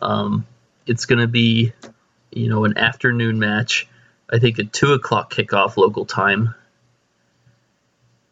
Um, 0.00 0.46
it's 0.86 1.06
going 1.06 1.20
to 1.20 1.28
be, 1.28 1.72
you 2.30 2.48
know, 2.48 2.64
an 2.64 2.76
afternoon 2.78 3.38
match. 3.38 3.88
I 4.30 4.38
think 4.38 4.58
a 4.58 4.64
two 4.64 4.92
o'clock 4.92 5.32
kickoff 5.32 5.76
local 5.76 6.04
time. 6.04 6.54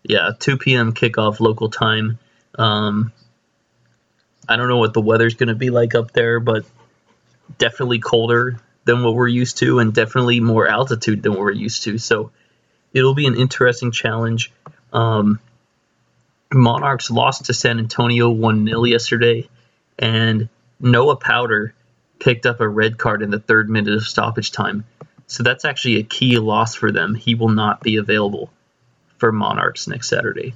Yeah, 0.03 0.33
2 0.39 0.59
p.m. 0.59 0.93
kickoff 0.93 1.39
local 1.39 1.71
time. 1.71 2.19
Um, 2.59 3.13
I 4.49 4.57
don't 4.57 4.69
know 4.69 4.79
what 4.79 4.95
the 4.95 5.01
weather's 5.01 5.35
going 5.35 5.49
to 5.49 5.55
be 5.55 5.71
like 5.71 5.95
up 5.95 6.13
there, 6.13 6.41
but 6.41 6.65
definitely 7.59 8.01
colder 8.01 8.59
than 8.85 9.05
what 9.05 9.15
we're 9.15 9.29
used 9.29 9.59
to, 9.59 9.79
and 9.79 9.95
definitely 9.95 10.41
more 10.41 10.67
altitude 10.67 11.23
than 11.23 11.33
what 11.33 11.43
we're 11.43 11.53
used 11.53 11.85
to. 11.85 11.99
So 11.99 12.33
it'll 12.93 13.15
be 13.15 13.27
an 13.27 13.37
interesting 13.37 13.93
challenge. 13.93 14.53
Um, 14.93 15.39
Monarchs 16.53 17.11
lost 17.11 17.47
to 17.47 17.55
San 17.55 17.79
Antonio 17.79 18.31
1 18.31 18.67
0 18.67 18.85
yesterday, 18.85 19.49
and 19.99 20.49
Noah 20.81 21.17
Powder 21.17 21.75
picked 22.23 22.47
up 22.47 22.61
a 22.61 22.69
red 22.69 22.99
card 22.99 23.21
in 23.21 23.31
the 23.31 23.41
third 23.41 23.69
minute 23.69 23.95
of 23.95 24.05
stoppage 24.05 24.53
time. 24.53 24.85
So 25.27 25.43
that's 25.43 25.65
actually 25.65 25.97
a 25.97 26.05
key 26.05 26.39
loss 26.39 26.75
for 26.75 26.93
them. 26.93 27.17
He 27.17 27.35
will 27.35 27.49
not 27.49 27.81
be 27.81 27.97
available 27.97 28.51
for 29.19 29.33
Monarchs 29.33 29.89
next 29.89 30.09
Saturday. 30.09 30.55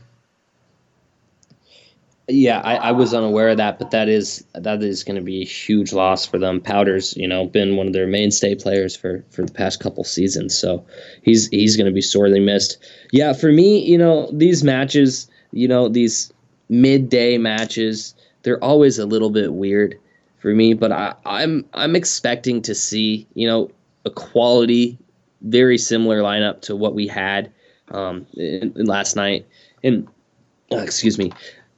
Yeah, 2.28 2.60
I, 2.60 2.76
I 2.76 2.92
was 2.92 3.14
unaware 3.14 3.50
of 3.50 3.56
that, 3.56 3.78
but 3.78 3.90
that 3.92 4.08
is 4.08 4.44
that 4.54 4.82
is 4.82 5.02
going 5.04 5.16
to 5.16 5.22
be 5.22 5.42
a 5.42 5.44
huge 5.44 5.92
loss 5.92 6.26
for 6.26 6.38
them. 6.38 6.60
Powder's, 6.60 7.16
you 7.16 7.26
know, 7.26 7.46
been 7.46 7.76
one 7.76 7.86
of 7.86 7.92
their 7.92 8.06
mainstay 8.06 8.54
players 8.54 8.96
for 8.96 9.24
for 9.30 9.44
the 9.44 9.52
past 9.52 9.80
couple 9.80 10.02
seasons, 10.04 10.56
so 10.56 10.84
he's 11.22 11.48
he's 11.48 11.76
going 11.76 11.86
to 11.86 11.92
be 11.92 12.00
sorely 12.00 12.40
missed. 12.40 12.78
Yeah, 13.12 13.32
for 13.32 13.50
me, 13.50 13.84
you 13.84 13.96
know, 13.96 14.28
these 14.32 14.64
matches, 14.64 15.28
you 15.52 15.68
know, 15.68 15.88
these 15.88 16.32
midday 16.68 17.38
matches, 17.38 18.14
they're 18.42 18.62
always 18.62 18.98
a 18.98 19.06
little 19.06 19.30
bit 19.30 19.52
weird 19.52 19.96
for 20.38 20.54
me. 20.54 20.74
But 20.74 20.92
I, 20.92 21.14
I'm 21.24 21.64
I'm 21.74 21.96
expecting 21.96 22.62
to 22.62 22.74
see 22.74 23.26
you 23.34 23.46
know 23.46 23.70
a 24.04 24.10
quality, 24.10 24.98
very 25.42 25.78
similar 25.78 26.20
lineup 26.20 26.60
to 26.62 26.76
what 26.76 26.94
we 26.94 27.06
had 27.06 27.50
um, 27.90 28.26
in, 28.34 28.72
in 28.76 28.86
last 28.86 29.16
night. 29.16 29.46
And 29.82 30.06
uh, 30.72 30.78
excuse 30.78 31.18
me, 31.18 31.32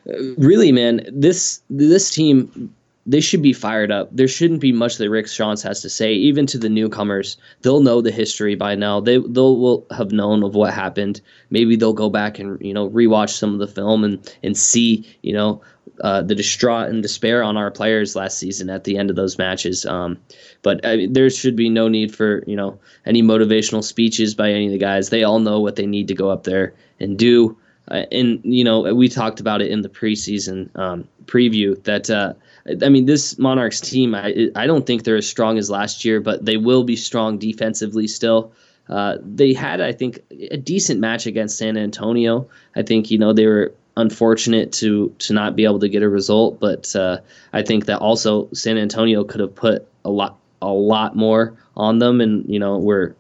uh, 0.09 0.35
really, 0.37 0.73
man, 0.73 1.07
this 1.13 1.63
this 1.71 2.11
team 2.11 2.75
they 3.09 3.21
should 3.21 3.41
be 3.41 3.55
fired 3.55 3.91
up. 3.91 4.11
There 4.13 4.29
shouldn't 4.29 4.61
be 4.61 4.71
much 4.71 4.99
that 4.99 5.09
Rick 5.09 5.27
Schantz 5.27 5.63
has 5.63 5.81
to 5.81 5.89
say, 5.89 6.13
even 6.13 6.47
to 6.47 6.59
the 6.59 6.69
newcomers. 6.69 7.39
They'll 7.63 7.81
know 7.81 8.03
the 8.03 8.11
history 8.11 8.55
by 8.55 8.75
now. 8.75 9.01
They 9.01 9.17
they'll 9.17 9.57
will 9.57 9.87
have 9.91 10.13
known 10.13 10.45
of 10.45 10.55
what 10.55 10.75
happened. 10.75 11.23
Maybe 11.49 11.75
they'll 11.75 11.95
go 11.95 12.11
back 12.11 12.39
and 12.39 12.61
you 12.61 12.75
know 12.75 12.91
rewatch 12.91 13.31
some 13.31 13.55
of 13.55 13.61
the 13.61 13.67
film 13.67 14.05
and 14.05 14.35
and 14.43 14.57
see 14.57 15.07
you 15.23 15.33
know 15.33 15.63
uh, 16.03 16.21
the 16.21 16.35
distraught 16.35 16.91
and 16.91 17.03
despair 17.03 17.43
on 17.43 17.57
our 17.57 17.71
players 17.71 18.15
last 18.15 18.39
season 18.39 18.69
at 18.69 18.85
the 18.85 18.99
end 18.99 19.09
of 19.09 19.17
those 19.17 19.39
matches. 19.39 19.87
Um, 19.87 20.19
but 20.63 20.85
uh, 20.85 20.99
there 21.09 21.31
should 21.31 21.57
be 21.57 21.71
no 21.71 21.89
need 21.89 22.15
for 22.15 22.45
you 22.47 22.57
know 22.57 22.79
any 23.07 23.23
motivational 23.23 23.83
speeches 23.83 24.35
by 24.35 24.51
any 24.51 24.67
of 24.67 24.73
the 24.73 24.79
guys. 24.79 25.09
They 25.09 25.25
all 25.25 25.39
know 25.39 25.61
what 25.61 25.77
they 25.77 25.87
need 25.87 26.09
to 26.09 26.15
go 26.15 26.29
up 26.29 26.45
there 26.45 26.75
and 27.01 27.19
do. 27.19 27.57
Uh, 27.91 28.05
and 28.13 28.41
you 28.45 28.65
know 28.65 28.95
we 28.95 29.09
talked 29.09 29.41
about 29.41 29.63
it 29.63 29.71
in 29.71 29.81
the 29.81 29.89
preseason 29.89 30.69
um, 30.77 31.09
preview 31.25 31.83
that 31.85 32.11
uh, 32.11 32.35
I 32.83 32.89
mean, 32.89 33.07
this 33.07 33.39
Monarchs 33.39 33.81
team, 33.81 34.15
I, 34.15 34.51
I 34.55 34.67
don't 34.67 34.87
think 34.87 35.05
they're 35.05 35.17
as 35.17 35.29
strong 35.29 35.59
as 35.59 35.71
last 35.71 36.05
year, 36.05 36.21
but 36.21 36.45
they 36.45 36.57
will 36.57 36.85
be 36.85 36.97
strong 36.97 37.39
defensively 37.39 38.07
still. 38.07 38.53
Uh, 38.89 39.17
they 39.23 39.53
had, 39.53 39.81
I 39.81 39.93
think, 39.93 40.21
a 40.51 40.57
decent 40.57 41.01
match 41.01 41.27
against 41.27 41.59
San 41.59 41.77
Antonio. 41.77 42.49
I 42.75 42.83
think, 42.83 43.11
you 43.11 43.19
know, 43.19 43.33
they 43.33 43.47
were 43.47 43.75
unfortunate 43.97 44.71
to 44.73 45.13
to 45.19 45.33
not 45.33 45.57
be 45.57 45.65
able 45.65 45.81
to 45.81 45.89
get 45.89 46.03
a 46.03 46.09
result, 46.09 46.61
but 46.61 46.95
uh, 46.95 47.19
I 47.53 47.63
think 47.63 47.87
that 47.87 47.99
also 47.99 48.49
San 48.53 48.79
Antonio 48.79 49.25
could 49.25 49.41
have 49.41 49.55
put 49.55 49.87
a 50.05 50.11
lot 50.11 50.39
a 50.63 50.69
lot 50.69 51.17
more 51.17 51.57
on 51.77 51.99
them, 51.99 52.21
and 52.21 52.49
you 52.49 52.59
know, 52.59 52.79
we're 52.79 53.15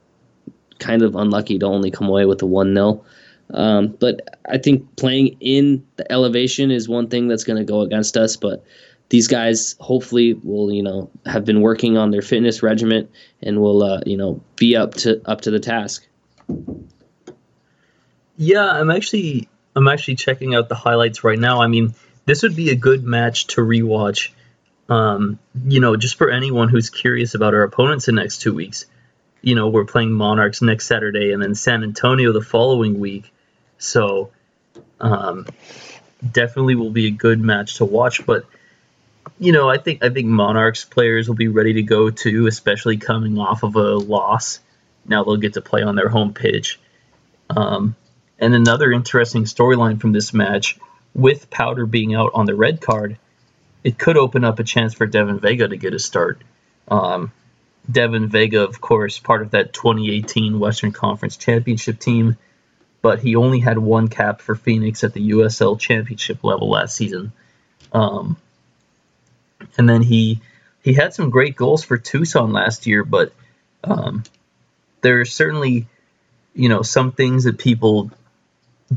kind 0.79 1.03
of 1.03 1.17
unlucky 1.17 1.59
to 1.59 1.67
only 1.67 1.91
come 1.91 2.09
away 2.09 2.25
with 2.25 2.41
a 2.43 2.47
one 2.47 2.73
0 2.73 3.05
um, 3.55 3.97
but 3.99 4.21
I 4.49 4.59
think 4.59 4.97
playing 4.97 5.37
in 5.41 5.85
the 5.97 6.11
elevation 6.13 6.71
is 6.71 6.89
one 6.89 7.09
thing 7.09 7.29
that's 7.29 7.45
going 7.45 7.59
to 7.59 7.65
go 7.65 7.81
against 7.81 8.17
us. 8.17 8.37
But 8.37 8.65
these 9.09 9.29
guys 9.29 9.75
hopefully 9.81 10.35
will 10.35 10.73
you 10.73 10.83
know 10.83 11.11
have 11.25 11.45
been 11.45 11.61
working 11.61 11.97
on 11.97 12.11
their 12.11 12.23
fitness 12.23 12.63
regimen 12.63 13.09
and 13.43 13.61
will 13.61 13.83
uh, 13.83 14.01
you 14.05 14.17
know 14.17 14.43
be 14.57 14.77
up 14.77 14.95
to 14.95 15.21
up 15.25 15.43
to 15.43 15.51
the 15.51 15.61
task. 15.61 16.07
Yeah, 18.37 18.71
I'm 18.71 18.91
actually 18.91 19.49
I'm 19.75 19.89
actually 19.89 20.17
checking 20.17 20.55
out 20.55 20.69
the 20.69 20.75
highlights 20.75 21.25
right 21.25 21.39
now. 21.39 21.63
I 21.63 21.67
mean, 21.67 21.95
this 22.27 22.43
would 22.43 22.57
be 22.57 22.71
a 22.71 22.75
good 22.75 23.05
match 23.05 23.49
to 23.49 23.61
rewatch. 23.61 24.31
Um, 24.89 25.39
you 25.67 25.81
know, 25.81 25.97
just 25.97 26.17
for 26.17 26.31
anyone 26.31 26.69
who's 26.69 26.91
curious 26.91 27.35
about 27.35 27.55
our 27.55 27.63
opponents 27.63 28.09
in 28.09 28.15
the 28.15 28.23
next 28.23 28.39
two 28.39 28.55
weeks. 28.55 28.87
You 29.41 29.55
know, 29.55 29.69
we're 29.69 29.85
playing 29.85 30.13
Monarchs 30.13 30.63
next 30.63 30.87
Saturday 30.87 31.31
and 31.31 31.41
then 31.41 31.55
San 31.55 31.85
Antonio 31.85 32.33
the 32.33 32.41
following 32.41 32.99
week. 32.99 33.33
So, 33.79 34.33
um, 35.01 35.47
definitely 36.33 36.75
will 36.75 36.91
be 36.91 37.07
a 37.07 37.13
good 37.13 37.39
match 37.39 37.77
to 37.77 37.85
watch. 37.85 38.27
But 38.27 38.47
you 39.39 39.53
know, 39.53 39.69
I 39.69 39.79
think 39.79 40.05
I 40.05 40.11
think 40.11 40.27
Monarchs 40.27 40.85
players 40.85 41.29
will 41.29 41.37
be 41.37 41.49
ready 41.49 41.75
to 41.75 41.83
go 41.83 42.11
too, 42.11 42.47
especially 42.47 42.97
coming 42.97 43.39
off 43.39 43.63
of 43.63 43.77
a 43.77 43.97
loss. 43.97 44.61
Now 45.07 45.25
they'll 45.25 45.37
get 45.37 45.55
to 45.55 45.61
play 45.61 45.83
on 45.83 45.95
their 45.95 46.09
home 46.09 46.35
pitch. 46.35 46.79
Um, 47.51 47.97
and 48.39 48.55
another 48.55 48.93
interesting 48.93 49.45
storyline 49.45 50.01
from 50.01 50.13
this 50.13 50.35
match, 50.35 50.79
with 51.15 51.51
Powder 51.51 51.87
being 51.87 52.15
out 52.15 52.33
on 52.35 52.47
the 52.47 52.55
red 52.55 52.81
card, 52.81 53.17
it 53.83 53.99
could 53.99 54.17
open 54.17 54.45
up 54.45 54.59
a 54.59 54.65
chance 54.65 54.95
for 54.95 55.07
Devin 55.07 55.41
Vega 55.41 55.67
to 55.67 55.77
get 55.77 55.95
a 55.95 55.99
start. 55.99 56.43
Um, 56.89 57.33
Devin 57.91 58.29
Vega, 58.29 58.63
of 58.63 58.81
course, 58.81 59.19
part 59.19 59.43
of 59.43 59.53
that 59.53 59.73
2018 59.73 60.61
Western 60.61 60.93
Conference 60.93 61.37
Championship 61.37 61.99
team, 61.99 62.37
but 63.01 63.21
he 63.21 63.35
only 63.35 63.61
had 63.61 63.79
one 63.79 64.09
cap 64.09 64.41
for 64.41 64.55
Phoenix 64.55 65.05
at 65.05 65.15
the 65.15 65.31
USL 65.31 65.79
Championship 65.79 66.45
level 66.45 66.71
last 66.71 66.97
season. 66.97 67.33
Um, 67.93 68.37
and 69.79 69.89
then 69.89 70.03
he 70.03 70.41
he 70.83 70.93
had 70.93 71.15
some 71.15 71.31
great 71.31 71.57
goals 71.57 71.85
for 71.85 71.97
Tucson 71.97 72.53
last 72.53 72.87
year, 72.87 73.05
but 73.05 73.33
um, 73.85 74.25
there 75.01 75.21
are 75.21 75.25
certainly 75.25 75.87
you 76.55 76.69
know 76.69 76.83
some 76.83 77.13
things 77.13 77.45
that 77.45 77.59
people 77.59 78.11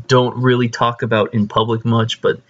don't 0.07 0.41
really 0.41 0.69
talk 0.69 1.03
about 1.03 1.34
in 1.34 1.47
public 1.47 1.86
much, 1.86 2.21
but 2.21 2.41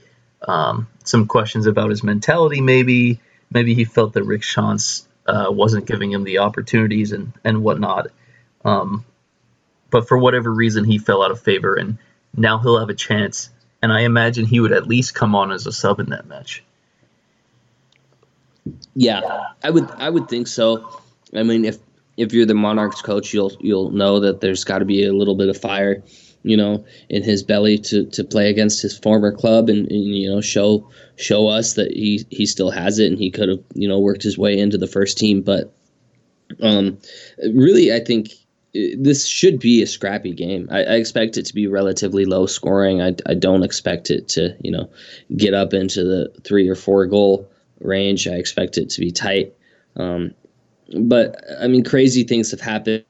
um, 0.47 0.87
some 1.03 1.27
questions 1.27 1.67
about 1.67 1.89
his 1.89 2.03
mentality 2.03 2.61
maybe 2.61 3.19
maybe 3.51 3.75
he 3.75 3.83
felt 3.83 4.13
that 4.13 4.23
Rick 4.23 4.41
Schantz 4.41 5.05
uh, 5.27 5.47
wasn't 5.49 5.85
giving 5.85 6.11
him 6.11 6.23
the 6.23 6.39
opportunities 6.39 7.11
and 7.11 7.33
and 7.43 7.63
whatnot. 7.63 8.07
Um, 8.63 9.05
but 9.89 10.07
for 10.07 10.17
whatever 10.17 10.51
reason, 10.51 10.85
he 10.85 10.97
fell 10.97 11.21
out 11.21 11.31
of 11.31 11.41
favor, 11.41 11.75
and 11.75 11.97
now 12.35 12.59
he'll 12.59 12.79
have 12.79 12.89
a 12.89 12.95
chance. 12.95 13.49
And 13.83 13.91
I 13.91 14.01
imagine 14.01 14.45
he 14.45 14.59
would 14.59 14.71
at 14.71 14.87
least 14.87 15.15
come 15.15 15.35
on 15.35 15.51
as 15.51 15.65
a 15.67 15.71
sub 15.71 15.99
in 15.99 16.11
that 16.11 16.27
match. 16.27 16.63
Yeah, 18.93 19.21
I 19.63 19.69
would 19.69 19.89
I 19.91 20.09
would 20.09 20.29
think 20.29 20.47
so. 20.47 20.87
I 21.35 21.43
mean, 21.43 21.65
if 21.65 21.77
if 22.17 22.33
you're 22.33 22.45
the 22.45 22.53
Monarchs 22.53 23.01
coach, 23.01 23.33
you'll 23.33 23.53
you'll 23.59 23.91
know 23.91 24.19
that 24.19 24.41
there's 24.41 24.63
got 24.63 24.79
to 24.79 24.85
be 24.85 25.03
a 25.03 25.13
little 25.13 25.35
bit 25.35 25.49
of 25.49 25.57
fire, 25.57 26.03
you 26.43 26.55
know, 26.55 26.85
in 27.09 27.23
his 27.23 27.41
belly 27.43 27.77
to, 27.79 28.05
to 28.07 28.23
play 28.23 28.49
against 28.49 28.81
his 28.81 28.97
former 28.97 29.31
club 29.31 29.69
and, 29.69 29.89
and 29.89 30.05
you 30.05 30.29
know 30.29 30.41
show 30.41 30.87
show 31.15 31.47
us 31.47 31.73
that 31.73 31.91
he 31.91 32.25
he 32.29 32.45
still 32.45 32.71
has 32.71 32.99
it 32.99 33.07
and 33.07 33.17
he 33.17 33.31
could 33.31 33.49
have 33.49 33.63
you 33.73 33.87
know 33.87 33.99
worked 33.99 34.23
his 34.23 34.37
way 34.37 34.57
into 34.57 34.77
the 34.77 34.87
first 34.87 35.17
team. 35.17 35.41
But 35.41 35.73
um, 36.61 36.97
really, 37.53 37.93
I 37.93 37.99
think 37.99 38.29
this 38.73 39.25
should 39.25 39.59
be 39.59 39.81
a 39.81 39.87
scrappy 39.87 40.33
game. 40.33 40.67
I, 40.71 40.79
I, 40.83 40.93
expect 40.95 41.35
it 41.35 41.45
to 41.47 41.53
be 41.53 41.67
relatively 41.67 42.23
low 42.23 42.45
scoring. 42.45 43.01
I, 43.01 43.15
I 43.25 43.33
don't 43.33 43.63
expect 43.63 44.09
it 44.09 44.29
to, 44.29 44.55
you 44.61 44.71
know, 44.71 44.89
get 45.35 45.53
up 45.53 45.73
into 45.73 46.05
the 46.05 46.31
three 46.45 46.69
or 46.69 46.75
four 46.75 47.05
goal 47.05 47.50
range. 47.83 48.27
I 48.27 48.33
expect 48.33 48.77
it 48.77 48.89
to 48.91 49.01
be 49.01 49.11
tight. 49.11 49.53
Um, 49.95 50.33
but 50.99 51.43
I 51.59 51.67
mean, 51.67 51.83
crazy 51.83 52.23
things 52.23 52.51
have 52.51 52.61
happened. 52.61 53.03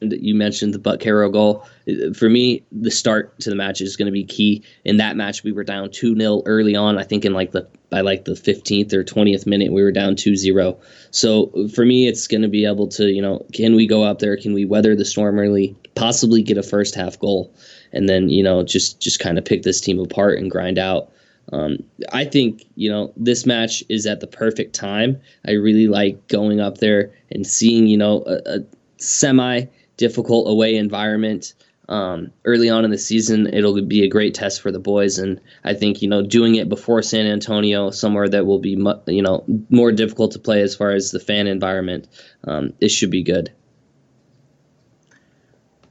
You 0.00 0.36
mentioned 0.36 0.74
the 0.74 0.78
Bakero 0.78 1.32
goal. 1.32 1.66
For 2.14 2.28
me, 2.28 2.64
the 2.70 2.90
start 2.90 3.38
to 3.40 3.50
the 3.50 3.56
match 3.56 3.80
is 3.80 3.96
going 3.96 4.06
to 4.06 4.12
be 4.12 4.22
key. 4.22 4.62
In 4.84 4.96
that 4.98 5.16
match, 5.16 5.42
we 5.42 5.50
were 5.50 5.64
down 5.64 5.90
2 5.90 6.16
0 6.16 6.42
early 6.46 6.76
on. 6.76 6.98
I 6.98 7.02
think 7.02 7.24
in 7.24 7.32
like 7.32 7.50
the 7.50 7.66
by 7.90 8.02
like 8.02 8.24
the 8.24 8.32
15th 8.32 8.92
or 8.92 9.02
20th 9.02 9.46
minute, 9.46 9.72
we 9.72 9.82
were 9.82 9.90
down 9.90 10.14
2 10.14 10.36
0. 10.36 10.78
So 11.10 11.50
for 11.74 11.84
me, 11.84 12.06
it's 12.06 12.28
going 12.28 12.42
to 12.42 12.48
be 12.48 12.64
able 12.64 12.86
to, 12.88 13.06
you 13.06 13.20
know, 13.20 13.44
can 13.52 13.74
we 13.74 13.88
go 13.88 14.04
out 14.04 14.20
there? 14.20 14.36
Can 14.36 14.52
we 14.52 14.64
weather 14.64 14.94
the 14.94 15.04
storm 15.04 15.38
early? 15.38 15.74
Possibly 15.96 16.42
get 16.42 16.58
a 16.58 16.62
first 16.62 16.94
half 16.94 17.18
goal, 17.18 17.52
and 17.92 18.08
then 18.08 18.28
you 18.28 18.42
know 18.42 18.62
just 18.62 19.00
just 19.00 19.18
kind 19.18 19.36
of 19.36 19.44
pick 19.44 19.62
this 19.62 19.80
team 19.80 19.98
apart 19.98 20.38
and 20.38 20.48
grind 20.48 20.78
out. 20.78 21.10
Um, 21.52 21.78
I 22.12 22.24
think 22.24 22.64
you 22.74 22.90
know 22.90 23.12
this 23.16 23.46
match 23.46 23.82
is 23.88 24.06
at 24.06 24.20
the 24.20 24.26
perfect 24.26 24.74
time. 24.74 25.20
I 25.46 25.52
really 25.52 25.86
like 25.86 26.28
going 26.28 26.60
up 26.60 26.78
there 26.78 27.12
and 27.30 27.46
seeing 27.46 27.86
you 27.86 27.96
know 27.96 28.22
a, 28.26 28.58
a 28.58 28.58
semi 28.98 29.64
difficult 29.96 30.48
away 30.48 30.76
environment 30.76 31.54
um, 31.88 32.30
early 32.44 32.68
on 32.68 32.84
in 32.84 32.90
the 32.90 32.98
season. 32.98 33.46
It'll 33.52 33.80
be 33.82 34.02
a 34.02 34.08
great 34.08 34.34
test 34.34 34.60
for 34.60 34.70
the 34.70 34.78
boys, 34.78 35.18
and 35.18 35.40
I 35.64 35.74
think 35.74 36.02
you 36.02 36.08
know 36.08 36.22
doing 36.22 36.56
it 36.56 36.68
before 36.68 37.02
San 37.02 37.26
Antonio, 37.26 37.90
somewhere 37.90 38.28
that 38.28 38.46
will 38.46 38.58
be 38.58 38.76
mu- 38.76 39.00
you 39.06 39.22
know 39.22 39.44
more 39.70 39.92
difficult 39.92 40.32
to 40.32 40.38
play 40.38 40.62
as 40.62 40.74
far 40.74 40.90
as 40.90 41.10
the 41.10 41.20
fan 41.20 41.46
environment, 41.46 42.08
um, 42.44 42.72
it 42.80 42.90
should 42.90 43.10
be 43.10 43.22
good. 43.22 43.52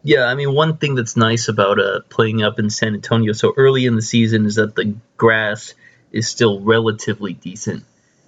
Yeah, 0.08 0.24
I 0.24 0.36
mean, 0.36 0.54
one 0.54 0.78
thing 0.78 0.96
that's 0.96 1.18
nice 1.18 1.50
about 1.50 1.82
uh, 1.82 2.00
playing 2.08 2.42
up 2.42 2.60
in 2.60 2.70
San 2.70 2.94
Antonio 2.94 3.34
so 3.34 3.54
early 3.58 3.86
in 3.86 3.98
the 3.98 4.02
season 4.02 4.46
is 4.46 4.56
that 4.56 4.74
the 4.74 4.96
grass 5.18 5.74
is 6.14 6.30
still 6.30 6.62
relatively 6.62 7.34
decent. 7.34 7.84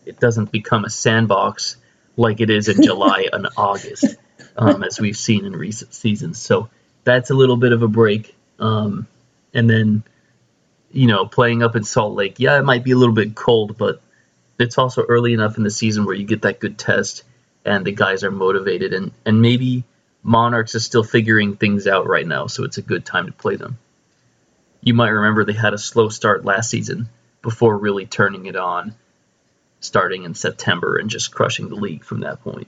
It 0.05 0.19
doesn't 0.19 0.51
become 0.51 0.83
a 0.83 0.89
sandbox 0.89 1.77
like 2.17 2.41
it 2.41 2.49
is 2.49 2.67
in 2.67 2.83
July 2.83 3.29
and 3.31 3.47
August, 3.55 4.17
um, 4.57 4.83
as 4.83 4.99
we've 4.99 5.15
seen 5.15 5.45
in 5.45 5.55
recent 5.55 5.93
seasons. 5.93 6.37
So 6.37 6.69
that's 7.05 7.29
a 7.29 7.33
little 7.33 7.55
bit 7.55 7.71
of 7.71 7.81
a 7.81 7.87
break. 7.87 8.35
Um, 8.59 9.07
and 9.53 9.69
then, 9.69 10.03
you 10.91 11.07
know, 11.07 11.27
playing 11.27 11.63
up 11.63 11.77
in 11.77 11.85
Salt 11.85 12.13
Lake, 12.13 12.41
yeah, 12.41 12.59
it 12.59 12.65
might 12.65 12.83
be 12.83 12.91
a 12.91 12.97
little 12.97 13.15
bit 13.15 13.35
cold, 13.35 13.77
but 13.77 14.01
it's 14.59 14.77
also 14.77 15.03
early 15.03 15.31
enough 15.31 15.55
in 15.55 15.63
the 15.63 15.71
season 15.71 16.03
where 16.03 16.15
you 16.15 16.25
get 16.25 16.41
that 16.41 16.59
good 16.59 16.77
test 16.77 17.23
and 17.63 17.85
the 17.85 17.93
guys 17.93 18.25
are 18.25 18.31
motivated 18.31 18.93
and, 18.93 19.13
and 19.25 19.41
maybe– 19.41 19.85
Monarchs 20.23 20.75
is 20.75 20.85
still 20.85 21.03
figuring 21.03 21.55
things 21.55 21.87
out 21.87 22.07
right 22.07 22.27
now, 22.27 22.47
so 22.47 22.63
it's 22.63 22.77
a 22.77 22.83
good 22.83 23.05
time 23.05 23.27
to 23.27 23.31
play 23.31 23.55
them. 23.55 23.77
You 24.81 24.93
might 24.93 25.09
remember 25.09 25.43
they 25.45 25.53
had 25.53 25.73
a 25.73 25.77
slow 25.77 26.09
start 26.09 26.45
last 26.45 26.69
season 26.69 27.09
before 27.41 27.77
really 27.77 28.05
turning 28.05 28.45
it 28.45 28.55
on, 28.55 28.95
starting 29.79 30.23
in 30.23 30.35
September 30.35 30.97
and 30.97 31.09
just 31.09 31.33
crushing 31.33 31.69
the 31.69 31.75
league 31.75 32.03
from 32.03 32.21
that 32.21 32.43
point. 32.43 32.67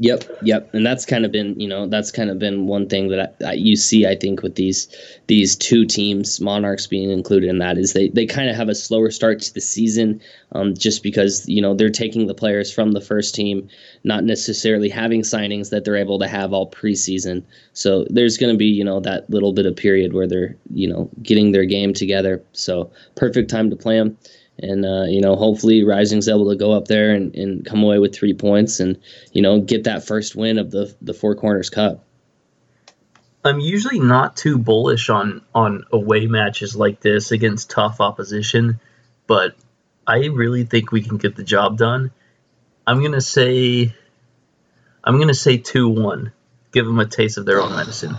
Yep, 0.00 0.24
yep, 0.42 0.72
and 0.74 0.86
that's 0.86 1.04
kind 1.04 1.24
of 1.24 1.32
been 1.32 1.58
you 1.58 1.66
know 1.66 1.88
that's 1.88 2.12
kind 2.12 2.30
of 2.30 2.38
been 2.38 2.68
one 2.68 2.88
thing 2.88 3.08
that, 3.08 3.34
I, 3.44 3.54
you 3.54 3.74
see 3.74 4.06
I 4.06 4.14
think 4.14 4.42
with 4.42 4.54
these 4.54 4.86
these 5.26 5.56
two 5.56 5.84
teams, 5.84 6.40
Monarchs 6.40 6.86
being 6.86 7.10
included 7.10 7.50
in 7.50 7.58
that 7.58 7.78
is 7.78 7.94
they 7.94 8.08
they 8.08 8.24
kind 8.24 8.48
of 8.48 8.54
have 8.54 8.68
a 8.68 8.76
slower 8.76 9.10
start 9.10 9.40
to 9.40 9.54
the 9.54 9.60
season, 9.60 10.20
um, 10.52 10.74
just 10.74 11.02
because 11.02 11.48
you 11.48 11.60
know 11.60 11.74
they're 11.74 11.90
taking 11.90 12.28
the 12.28 12.34
players 12.34 12.72
from 12.72 12.92
the 12.92 13.00
first 13.00 13.34
team, 13.34 13.68
not 14.04 14.22
necessarily 14.22 14.88
having 14.88 15.22
signings 15.22 15.70
that 15.70 15.84
they're 15.84 15.96
able 15.96 16.20
to 16.20 16.28
have 16.28 16.52
all 16.52 16.70
preseason. 16.70 17.42
So 17.72 18.06
there's 18.08 18.36
going 18.36 18.54
to 18.54 18.58
be 18.58 18.66
you 18.66 18.84
know 18.84 19.00
that 19.00 19.28
little 19.28 19.52
bit 19.52 19.66
of 19.66 19.74
period 19.74 20.12
where 20.12 20.28
they're 20.28 20.54
you 20.72 20.88
know 20.88 21.10
getting 21.24 21.50
their 21.50 21.64
game 21.64 21.92
together. 21.92 22.40
So 22.52 22.92
perfect 23.16 23.50
time 23.50 23.68
to 23.70 23.76
play 23.76 23.98
them 23.98 24.16
And 24.60 24.84
uh, 24.84 25.04
you 25.04 25.20
know, 25.20 25.36
hopefully, 25.36 25.84
Rising's 25.84 26.28
able 26.28 26.50
to 26.50 26.56
go 26.56 26.72
up 26.72 26.86
there 26.88 27.14
and, 27.14 27.34
and 27.34 27.64
come 27.64 27.82
away 27.82 27.98
with 27.98 28.14
three 28.14 28.34
points, 28.34 28.80
and 28.80 28.98
you 29.32 29.42
know, 29.42 29.60
get 29.60 29.84
that 29.84 30.06
first 30.06 30.34
win 30.34 30.58
of 30.58 30.70
the 30.70 30.94
the 31.00 31.14
Four 31.14 31.36
Corners 31.36 31.70
Cup. 31.70 32.04
I'm 33.44 33.60
usually 33.60 34.00
not 34.00 34.36
too 34.36 34.58
bullish 34.58 35.10
on 35.10 35.42
on 35.54 35.84
away 35.92 36.26
matches 36.26 36.74
like 36.74 37.00
this 37.00 37.30
against 37.30 37.70
tough 37.70 38.00
opposition, 38.00 38.80
but 39.26 39.54
I 40.06 40.26
really 40.26 40.64
think 40.64 40.90
we 40.90 41.02
can 41.02 41.18
get 41.18 41.36
the 41.36 41.44
job 41.44 41.78
done. 41.78 42.10
I'm 42.86 43.02
gonna 43.02 43.20
say, 43.20 43.94
I'm 45.04 45.18
gonna 45.20 45.34
say 45.34 45.58
two 45.58 45.88
one. 45.88 46.32
Give 46.72 46.84
them 46.84 46.98
a 46.98 47.06
taste 47.06 47.38
of 47.38 47.46
their 47.46 47.60
own 47.60 47.72
medicine. 47.76 48.16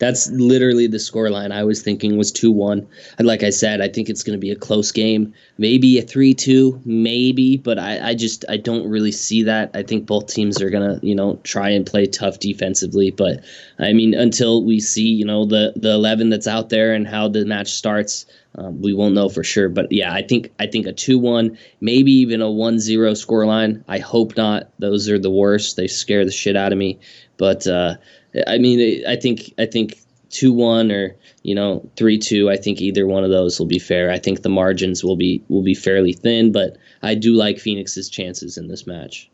That's 0.00 0.30
literally 0.30 0.86
the 0.86 0.96
scoreline 0.96 1.52
I 1.52 1.62
was 1.62 1.82
thinking 1.82 2.16
was 2.16 2.32
2 2.32 2.50
1. 2.50 2.86
And 3.18 3.28
like 3.28 3.42
I 3.42 3.50
said, 3.50 3.80
I 3.80 3.88
think 3.88 4.08
it's 4.08 4.22
going 4.22 4.36
to 4.36 4.40
be 4.40 4.50
a 4.50 4.56
close 4.56 4.90
game. 4.90 5.32
Maybe 5.58 5.98
a 5.98 6.02
3 6.02 6.34
2, 6.34 6.80
maybe, 6.84 7.58
but 7.58 7.78
I, 7.78 8.08
I 8.08 8.14
just 8.14 8.44
I 8.48 8.56
don't 8.56 8.88
really 8.88 9.12
see 9.12 9.42
that. 9.44 9.70
I 9.74 9.82
think 9.82 10.06
both 10.06 10.26
teams 10.26 10.60
are 10.60 10.70
going 10.70 10.98
to, 10.98 11.06
you 11.06 11.14
know, 11.14 11.38
try 11.44 11.68
and 11.68 11.86
play 11.86 12.06
tough 12.06 12.40
defensively. 12.40 13.10
But 13.10 13.44
I 13.78 13.92
mean, 13.92 14.14
until 14.14 14.64
we 14.64 14.80
see, 14.80 15.06
you 15.06 15.24
know, 15.24 15.44
the, 15.44 15.74
the 15.76 15.92
11 15.92 16.30
that's 16.30 16.48
out 16.48 16.70
there 16.70 16.92
and 16.94 17.06
how 17.06 17.28
the 17.28 17.44
match 17.44 17.68
starts, 17.68 18.24
um, 18.54 18.82
we 18.82 18.92
won't 18.92 19.14
know 19.14 19.28
for 19.28 19.44
sure. 19.44 19.68
But 19.68 19.92
yeah, 19.92 20.12
I 20.12 20.22
think 20.22 20.52
I 20.58 20.66
think 20.66 20.86
a 20.86 20.92
2 20.92 21.18
1, 21.18 21.58
maybe 21.80 22.12
even 22.12 22.40
a 22.42 22.50
1 22.50 22.78
0 22.78 23.12
scoreline. 23.12 23.84
I 23.88 23.98
hope 23.98 24.36
not. 24.36 24.70
Those 24.78 25.08
are 25.08 25.18
the 25.18 25.30
worst. 25.30 25.76
They 25.76 25.86
scare 25.86 26.24
the 26.24 26.32
shit 26.32 26.56
out 26.56 26.72
of 26.72 26.78
me. 26.78 26.98
But, 27.36 27.66
uh, 27.66 27.96
I 28.46 28.58
mean, 28.58 29.04
I 29.06 29.16
think 29.16 29.54
I 29.58 29.66
think 29.66 29.98
two 30.30 30.52
one 30.52 30.92
or 30.92 31.16
you 31.42 31.54
know 31.54 31.88
three 31.96 32.18
two. 32.18 32.48
I 32.48 32.56
think 32.56 32.80
either 32.80 33.06
one 33.06 33.24
of 33.24 33.30
those 33.30 33.58
will 33.58 33.66
be 33.66 33.78
fair. 33.78 34.10
I 34.10 34.18
think 34.18 34.42
the 34.42 34.48
margins 34.48 35.02
will 35.04 35.16
be 35.16 35.42
will 35.48 35.62
be 35.62 35.74
fairly 35.74 36.12
thin, 36.12 36.52
but 36.52 36.78
I 37.02 37.14
do 37.14 37.34
like 37.34 37.58
Phoenix's 37.58 38.08
chances 38.08 38.56
in 38.56 38.68
this 38.68 38.86
match. 38.86 39.28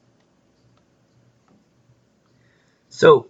So, 2.88 3.28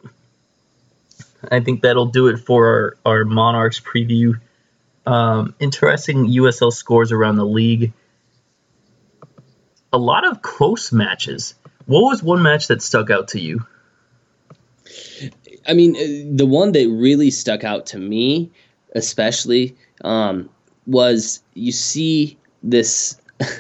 I 1.50 1.58
think 1.58 1.82
that'll 1.82 2.06
do 2.06 2.28
it 2.28 2.38
for 2.38 2.96
our, 3.04 3.14
our 3.14 3.24
Monarchs 3.24 3.80
preview. 3.80 4.40
Um, 5.06 5.54
interesting 5.60 6.26
USL 6.26 6.72
scores 6.72 7.12
around 7.12 7.36
the 7.36 7.46
league. 7.46 7.92
A 9.92 9.98
lot 9.98 10.26
of 10.26 10.42
close 10.42 10.92
matches. 10.92 11.54
What 11.86 12.02
was 12.02 12.22
one 12.22 12.42
match 12.42 12.66
that 12.68 12.82
stuck 12.82 13.10
out 13.10 13.28
to 13.28 13.40
you? 13.40 13.64
I 15.66 15.74
mean, 15.74 15.96
uh, 15.96 16.36
the 16.36 16.46
one 16.46 16.72
that 16.72 16.88
really 16.88 17.30
stuck 17.30 17.64
out 17.64 17.86
to 17.86 17.98
me, 17.98 18.50
especially, 18.94 19.76
um, 20.04 20.50
was 20.86 21.42
you 21.54 21.72
see 21.72 22.36
this 22.62 23.20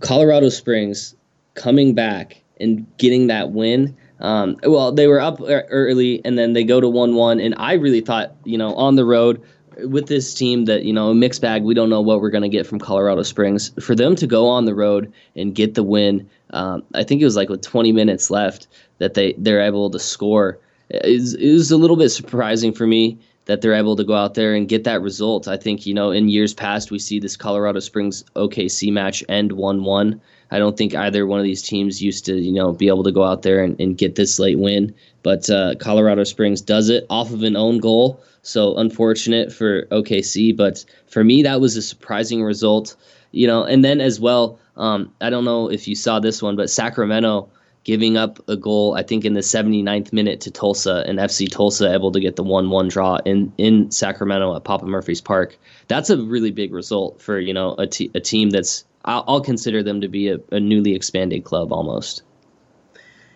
Colorado 0.00 0.48
Springs 0.48 1.14
coming 1.54 1.94
back 1.94 2.42
and 2.60 2.86
getting 2.98 3.28
that 3.28 3.52
win. 3.52 3.96
Um, 4.20 4.56
well, 4.62 4.92
they 4.92 5.06
were 5.06 5.20
up 5.20 5.40
early 5.40 6.20
and 6.24 6.38
then 6.38 6.52
they 6.52 6.64
go 6.64 6.80
to 6.80 6.88
1 6.88 7.14
1. 7.14 7.40
And 7.40 7.54
I 7.58 7.74
really 7.74 8.00
thought, 8.00 8.34
you 8.44 8.58
know, 8.58 8.74
on 8.74 8.96
the 8.96 9.04
road 9.04 9.42
with 9.78 10.06
this 10.06 10.34
team 10.34 10.66
that, 10.66 10.84
you 10.84 10.92
know, 10.92 11.10
a 11.10 11.14
mixed 11.14 11.40
bag, 11.40 11.62
we 11.62 11.74
don't 11.74 11.90
know 11.90 12.00
what 12.00 12.20
we're 12.20 12.30
going 12.30 12.42
to 12.42 12.48
get 12.48 12.66
from 12.66 12.78
Colorado 12.78 13.22
Springs. 13.22 13.72
For 13.80 13.94
them 13.94 14.14
to 14.16 14.26
go 14.26 14.46
on 14.46 14.64
the 14.64 14.74
road 14.74 15.12
and 15.36 15.54
get 15.54 15.74
the 15.74 15.82
win, 15.82 16.28
um, 16.50 16.82
I 16.94 17.04
think 17.04 17.20
it 17.20 17.24
was 17.24 17.36
like 17.36 17.48
with 17.48 17.62
20 17.62 17.92
minutes 17.92 18.30
left 18.30 18.68
that 18.98 19.14
they 19.14 19.34
they're 19.38 19.60
able 19.60 19.90
to 19.90 19.98
score 19.98 20.58
is 20.90 21.34
is 21.34 21.70
a 21.70 21.76
little 21.76 21.96
bit 21.96 22.10
surprising 22.10 22.72
for 22.72 22.86
me 22.86 23.18
that 23.46 23.60
they're 23.60 23.74
able 23.74 23.96
to 23.96 24.04
go 24.04 24.14
out 24.14 24.34
there 24.34 24.54
and 24.54 24.68
get 24.68 24.84
that 24.84 25.02
result. 25.02 25.48
I 25.48 25.56
think 25.56 25.86
you 25.86 25.94
know 25.94 26.10
in 26.10 26.28
years 26.28 26.54
past 26.54 26.90
we 26.90 26.98
see 26.98 27.18
this 27.18 27.36
Colorado 27.36 27.80
Springs 27.80 28.24
OKC 28.36 28.92
match 28.92 29.24
end 29.28 29.52
one 29.52 29.84
one. 29.84 30.20
I 30.50 30.58
don't 30.58 30.76
think 30.76 30.94
either 30.94 31.26
one 31.26 31.38
of 31.38 31.44
these 31.44 31.62
teams 31.62 32.02
used 32.02 32.24
to 32.26 32.34
you 32.36 32.52
know 32.52 32.72
be 32.72 32.88
able 32.88 33.04
to 33.04 33.12
go 33.12 33.24
out 33.24 33.42
there 33.42 33.62
and, 33.62 33.78
and 33.80 33.98
get 33.98 34.14
this 34.14 34.38
late 34.38 34.58
win, 34.58 34.94
but 35.22 35.48
uh, 35.50 35.74
Colorado 35.78 36.24
Springs 36.24 36.60
does 36.60 36.88
it 36.88 37.06
off 37.10 37.32
of 37.32 37.42
an 37.42 37.56
own 37.56 37.78
goal. 37.78 38.22
So 38.42 38.76
unfortunate 38.76 39.52
for 39.52 39.86
OKC, 39.86 40.56
but 40.56 40.84
for 41.06 41.24
me 41.24 41.42
that 41.42 41.60
was 41.60 41.76
a 41.76 41.82
surprising 41.82 42.42
result. 42.42 42.96
You 43.32 43.48
know, 43.48 43.64
and 43.64 43.84
then 43.84 44.00
as 44.00 44.20
well, 44.20 44.60
um, 44.76 45.12
I 45.20 45.28
don't 45.28 45.44
know 45.44 45.68
if 45.68 45.88
you 45.88 45.96
saw 45.96 46.20
this 46.20 46.40
one, 46.40 46.54
but 46.54 46.70
Sacramento 46.70 47.48
giving 47.84 48.16
up 48.16 48.40
a 48.48 48.56
goal, 48.56 48.94
I 48.94 49.02
think, 49.02 49.24
in 49.24 49.34
the 49.34 49.40
79th 49.40 50.12
minute 50.12 50.40
to 50.42 50.50
Tulsa, 50.50 51.04
and 51.06 51.18
FC 51.18 51.50
Tulsa 51.50 51.92
able 51.92 52.10
to 52.12 52.20
get 52.20 52.36
the 52.36 52.42
1 52.42 52.70
1 52.70 52.88
draw 52.88 53.18
in, 53.24 53.52
in 53.58 53.90
Sacramento 53.90 54.56
at 54.56 54.64
Papa 54.64 54.86
Murphy's 54.86 55.20
Park. 55.20 55.56
That's 55.86 56.10
a 56.10 56.16
really 56.16 56.50
big 56.50 56.72
result 56.72 57.20
for, 57.20 57.38
you 57.38 57.52
know, 57.52 57.74
a, 57.78 57.86
t- 57.86 58.10
a 58.14 58.20
team 58.20 58.50
that's, 58.50 58.84
I'll, 59.04 59.24
I'll 59.26 59.40
consider 59.40 59.82
them 59.82 60.00
to 60.00 60.08
be 60.08 60.28
a, 60.28 60.38
a 60.50 60.60
newly 60.60 60.94
expanded 60.94 61.44
club 61.44 61.72
almost. 61.72 62.22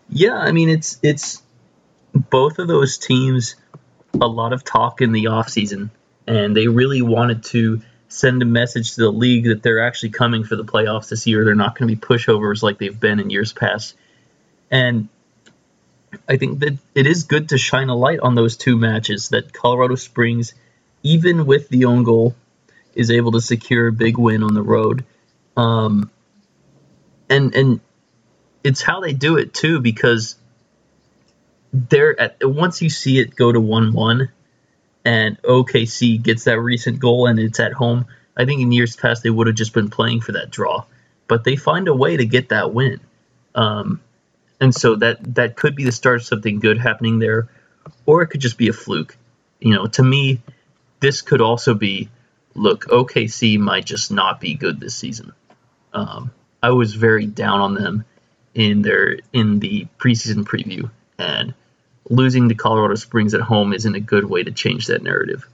Yeah, 0.09 0.37
I 0.37 0.53
mean, 0.53 0.69
it's, 0.69 0.99
it's 1.03 1.43
both 2.14 2.59
of 2.59 2.69
those 2.69 2.99
teams, 2.99 3.57
a 4.14 4.27
lot 4.27 4.53
of 4.53 4.64
talk 4.64 5.03
in 5.03 5.12
the 5.12 5.25
offseason, 5.25 5.91
and 6.27 6.57
they 6.57 6.69
really 6.69 7.03
wanted 7.03 7.45
to 7.45 7.83
send 8.09 8.41
a 8.41 8.47
message 8.47 8.95
to 8.95 9.03
the 9.03 9.11
league 9.11 9.45
that 9.45 9.62
they're 9.62 9.87
actually 9.87 10.11
coming 10.11 10.45
for 10.45 10.57
the 10.57 10.64
playoffs 10.64 11.11
this 11.11 11.27
year. 11.27 11.45
They're 11.45 11.55
not 11.55 11.79
going 11.79 11.89
to 11.89 11.95
be 11.95 12.01
pushovers 12.01 12.62
like 12.62 12.79
they've 12.79 12.99
been 12.99 13.21
in 13.21 13.29
years 13.29 13.53
past. 13.53 13.95
And 14.71 15.09
I 16.27 16.39
think 16.39 16.61
that 16.61 16.79
it 16.95 17.07
is 17.07 17.25
good 17.25 17.51
to 17.51 17.59
shine 17.59 17.91
a 17.91 17.97
light 17.97 18.21
on 18.21 18.35
those 18.35 18.57
two 18.57 18.79
matches 18.79 19.29
that 19.31 19.53
Colorado 19.53 19.95
Springs, 19.95 20.55
even 21.03 21.45
with 21.45 21.69
the 21.69 21.85
own 21.85 22.03
goal, 22.03 22.35
is 22.95 23.11
able 23.11 23.33
to 23.33 23.41
secure 23.41 23.89
a 23.89 23.93
big 23.93 24.16
win 24.16 24.43
on 24.43 24.55
the 24.55 24.62
road. 24.62 25.05
Um, 25.59 26.11
and 27.29 27.55
and 27.55 27.81
it's 28.65 28.83
how 28.83 29.01
they 29.01 29.13
do 29.13 29.37
it 29.39 29.55
too 29.55 29.81
because 29.81 30.37
they're 31.73 32.19
at 32.21 32.37
once 32.43 32.81
you 32.83 32.91
see 32.91 33.19
it 33.19 33.35
go 33.37 33.53
to 33.53 33.61
one 33.61 33.93
one 33.93 34.31
and 35.05 35.41
OKC 35.43 36.23
gets 36.23 36.45
that 36.45 36.61
recent 36.61 37.01
goal 37.01 37.27
and 37.27 37.39
it's 37.39 37.61
at 37.61 37.73
home. 37.73 38.07
I 38.37 38.45
think 38.45 38.63
in 38.63 38.73
years 38.73 38.97
past 38.97 39.23
they 39.23 39.31
would 39.31 39.49
have 39.49 39.57
just 39.57 39.75
been 39.75 39.91
playing 39.91 40.21
for 40.21 40.33
that 40.33 40.51
draw, 40.51 40.85
but 41.27 41.45
they 41.45 41.57
find 41.57 41.89
a 41.89 41.95
way 41.95 42.17
to 42.17 42.27
get 42.27 42.51
that 42.51 42.73
win. 42.73 43.01
Um, 43.55 44.01
and 44.61 44.75
so 44.75 44.97
that 44.97 45.35
that 45.35 45.57
could 45.57 45.75
be 45.75 45.85
the 45.85 45.93
start 45.93 46.21
of 46.21 46.27
something 46.27 46.61
good 46.61 46.79
happening 46.79 47.19
there, 47.19 47.49
or 48.07 48.23
it 48.23 48.29
could 48.29 48.41
just 48.41 48.59
be 48.59 48.69
a 48.69 48.73
fluke. 48.73 49.17
You 49.61 49.75
know, 49.75 49.87
to 49.89 50.03
me, 50.03 50.41
this 51.01 51.23
could 51.23 51.41
also 51.41 51.75
be, 51.75 52.11
look, 52.55 52.87
OKC 52.87 53.59
might 53.59 53.87
just 53.87 54.13
not 54.13 54.41
be 54.41 54.55
good 54.55 54.81
this 54.81 54.95
season. 54.95 55.33
Um, 55.93 56.30
I 56.62 56.70
was 56.70 56.95
very 56.95 57.26
down 57.26 57.61
on 57.61 57.74
them 57.74 58.05
in 58.55 58.82
their 58.82 59.18
in 59.32 59.61
the 59.61 59.86
preseason 59.99 60.45
preview, 60.45 60.91
and 61.18 61.55
losing 62.11 62.49
to 62.49 62.55
Colorado 62.55 62.95
Springs 62.97 63.34
at 63.34 63.41
home 63.41 63.72
isn't 63.72 63.95
a 63.95 64.01
good 64.01 64.24
way 64.24 64.43
to 64.43 64.51
change 64.51 64.86
that 64.86 65.03
narrative. 65.03 65.47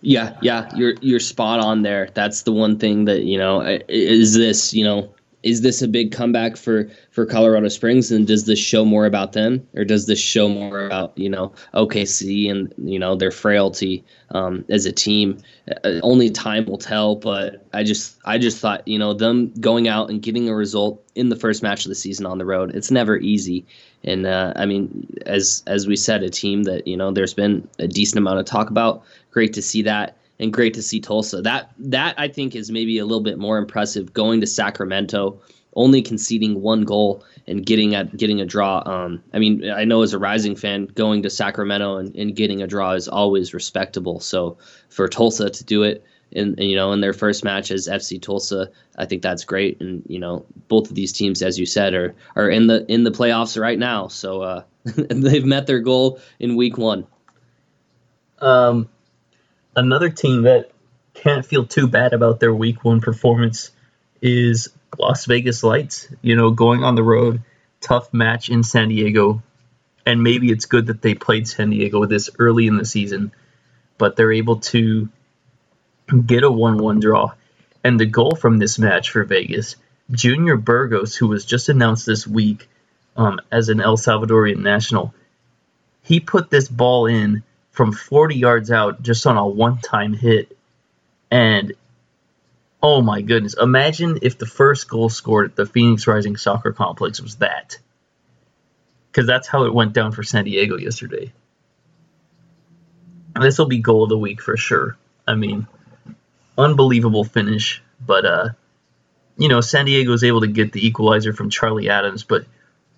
Yeah, 0.00 0.36
yeah, 0.40 0.70
you're 0.74 0.94
you're 1.00 1.20
spot 1.20 1.60
on 1.60 1.82
there. 1.82 2.08
That's 2.14 2.42
the 2.42 2.52
one 2.52 2.78
thing 2.78 3.04
that 3.06 3.24
you 3.24 3.38
know 3.38 3.60
is 3.88 4.34
this 4.34 4.72
you 4.72 4.84
know 4.84 5.12
is 5.44 5.60
this 5.60 5.82
a 5.82 5.86
big 5.86 6.10
comeback 6.10 6.56
for 6.56 6.90
for 7.10 7.24
Colorado 7.26 7.68
Springs? 7.68 8.10
And 8.10 8.26
does 8.26 8.46
this 8.46 8.58
show 8.58 8.84
more 8.84 9.04
about 9.04 9.32
them? 9.32 9.66
Or 9.74 9.84
does 9.84 10.06
this 10.06 10.18
show 10.18 10.48
more 10.48 10.86
about 10.86 11.16
you 11.16 11.28
know 11.28 11.52
OKC 11.74 12.50
and 12.50 12.72
you 12.78 12.98
know 12.98 13.14
their 13.14 13.30
frailty 13.30 14.02
um, 14.30 14.64
as 14.70 14.86
a 14.86 14.92
team? 14.92 15.38
Uh, 15.84 16.00
only 16.02 16.30
time 16.30 16.64
will 16.64 16.78
tell 16.78 17.14
but 17.14 17.66
I 17.72 17.84
just 17.84 18.18
I 18.24 18.38
just 18.38 18.58
thought 18.58 18.88
you 18.88 18.98
know 18.98 19.12
them 19.12 19.52
going 19.60 19.86
out 19.86 20.10
and 20.10 20.20
getting 20.20 20.48
a 20.48 20.54
result 20.54 21.02
in 21.14 21.28
the 21.28 21.36
first 21.36 21.62
match 21.62 21.84
of 21.84 21.90
the 21.90 21.94
season 21.94 22.26
on 22.26 22.38
the 22.38 22.46
road 22.46 22.74
it's 22.74 22.90
never 22.90 23.18
easy. 23.18 23.66
And 24.02 24.26
uh, 24.26 24.54
I 24.56 24.64
mean 24.64 25.06
as 25.26 25.62
as 25.66 25.86
we 25.86 25.96
said 25.96 26.22
a 26.22 26.30
team 26.30 26.64
that 26.64 26.86
you 26.86 26.96
know 26.96 27.12
there's 27.12 27.34
been 27.34 27.68
a 27.78 27.86
decent 27.86 28.18
amount 28.18 28.40
of 28.40 28.46
talk 28.46 28.70
about. 28.70 29.04
Great 29.30 29.52
to 29.52 29.62
see 29.62 29.82
that 29.82 30.16
and 30.38 30.52
great 30.52 30.74
to 30.74 30.82
see 30.82 31.00
Tulsa. 31.00 31.42
That 31.42 31.70
that 31.78 32.14
I 32.18 32.28
think 32.28 32.54
is 32.54 32.70
maybe 32.70 32.98
a 32.98 33.04
little 33.04 33.22
bit 33.22 33.38
more 33.38 33.58
impressive 33.58 34.12
going 34.12 34.40
to 34.40 34.46
Sacramento, 34.46 35.40
only 35.74 36.02
conceding 36.02 36.60
one 36.60 36.84
goal 36.84 37.24
and 37.46 37.64
getting 37.64 37.94
at 37.94 38.16
getting 38.16 38.40
a 38.40 38.46
draw. 38.46 38.82
Um, 38.86 39.22
I 39.32 39.38
mean, 39.38 39.70
I 39.70 39.84
know 39.84 40.02
as 40.02 40.12
a 40.12 40.18
Rising 40.18 40.56
fan, 40.56 40.86
going 40.86 41.22
to 41.22 41.30
Sacramento 41.30 41.96
and, 41.96 42.14
and 42.16 42.34
getting 42.34 42.62
a 42.62 42.66
draw 42.66 42.92
is 42.92 43.08
always 43.08 43.54
respectable. 43.54 44.20
So 44.20 44.58
for 44.88 45.08
Tulsa 45.08 45.50
to 45.50 45.64
do 45.64 45.82
it 45.82 46.04
in 46.32 46.56
you 46.58 46.74
know 46.74 46.92
in 46.92 47.00
their 47.00 47.12
first 47.12 47.44
match 47.44 47.70
as 47.70 47.88
FC 47.88 48.20
Tulsa, 48.20 48.70
I 48.96 49.06
think 49.06 49.22
that's 49.22 49.44
great. 49.44 49.80
And 49.80 50.02
you 50.06 50.18
know 50.18 50.44
both 50.68 50.88
of 50.88 50.96
these 50.96 51.12
teams, 51.12 51.42
as 51.42 51.58
you 51.58 51.66
said, 51.66 51.94
are 51.94 52.14
are 52.36 52.48
in 52.48 52.66
the 52.66 52.84
in 52.90 53.04
the 53.04 53.12
playoffs 53.12 53.60
right 53.60 53.78
now. 53.78 54.08
So 54.08 54.42
uh, 54.42 54.62
they've 54.84 55.44
met 55.44 55.66
their 55.66 55.80
goal 55.80 56.20
in 56.40 56.56
week 56.56 56.76
one. 56.76 57.06
Um, 58.40 58.88
another 59.76 60.10
team 60.10 60.42
that 60.42 60.70
can't 61.14 61.46
feel 61.46 61.66
too 61.66 61.86
bad 61.86 62.12
about 62.12 62.40
their 62.40 62.54
week 62.54 62.84
one 62.84 63.00
performance 63.00 63.70
is 64.20 64.70
Las 64.98 65.26
Vegas 65.26 65.62
Lights. 65.62 66.08
You 66.22 66.36
know, 66.36 66.50
going 66.50 66.82
on 66.82 66.94
the 66.94 67.02
road, 67.02 67.42
tough 67.80 68.12
match 68.12 68.48
in 68.48 68.62
San 68.62 68.88
Diego. 68.88 69.42
And 70.06 70.22
maybe 70.22 70.50
it's 70.50 70.66
good 70.66 70.86
that 70.86 71.00
they 71.00 71.14
played 71.14 71.48
San 71.48 71.70
Diego 71.70 72.04
this 72.04 72.28
early 72.38 72.66
in 72.66 72.76
the 72.76 72.84
season, 72.84 73.32
but 73.96 74.16
they're 74.16 74.32
able 74.32 74.56
to 74.56 75.08
get 76.26 76.44
a 76.44 76.50
1 76.50 76.78
1 76.78 77.00
draw. 77.00 77.32
And 77.82 77.98
the 77.98 78.06
goal 78.06 78.34
from 78.34 78.58
this 78.58 78.78
match 78.78 79.10
for 79.10 79.24
Vegas, 79.24 79.76
Junior 80.10 80.56
Burgos, 80.56 81.16
who 81.16 81.28
was 81.28 81.44
just 81.44 81.68
announced 81.68 82.04
this 82.04 82.26
week 82.26 82.68
um, 83.16 83.40
as 83.50 83.68
an 83.68 83.80
El 83.80 83.96
Salvadorian 83.96 84.58
national, 84.58 85.14
he 86.02 86.20
put 86.20 86.50
this 86.50 86.68
ball 86.68 87.06
in 87.06 87.42
from 87.74 87.92
40 87.92 88.36
yards 88.36 88.70
out 88.70 89.02
just 89.02 89.26
on 89.26 89.36
a 89.36 89.46
one 89.46 89.78
time 89.78 90.14
hit. 90.14 90.56
And 91.30 91.74
oh 92.80 93.02
my 93.02 93.20
goodness, 93.20 93.56
imagine 93.60 94.20
if 94.22 94.38
the 94.38 94.46
first 94.46 94.88
goal 94.88 95.08
scored 95.08 95.50
at 95.50 95.56
the 95.56 95.66
Phoenix 95.66 96.06
Rising 96.06 96.36
Soccer 96.36 96.72
Complex 96.72 97.20
was 97.20 97.36
that. 97.36 97.78
Because 99.10 99.26
that's 99.26 99.48
how 99.48 99.64
it 99.64 99.74
went 99.74 99.92
down 99.92 100.12
for 100.12 100.22
San 100.22 100.44
Diego 100.44 100.78
yesterday. 100.78 101.32
This 103.40 103.58
will 103.58 103.66
be 103.66 103.78
goal 103.78 104.04
of 104.04 104.08
the 104.08 104.18
week 104.18 104.40
for 104.40 104.56
sure. 104.56 104.96
I 105.26 105.34
mean, 105.34 105.66
unbelievable 106.56 107.24
finish, 107.24 107.82
but 108.04 108.24
uh, 108.24 108.48
you 109.36 109.48
know, 109.48 109.60
San 109.60 109.86
Diego 109.86 110.12
was 110.12 110.22
able 110.22 110.42
to 110.42 110.46
get 110.46 110.70
the 110.70 110.86
equalizer 110.86 111.32
from 111.32 111.50
Charlie 111.50 111.90
Adams, 111.90 112.22
but 112.22 112.46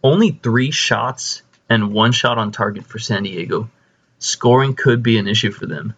only 0.04 0.32
three 0.32 0.70
shots 0.70 1.42
and 1.70 1.94
one 1.94 2.12
shot 2.12 2.36
on 2.36 2.52
target 2.52 2.84
for 2.84 2.98
San 2.98 3.22
Diego. 3.22 3.70
Scoring 4.26 4.74
could 4.74 5.02
be 5.02 5.18
an 5.18 5.28
issue 5.28 5.50
for 5.50 5.66
them. 5.66 5.94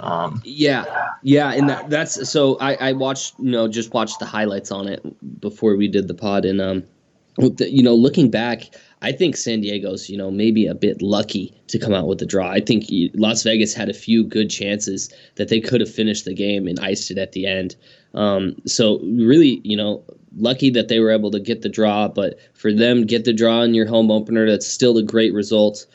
Um, 0.00 0.42
yeah, 0.44 0.84
yeah, 1.22 1.52
and 1.52 1.68
that, 1.68 1.88
that's 1.88 2.28
so. 2.28 2.58
I, 2.58 2.74
I 2.74 2.92
watched, 2.92 3.38
you 3.38 3.50
know, 3.50 3.68
just 3.68 3.94
watched 3.94 4.18
the 4.18 4.26
highlights 4.26 4.70
on 4.70 4.88
it 4.88 5.40
before 5.40 5.76
we 5.76 5.88
did 5.88 6.08
the 6.08 6.14
pod, 6.14 6.44
and 6.44 6.60
um, 6.60 6.84
you 7.38 7.82
know, 7.82 7.94
looking 7.94 8.30
back, 8.30 8.74
I 9.02 9.12
think 9.12 9.36
San 9.36 9.60
Diego's, 9.60 10.08
you 10.08 10.16
know, 10.16 10.30
maybe 10.30 10.66
a 10.66 10.74
bit 10.74 11.02
lucky 11.02 11.54
to 11.68 11.78
come 11.78 11.92
out 11.92 12.06
with 12.06 12.18
the 12.18 12.26
draw. 12.26 12.50
I 12.50 12.60
think 12.60 12.84
Las 13.14 13.42
Vegas 13.42 13.74
had 13.74 13.88
a 13.88 13.94
few 13.94 14.24
good 14.24 14.50
chances 14.50 15.12
that 15.36 15.48
they 15.48 15.60
could 15.60 15.80
have 15.80 15.92
finished 15.92 16.24
the 16.24 16.34
game 16.34 16.66
and 16.66 16.78
iced 16.80 17.10
it 17.10 17.18
at 17.18 17.32
the 17.32 17.46
end. 17.46 17.76
Um, 18.14 18.56
so 18.66 19.00
really, 19.00 19.60
you 19.64 19.76
know, 19.76 20.02
lucky 20.36 20.70
that 20.70 20.88
they 20.88 21.00
were 21.00 21.10
able 21.10 21.30
to 21.32 21.40
get 21.40 21.62
the 21.62 21.68
draw. 21.68 22.08
But 22.08 22.38
for 22.54 22.72
them, 22.72 23.04
get 23.04 23.24
the 23.24 23.32
draw 23.32 23.62
in 23.62 23.74
your 23.74 23.86
home 23.86 24.10
opener, 24.10 24.48
that's 24.48 24.66
still 24.66 24.96
a 24.96 25.02
great 25.02 25.34
result. 25.34 25.86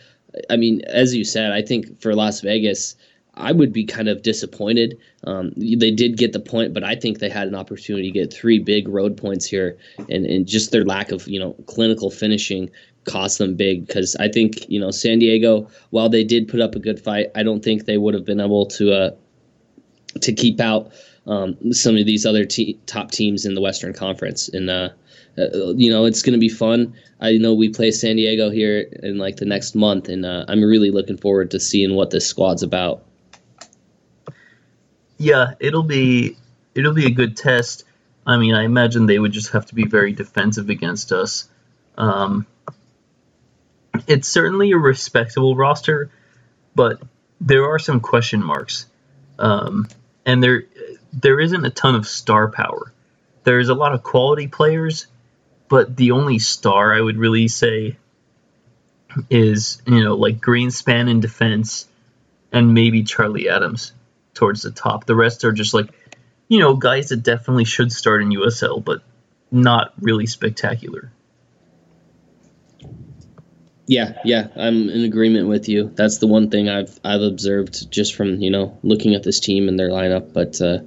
I 0.49 0.57
mean, 0.57 0.81
as 0.87 1.15
you 1.15 1.23
said, 1.23 1.51
I 1.51 1.61
think 1.61 2.01
for 2.01 2.13
Las 2.15 2.41
Vegas, 2.41 2.95
I 3.35 3.51
would 3.51 3.71
be 3.71 3.85
kind 3.85 4.09
of 4.09 4.21
disappointed. 4.21 4.97
Um, 5.23 5.53
they 5.55 5.91
did 5.91 6.17
get 6.17 6.33
the 6.33 6.39
point, 6.39 6.73
but 6.73 6.83
I 6.83 6.95
think 6.95 7.19
they 7.19 7.29
had 7.29 7.47
an 7.47 7.55
opportunity 7.55 8.11
to 8.11 8.19
get 8.19 8.33
three 8.33 8.59
big 8.59 8.87
road 8.87 9.15
points 9.15 9.45
here, 9.45 9.77
and, 10.09 10.25
and 10.25 10.45
just 10.45 10.71
their 10.71 10.83
lack 10.83 11.11
of 11.11 11.27
you 11.27 11.39
know 11.39 11.53
clinical 11.65 12.11
finishing 12.11 12.69
cost 13.05 13.37
them 13.37 13.55
big. 13.55 13.87
Because 13.87 14.15
I 14.17 14.27
think 14.27 14.69
you 14.69 14.79
know 14.79 14.91
San 14.91 15.19
Diego, 15.19 15.69
while 15.91 16.09
they 16.09 16.23
did 16.23 16.47
put 16.47 16.59
up 16.59 16.75
a 16.75 16.79
good 16.79 16.99
fight, 16.99 17.27
I 17.35 17.43
don't 17.43 17.63
think 17.63 17.85
they 17.85 17.97
would 17.97 18.13
have 18.13 18.25
been 18.25 18.41
able 18.41 18.65
to 18.67 18.91
uh, 18.91 19.11
to 20.21 20.33
keep 20.33 20.59
out 20.59 20.91
um, 21.27 21.73
some 21.73 21.95
of 21.95 22.05
these 22.05 22.25
other 22.25 22.45
te- 22.45 22.79
top 22.87 23.11
teams 23.11 23.45
in 23.45 23.53
the 23.53 23.61
Western 23.61 23.93
Conference. 23.93 24.49
And 24.49 24.69
uh, 24.69 24.89
uh, 25.37 25.73
you 25.75 25.89
know, 25.89 26.05
it's 26.05 26.21
going 26.21 26.33
to 26.33 26.39
be 26.39 26.49
fun. 26.49 26.95
I 27.19 27.37
know 27.37 27.53
we 27.53 27.69
play 27.69 27.91
San 27.91 28.15
Diego 28.15 28.49
here 28.49 28.79
in 29.03 29.17
like 29.17 29.37
the 29.37 29.45
next 29.45 29.75
month, 29.75 30.09
and 30.09 30.25
uh, 30.25 30.45
I'm 30.47 30.63
really 30.63 30.91
looking 30.91 31.17
forward 31.17 31.51
to 31.51 31.59
seeing 31.59 31.95
what 31.95 32.11
this 32.11 32.27
squad's 32.27 32.63
about. 32.63 33.03
Yeah, 35.17 35.53
it'll 35.59 35.83
be 35.83 36.37
it'll 36.75 36.93
be 36.93 37.05
a 37.05 37.11
good 37.11 37.35
test. 37.35 37.83
I 38.25 38.37
mean, 38.37 38.53
I 38.53 38.63
imagine 38.63 39.05
they 39.05 39.19
would 39.19 39.31
just 39.31 39.51
have 39.51 39.65
to 39.67 39.75
be 39.75 39.85
very 39.85 40.13
defensive 40.13 40.69
against 40.69 41.11
us. 41.11 41.49
Um, 41.97 42.45
it's 44.07 44.27
certainly 44.27 44.71
a 44.71 44.77
respectable 44.77 45.55
roster, 45.55 46.09
but 46.75 47.01
there 47.41 47.65
are 47.65 47.79
some 47.79 47.99
question 47.99 48.43
marks, 48.43 48.85
um, 49.37 49.87
and 50.25 50.41
there 50.41 50.63
there 51.11 51.39
isn't 51.39 51.65
a 51.65 51.69
ton 51.69 51.95
of 51.95 52.07
star 52.07 52.49
power. 52.49 52.93
There's 53.43 53.69
a 53.69 53.73
lot 53.73 53.93
of 53.93 54.03
quality 54.03 54.47
players, 54.47 55.07
but 55.69 55.95
the 55.95 56.11
only 56.11 56.39
star 56.39 56.93
I 56.93 56.99
would 56.99 57.17
really 57.17 57.47
say 57.47 57.97
is 59.29 59.81
you 59.87 60.03
know 60.03 60.15
like 60.15 60.39
Greenspan 60.39 61.09
in 61.09 61.19
defense, 61.19 61.87
and 62.51 62.73
maybe 62.73 63.03
Charlie 63.03 63.49
Adams 63.49 63.93
towards 64.33 64.63
the 64.63 64.71
top. 64.71 65.05
The 65.05 65.15
rest 65.15 65.45
are 65.45 65.51
just 65.51 65.73
like 65.73 65.89
you 66.47 66.59
know 66.59 66.75
guys 66.75 67.09
that 67.09 67.23
definitely 67.23 67.65
should 67.65 67.91
start 67.91 68.21
in 68.21 68.29
USL, 68.29 68.83
but 68.83 69.01
not 69.51 69.93
really 70.01 70.25
spectacular. 70.25 71.11
Yeah, 73.87 74.19
yeah, 74.23 74.49
I'm 74.55 74.87
in 74.89 75.03
agreement 75.03 75.47
with 75.47 75.67
you. 75.67 75.91
That's 75.95 76.19
the 76.19 76.27
one 76.27 76.49
thing 76.51 76.69
I've 76.69 76.99
I've 77.03 77.21
observed 77.21 77.91
just 77.91 78.15
from 78.15 78.41
you 78.41 78.51
know 78.51 78.77
looking 78.83 79.15
at 79.15 79.23
this 79.23 79.39
team 79.39 79.67
and 79.67 79.79
their 79.79 79.89
lineup. 79.89 80.33
But 80.33 80.61
uh, 80.61 80.79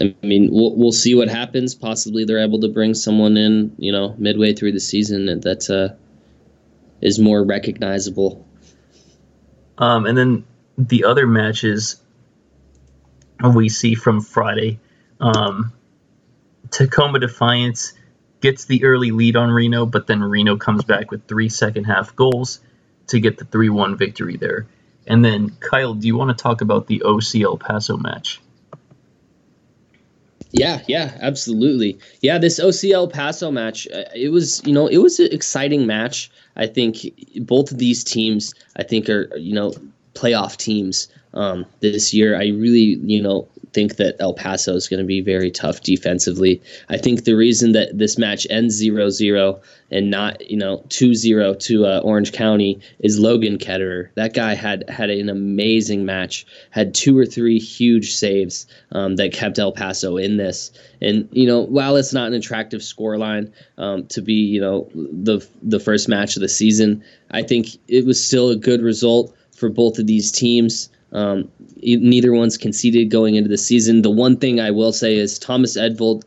I 0.00 0.14
mean, 0.22 0.50
we'll 0.52 0.76
we'll 0.76 0.92
see 0.92 1.14
what 1.14 1.28
happens. 1.28 1.74
Possibly 1.74 2.24
they're 2.24 2.44
able 2.44 2.60
to 2.60 2.68
bring 2.68 2.94
someone 2.94 3.36
in, 3.36 3.74
you 3.78 3.92
know, 3.92 4.14
midway 4.18 4.54
through 4.54 4.72
the 4.72 4.80
season 4.80 5.26
that 5.40 5.70
uh, 5.70 5.94
is 7.00 7.18
more 7.18 7.42
recognizable. 7.42 8.46
Um, 9.78 10.06
and 10.06 10.16
then 10.16 10.44
the 10.76 11.04
other 11.04 11.26
matches 11.26 12.00
we 13.42 13.68
see 13.68 13.94
from 13.94 14.20
Friday, 14.20 14.78
um, 15.18 15.72
Tacoma 16.70 17.18
Defiance 17.18 17.94
gets 18.40 18.66
the 18.66 18.84
early 18.84 19.10
lead 19.10 19.36
on 19.36 19.50
Reno, 19.50 19.86
but 19.86 20.06
then 20.06 20.22
Reno 20.22 20.56
comes 20.56 20.84
back 20.84 21.10
with 21.10 21.26
three 21.26 21.48
second 21.48 21.84
half 21.84 22.14
goals 22.14 22.60
to 23.08 23.20
get 23.20 23.38
the 23.38 23.44
3 23.44 23.68
1 23.70 23.96
victory 23.96 24.36
there. 24.36 24.66
And 25.06 25.24
then, 25.24 25.50
Kyle, 25.60 25.94
do 25.94 26.06
you 26.06 26.16
want 26.16 26.36
to 26.36 26.40
talk 26.40 26.60
about 26.60 26.86
the 26.86 27.02
OC 27.02 27.36
El 27.42 27.56
Paso 27.56 27.96
match? 27.96 28.40
Yeah, 30.52 30.82
yeah, 30.88 31.16
absolutely. 31.20 31.98
Yeah, 32.22 32.38
this 32.38 32.58
OC 32.58 32.90
El 32.92 33.08
Paso 33.08 33.50
match, 33.50 33.86
uh, 33.94 34.04
it 34.14 34.30
was, 34.30 34.60
you 34.66 34.72
know, 34.72 34.86
it 34.86 34.98
was 34.98 35.20
an 35.20 35.28
exciting 35.30 35.86
match. 35.86 36.30
I 36.56 36.66
think 36.66 36.98
both 37.42 37.70
of 37.70 37.78
these 37.78 38.02
teams, 38.02 38.54
I 38.76 38.82
think, 38.82 39.08
are, 39.08 39.34
you 39.36 39.54
know, 39.54 39.74
playoff 40.14 40.56
teams 40.56 41.08
um, 41.34 41.66
this 41.80 42.12
year. 42.12 42.34
I 42.36 42.48
really, 42.48 42.98
you 43.02 43.22
know, 43.22 43.46
think 43.72 43.96
that 43.96 44.16
El 44.20 44.34
Paso 44.34 44.74
is 44.74 44.88
going 44.88 45.00
to 45.00 45.06
be 45.06 45.20
very 45.20 45.50
tough 45.50 45.82
defensively. 45.82 46.60
I 46.88 46.96
think 46.96 47.24
the 47.24 47.34
reason 47.34 47.72
that 47.72 47.96
this 47.96 48.18
match 48.18 48.46
ends 48.50 48.80
0-0 48.80 49.60
and 49.90 50.10
not, 50.10 50.50
you 50.50 50.56
know, 50.56 50.78
2-0 50.88 51.58
to 51.58 51.86
uh, 51.86 52.00
Orange 52.04 52.32
County 52.32 52.80
is 53.00 53.18
Logan 53.18 53.58
Ketterer. 53.58 54.08
That 54.14 54.34
guy 54.34 54.54
had 54.54 54.88
had 54.88 55.10
an 55.10 55.28
amazing 55.28 56.04
match, 56.04 56.46
had 56.70 56.94
two 56.94 57.18
or 57.18 57.26
three 57.26 57.58
huge 57.58 58.14
saves 58.14 58.66
um, 58.92 59.16
that 59.16 59.32
kept 59.32 59.58
El 59.58 59.72
Paso 59.72 60.16
in 60.16 60.36
this. 60.36 60.70
And 61.00 61.28
you 61.32 61.46
know, 61.46 61.60
while 61.60 61.96
it's 61.96 62.12
not 62.12 62.28
an 62.28 62.34
attractive 62.34 62.80
scoreline 62.80 63.52
um, 63.78 64.06
to 64.08 64.20
be, 64.20 64.34
you 64.34 64.60
know, 64.60 64.88
the 64.94 65.46
the 65.62 65.80
first 65.80 66.08
match 66.08 66.36
of 66.36 66.42
the 66.42 66.48
season, 66.48 67.02
I 67.30 67.42
think 67.42 67.78
it 67.88 68.04
was 68.04 68.22
still 68.22 68.50
a 68.50 68.56
good 68.56 68.82
result 68.82 69.34
for 69.52 69.68
both 69.68 69.98
of 69.98 70.06
these 70.06 70.32
teams. 70.32 70.88
Um, 71.12 71.50
neither 71.82 72.32
one's 72.32 72.56
conceded 72.56 73.10
going 73.10 73.34
into 73.34 73.48
the 73.48 73.58
season. 73.58 74.02
The 74.02 74.10
one 74.10 74.36
thing 74.36 74.60
I 74.60 74.70
will 74.70 74.92
say 74.92 75.16
is 75.16 75.38
Thomas 75.38 75.76
Edvold, 75.76 76.24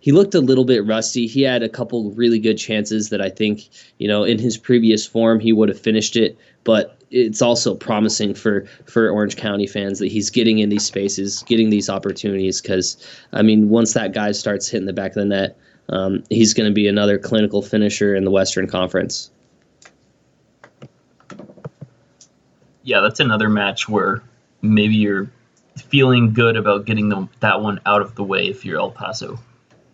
he 0.00 0.12
looked 0.12 0.34
a 0.34 0.40
little 0.40 0.64
bit 0.64 0.84
rusty. 0.86 1.26
He 1.26 1.42
had 1.42 1.62
a 1.62 1.68
couple 1.68 2.10
really 2.12 2.38
good 2.38 2.56
chances 2.56 3.10
that 3.10 3.20
I 3.20 3.28
think, 3.28 3.68
you 3.98 4.08
know, 4.08 4.24
in 4.24 4.38
his 4.38 4.56
previous 4.56 5.06
form 5.06 5.40
he 5.40 5.52
would 5.52 5.68
have 5.68 5.78
finished 5.78 6.16
it. 6.16 6.36
But 6.64 6.96
it's 7.10 7.42
also 7.42 7.74
promising 7.74 8.34
for 8.34 8.66
for 8.86 9.10
Orange 9.10 9.36
County 9.36 9.66
fans 9.66 9.98
that 9.98 10.08
he's 10.08 10.30
getting 10.30 10.58
in 10.58 10.70
these 10.70 10.84
spaces, 10.84 11.42
getting 11.44 11.70
these 11.70 11.90
opportunities. 11.90 12.60
Because 12.60 12.96
I 13.32 13.42
mean, 13.42 13.68
once 13.68 13.92
that 13.92 14.14
guy 14.14 14.32
starts 14.32 14.68
hitting 14.68 14.86
the 14.86 14.92
back 14.92 15.10
of 15.10 15.16
the 15.16 15.24
net, 15.26 15.58
um, 15.90 16.24
he's 16.30 16.54
going 16.54 16.68
to 16.68 16.74
be 16.74 16.88
another 16.88 17.18
clinical 17.18 17.62
finisher 17.62 18.14
in 18.14 18.24
the 18.24 18.30
Western 18.30 18.66
Conference. 18.66 19.30
Yeah, 22.82 23.00
that's 23.00 23.20
another 23.20 23.48
match 23.48 23.88
where 23.88 24.22
maybe 24.62 24.94
you're 24.94 25.30
feeling 25.76 26.32
good 26.32 26.56
about 26.56 26.84
getting 26.84 27.08
the, 27.08 27.28
that 27.40 27.60
one 27.60 27.80
out 27.86 28.02
of 28.02 28.14
the 28.14 28.24
way 28.24 28.48
if 28.48 28.64
you're 28.64 28.78
El 28.78 28.90
Paso. 28.90 29.38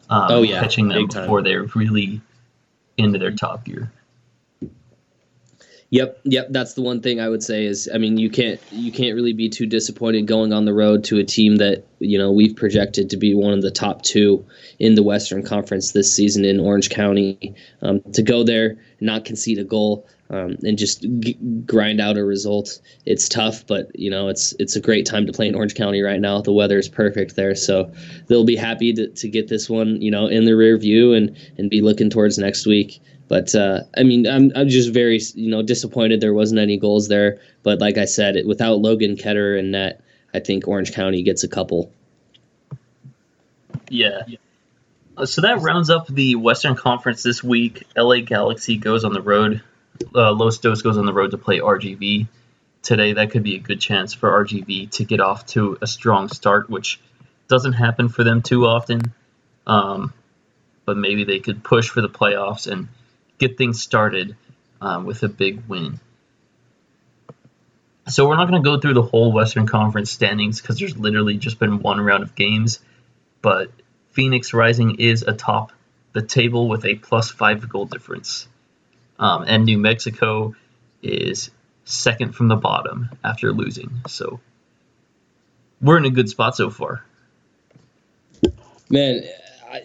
Um, 0.09 0.27
oh 0.31 0.43
yeah, 0.43 0.61
catching 0.61 0.89
them 0.89 1.07
before 1.07 1.43
they're 1.43 1.65
really 1.75 2.21
into 2.97 3.19
their 3.19 3.33
top 3.33 3.65
gear. 3.65 3.91
Yep, 5.91 6.21
yep. 6.25 6.49
That's 6.51 6.75
the 6.75 6.83
one 6.83 7.01
thing 7.01 7.21
I 7.21 7.29
would 7.29 7.45
say 7.45 7.65
is, 7.65 7.89
I 7.93 7.99
mean, 7.99 8.19
you 8.19 8.29
can't 8.29 8.61
you 8.73 8.91
can't 8.91 9.15
really 9.15 9.33
be 9.33 9.49
too 9.49 9.67
disappointed 9.67 10.27
going 10.27 10.53
on 10.53 10.65
the 10.65 10.75
road 10.75 11.05
to 11.05 11.19
a 11.19 11.25
team 11.25 11.57
that 11.57 11.85
you 12.01 12.19
know 12.19 12.33
we've 12.33 12.57
projected 12.57 13.11
to 13.11 13.17
be 13.17 13.35
one 13.35 13.53
of 13.53 13.63
the 13.63 13.71
top 13.71 14.03
two 14.03 14.45
in 14.79 14.95
the 14.97 15.03
Western 15.03 15.45
Conference 15.45 15.93
this 15.93 16.13
season 16.13 16.45
in 16.45 16.59
Orange 16.59 16.91
County. 16.91 17.55
Um, 17.83 18.01
to 18.15 18.23
go 18.23 18.43
there, 18.43 18.79
not 19.01 19.25
concede 19.25 19.59
a 19.59 19.65
goal, 19.65 20.07
um, 20.31 20.57
and 20.63 20.77
just 20.77 21.03
g- 21.21 21.39
grind 21.67 22.01
out 22.01 22.17
a 22.17 22.25
result. 22.25 22.81
It's 23.05 23.29
tough, 23.29 23.67
but 23.67 23.99
you 23.99 24.11
know 24.11 24.29
it's 24.29 24.53
it's 24.59 24.77
a 24.77 24.81
great 24.81 25.07
time 25.07 25.27
to 25.27 25.33
play 25.33 25.49
in 25.49 25.55
Orange 25.55 25.75
County 25.75 26.03
right 26.03 26.21
now. 26.21 26.41
The 26.41 26.53
weather 26.53 26.79
is 26.79 26.89
perfect 26.89 27.37
there, 27.37 27.55
so 27.55 27.93
they'll 28.27 28.45
be 28.45 28.57
happy 28.57 28.93
to, 28.95 29.09
to 29.09 29.29
get 29.29 29.49
this 29.49 29.69
one 29.71 30.01
you 30.03 30.11
know 30.11 30.27
in 30.27 30.45
the 30.45 30.57
rear 30.57 30.77
view 30.77 31.15
and 31.15 31.37
and 31.59 31.71
be 31.71 31.81
looking 31.81 32.11
towards 32.11 32.39
next 32.39 32.67
week. 32.67 33.01
But 33.29 33.55
uh, 33.55 33.81
I 33.97 34.03
mean, 34.03 34.27
I'm 34.27 34.53
I'm 34.55 34.69
just 34.69 34.93
very 34.93 35.21
you 35.35 35.51
know 35.51 35.63
disappointed 35.63 36.21
there 36.21 36.35
wasn't 36.35 36.61
any 36.61 36.77
goals 36.79 37.09
there. 37.09 37.41
But 37.63 37.81
like 37.81 37.99
I 37.99 38.05
said, 38.05 38.37
without 38.47 38.79
Logan 38.81 39.17
Ketter 39.17 39.59
and 39.59 39.73
net, 39.73 40.01
I 40.33 40.41
think 40.41 40.69
Orange 40.69 40.93
County 40.93 41.23
gets 41.23 41.43
a 41.45 41.49
couple. 41.49 41.93
Yeah. 43.89 44.23
Uh, 45.17 45.27
So 45.27 45.43
that 45.43 45.61
rounds 45.61 45.91
up 45.91 46.07
the 46.07 46.35
Western 46.37 46.75
Conference 46.77 47.23
this 47.23 47.43
week. 47.43 47.85
LA 47.97 48.21
Galaxy 48.21 48.77
goes 48.77 49.05
on 49.05 49.13
the 49.13 49.23
road. 49.23 49.63
Uh, 50.15 50.33
Los 50.33 50.59
Dos 50.59 50.83
goes 50.83 50.99
on 50.99 51.07
the 51.07 51.13
road 51.13 51.33
to 51.33 51.39
play 51.39 51.59
RGV 51.59 52.29
today. 52.83 53.13
That 53.15 53.31
could 53.31 53.43
be 53.43 53.57
a 53.57 53.59
good 53.59 53.81
chance 53.81 54.15
for 54.15 54.31
RGV 54.45 54.91
to 54.93 55.05
get 55.05 55.21
off 55.21 55.47
to 55.47 55.79
a 55.81 55.87
strong 55.87 56.29
start, 56.29 56.71
which 56.71 57.01
doesn't 57.49 57.75
happen 57.75 58.09
for 58.09 58.25
them 58.25 58.43
too 58.43 58.67
often. 58.67 59.01
Um, 59.67 60.13
but 60.85 60.97
maybe 60.97 61.25
they 61.25 61.41
could 61.41 61.65
push 61.65 61.89
for 61.89 62.01
the 62.01 62.09
playoffs 62.09 62.71
and 62.71 62.89
get 63.39 63.59
things 63.59 63.83
started 63.83 64.37
um, 64.81 65.05
with 65.05 65.23
a 65.23 65.29
big 65.29 65.67
win. 65.69 66.01
So 68.09 68.29
we're 68.29 68.37
not 68.37 68.49
going 68.49 68.63
to 68.63 68.69
go 68.69 68.79
through 68.79 68.95
the 68.95 69.03
whole 69.03 69.33
Western 69.33 69.67
Conference 69.67 70.13
standings 70.13 70.61
because 70.61 70.79
there's 70.79 70.97
literally 70.97 71.39
just 71.39 71.59
been 71.59 71.81
one 71.81 72.01
round 72.01 72.23
of 72.23 72.37
games. 72.37 72.79
But 73.43 73.71
Phoenix 74.13 74.55
Rising 74.55 75.01
is 75.01 75.23
atop 75.23 75.73
the 76.13 76.23
table 76.23 76.69
with 76.69 76.85
a 76.85 76.95
plus 76.95 77.31
five 77.31 77.69
goal 77.69 77.85
difference. 77.85 78.47
Um, 79.19 79.45
and 79.47 79.65
New 79.65 79.79
Mexico 79.79 80.55
is 81.03 81.51
second 81.85 82.35
from 82.35 82.49
the 82.49 82.57
bottom 82.57 83.11
after 83.25 83.53
losing. 83.53 83.91
So 84.09 84.41
we're 85.81 85.99
in 85.99 86.05
a 86.05 86.11
good 86.11 86.29
spot 86.29 86.57
so 86.57 86.71
far. 86.71 87.05
Man, 88.91 89.23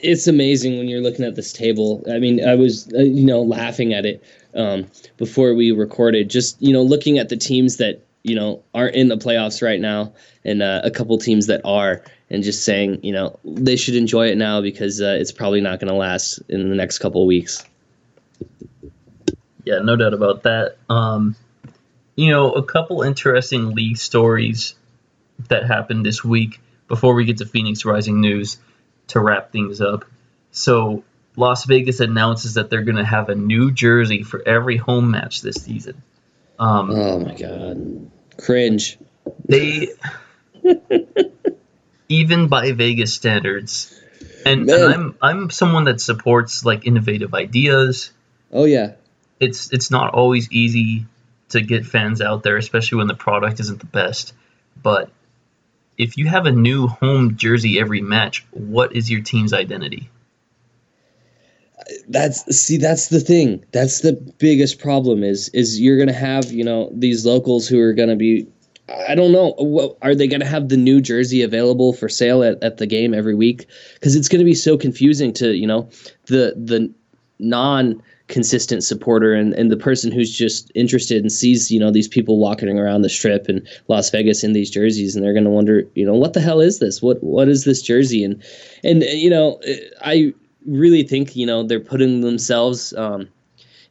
it's 0.01 0.27
amazing 0.27 0.77
when 0.77 0.88
you're 0.88 1.01
looking 1.01 1.25
at 1.25 1.36
this 1.36 1.53
table. 1.53 2.03
I 2.11 2.19
mean, 2.19 2.45
I 2.45 2.55
was 2.55 2.91
uh, 2.93 2.99
you 2.99 3.25
know 3.25 3.41
laughing 3.41 3.93
at 3.93 4.05
it 4.05 4.23
um, 4.55 4.88
before 5.17 5.53
we 5.53 5.71
recorded. 5.71 6.29
Just 6.29 6.61
you 6.61 6.73
know 6.73 6.84
looking 6.84 7.17
at 7.17 7.29
the 7.29 7.38
teams 7.38 7.77
that 7.77 8.01
you 8.23 8.36
know 8.36 8.63
aren't 8.73 8.95
in 8.95 9.07
the 9.07 9.17
playoffs 9.17 9.61
right 9.61 9.79
now, 9.79 10.13
and 10.43 10.61
uh, 10.61 10.82
a 10.84 10.91
couple 10.91 11.17
teams 11.17 11.47
that 11.47 11.61
are, 11.65 12.03
and 12.29 12.43
just 12.43 12.63
saying 12.63 12.99
you 13.03 13.11
know 13.11 13.39
they 13.43 13.75
should 13.75 13.95
enjoy 13.95 14.27
it 14.27 14.38
now 14.38 14.61
because 14.61 15.01
uh, 15.01 15.17
it's 15.19 15.32
probably 15.32 15.61
not 15.61 15.79
going 15.79 15.89
to 15.89 15.97
last 15.97 16.39
in 16.49 16.69
the 16.69 16.75
next 16.75 16.99
couple 16.99 17.25
weeks. 17.25 17.65
Yeah, 19.64 19.80
no 19.80 19.95
doubt 19.95 20.14
about 20.14 20.43
that. 20.43 20.78
Um, 20.89 21.36
you 22.16 22.32
know, 22.32 22.51
a 22.51 22.64
couple 22.64 23.01
interesting 23.03 23.74
league 23.74 23.97
stories 23.97 24.76
that 25.49 25.66
happened 25.66 26.05
this 26.05 26.24
week 26.24 26.59
before 26.88 27.14
we 27.16 27.26
get 27.26 27.38
to 27.38 27.45
Phoenix 27.45 27.86
Rising 27.86 28.22
news 28.22 28.57
to 29.07 29.20
wrap 29.20 29.51
things 29.51 29.82
up. 29.82 30.05
So, 30.51 31.03
Las 31.38 31.66
Vegas 31.66 32.01
announces 32.01 32.55
that 32.55 32.70
they're 32.70 32.82
going 32.82 32.97
to 32.97 33.05
have 33.05 33.30
a 33.30 33.36
new 33.36 33.72
jersey 33.72 34.24
for 34.24 34.45
every 34.45 34.78
home 34.78 35.12
match 35.12 35.41
this 35.41 35.55
season. 35.55 36.01
Um, 36.59 36.91
Oh 36.91 37.20
my 37.20 37.34
god, 37.34 38.12
cringe. 38.38 38.97
they, 39.47 39.89
even 42.09 42.47
by 42.49 42.74
Vegas 42.74 43.14
standards, 43.14 43.97
and, 44.45 44.70
and 44.70 44.93
I'm 44.93 45.16
I'm 45.22 45.49
someone 45.49 45.86
that 45.86 46.01
supports 46.01 46.66
like 46.66 46.86
innovative 46.86 47.34
ideas. 47.34 48.12
Oh 48.51 48.66
yeah, 48.66 48.93
it's 49.41 49.73
it's 49.73 49.91
not 49.91 50.13
always 50.13 50.49
easy 50.51 51.05
to 51.49 51.61
get 51.61 51.85
fans 51.85 52.21
out 52.21 52.43
there, 52.43 52.55
especially 52.55 52.99
when 52.99 53.07
the 53.07 53.15
product 53.15 53.59
isn't 53.59 53.79
the 53.79 53.85
best. 53.85 54.33
But 54.81 55.09
if 55.97 56.17
you 56.17 56.27
have 56.27 56.45
a 56.45 56.51
new 56.51 56.87
home 56.87 57.35
jersey 57.35 57.79
every 57.79 58.01
match, 58.01 58.45
what 58.51 58.95
is 58.95 59.11
your 59.11 59.21
team's 59.21 59.51
identity? 59.51 60.09
that's 62.07 62.55
see 62.55 62.77
that's 62.77 63.07
the 63.07 63.19
thing 63.19 63.63
that's 63.71 64.01
the 64.01 64.13
biggest 64.37 64.79
problem 64.79 65.23
is 65.23 65.49
is 65.49 65.79
you're 65.81 65.97
gonna 65.97 66.13
have 66.13 66.51
you 66.51 66.63
know 66.63 66.89
these 66.93 67.25
locals 67.25 67.67
who 67.67 67.79
are 67.79 67.93
gonna 67.93 68.15
be 68.15 68.47
i 69.07 69.15
don't 69.15 69.31
know 69.31 69.53
what 69.57 69.97
are 70.01 70.15
they 70.15 70.27
gonna 70.27 70.45
have 70.45 70.69
the 70.69 70.77
new 70.77 71.01
jersey 71.01 71.41
available 71.41 71.91
for 71.91 72.07
sale 72.07 72.43
at, 72.43 72.61
at 72.63 72.77
the 72.77 72.85
game 72.85 73.13
every 73.13 73.35
week 73.35 73.65
because 73.95 74.15
it's 74.15 74.27
gonna 74.27 74.43
be 74.43 74.53
so 74.53 74.77
confusing 74.77 75.33
to 75.33 75.53
you 75.53 75.67
know 75.67 75.89
the 76.27 76.53
the 76.55 76.93
non 77.39 78.01
consistent 78.32 78.84
supporter 78.84 79.34
and, 79.34 79.53
and 79.53 79.71
the 79.71 79.77
person 79.77 80.11
who's 80.11 80.36
just 80.36 80.71
interested 80.73 81.21
and 81.21 81.32
sees 81.32 81.69
you 81.69 81.79
know 81.79 81.91
these 81.91 82.07
people 82.07 82.39
walking 82.39 82.79
around 82.79 83.01
the 83.01 83.09
strip 83.09 83.49
in 83.49 83.65
Las 83.88 84.09
Vegas 84.09 84.43
in 84.43 84.53
these 84.53 84.71
jerseys 84.71 85.15
and 85.15 85.23
they're 85.23 85.34
going 85.34 85.43
to 85.43 85.49
wonder 85.49 85.84
you 85.95 86.05
know 86.05 86.15
what 86.15 86.34
the 86.34 86.41
hell 86.41 86.61
is 86.61 86.79
this 86.79 87.01
what 87.01 87.21
what 87.21 87.47
is 87.47 87.65
this 87.65 87.82
jersey 87.82 88.23
and 88.23 88.41
and 88.84 89.03
you 89.03 89.29
know 89.29 89.59
I 90.01 90.34
really 90.65 91.03
think 91.03 91.36
you 91.36 91.45
know 91.45 91.63
they're 91.63 91.79
putting 91.79 92.21
themselves 92.21 92.93
um, 92.93 93.27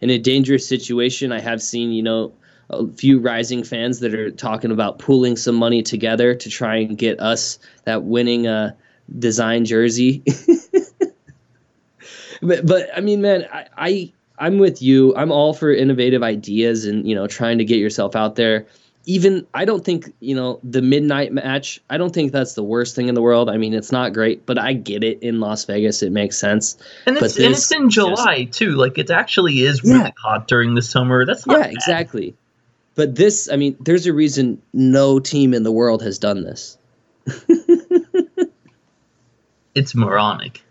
in 0.01 0.11
a 0.11 0.18
dangerous 0.18 0.66
situation. 0.66 1.32
I 1.32 1.41
have 1.41 1.62
seen 1.62 1.93
you 1.93 2.03
know 2.03 2.32
a 2.70 2.86
few 2.88 3.18
rising 3.18 3.64
fans 3.64 4.01
that 4.01 4.14
are 4.14 4.30
talking 4.30 4.70
about 4.70 4.99
pooling 4.99 5.36
some 5.36 5.57
money 5.57 5.82
together 5.82 6.34
to 6.34 6.49
try 6.49 6.76
and 6.76 6.97
get 6.97 7.20
us 7.20 7.59
that 7.84 8.05
winning 8.05 8.47
uh, 8.47 8.72
design 9.18 9.64
jersey. 9.64 10.22
but, 12.43 12.64
but 12.64 12.88
I 12.97 13.01
mean, 13.01 13.20
man, 13.20 13.47
I, 13.53 13.66
I 13.76 14.12
I'm 14.41 14.59
with 14.59 14.82
you. 14.82 15.14
I'm 15.16 15.30
all 15.30 15.55
for 15.55 15.72
innovative 15.72 16.22
ideas 16.22 16.84
and 16.86 17.07
you 17.07 17.14
know 17.14 17.26
trying 17.26 17.59
to 17.59 17.64
get 17.64 17.78
yourself 17.78 18.16
out 18.16 18.34
there 18.36 18.66
even 19.07 19.47
I 19.55 19.64
don't 19.64 19.84
think 19.84 20.12
you 20.20 20.34
know 20.34 20.61
the 20.62 20.82
midnight 20.82 21.32
match. 21.32 21.80
I 21.88 21.97
don't 21.97 22.12
think 22.12 22.32
that's 22.32 22.55
the 22.55 22.62
worst 22.62 22.95
thing 22.95 23.09
in 23.09 23.14
the 23.14 23.22
world. 23.22 23.49
I 23.49 23.57
mean, 23.57 23.72
it's 23.74 23.91
not 23.93 24.12
great, 24.12 24.45
but 24.47 24.59
I 24.59 24.74
get 24.74 25.03
it 25.03 25.22
in 25.22 25.41
Las 25.41 25.64
Vegas. 25.64 26.03
It 26.03 26.12
makes 26.12 26.36
sense. 26.36 26.76
And 27.07 27.16
it's, 27.16 27.36
But 27.36 27.45
and 27.45 27.55
it's 27.55 27.72
in 27.72 27.88
July 27.91 28.45
too. 28.45 28.72
Like 28.72 28.99
it 28.99 29.11
actually 29.11 29.61
is 29.62 29.82
really 29.82 29.99
Yeah. 30.01 30.11
hot 30.22 30.49
during 30.49 30.74
the 30.74 30.82
summer. 30.82 31.24
That's 31.24 31.47
not 31.47 31.59
Yeah, 31.59 31.62
bad. 31.64 31.72
exactly. 31.72 32.34
But 32.95 33.14
this, 33.14 33.49
I 33.51 33.57
mean, 33.57 33.76
there's 33.80 34.07
a 34.07 34.12
reason 34.12 34.61
no 34.74 35.18
team 35.18 35.55
in 35.55 35.62
the 35.62 35.72
world 35.72 36.03
has 36.03 36.18
done 36.18 36.43
this. 36.43 36.76
It's 39.72 39.95
moronic. 39.95 40.62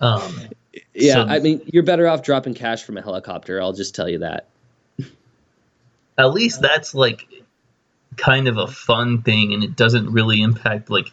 Um, 0.00 0.48
Yeah, 0.94 1.14
So- 1.14 1.22
I 1.22 1.38
mean, 1.40 1.62
you're 1.72 1.82
better 1.82 2.06
off 2.08 2.22
dropping 2.22 2.54
cash 2.54 2.82
from 2.84 2.96
a 2.96 3.02
helicopter. 3.02 3.60
I'll 3.60 3.72
just 3.72 3.94
tell 3.94 4.08
you 4.08 4.18
that. 4.18 4.46
at 6.18 6.32
least 6.32 6.60
that's 6.60 6.94
like 6.94 7.26
kind 8.16 8.46
of 8.48 8.58
a 8.58 8.66
fun 8.66 9.22
thing, 9.22 9.54
and 9.54 9.64
it 9.64 9.74
doesn't 9.76 10.12
really 10.12 10.42
impact 10.42 10.90
like 10.90 11.10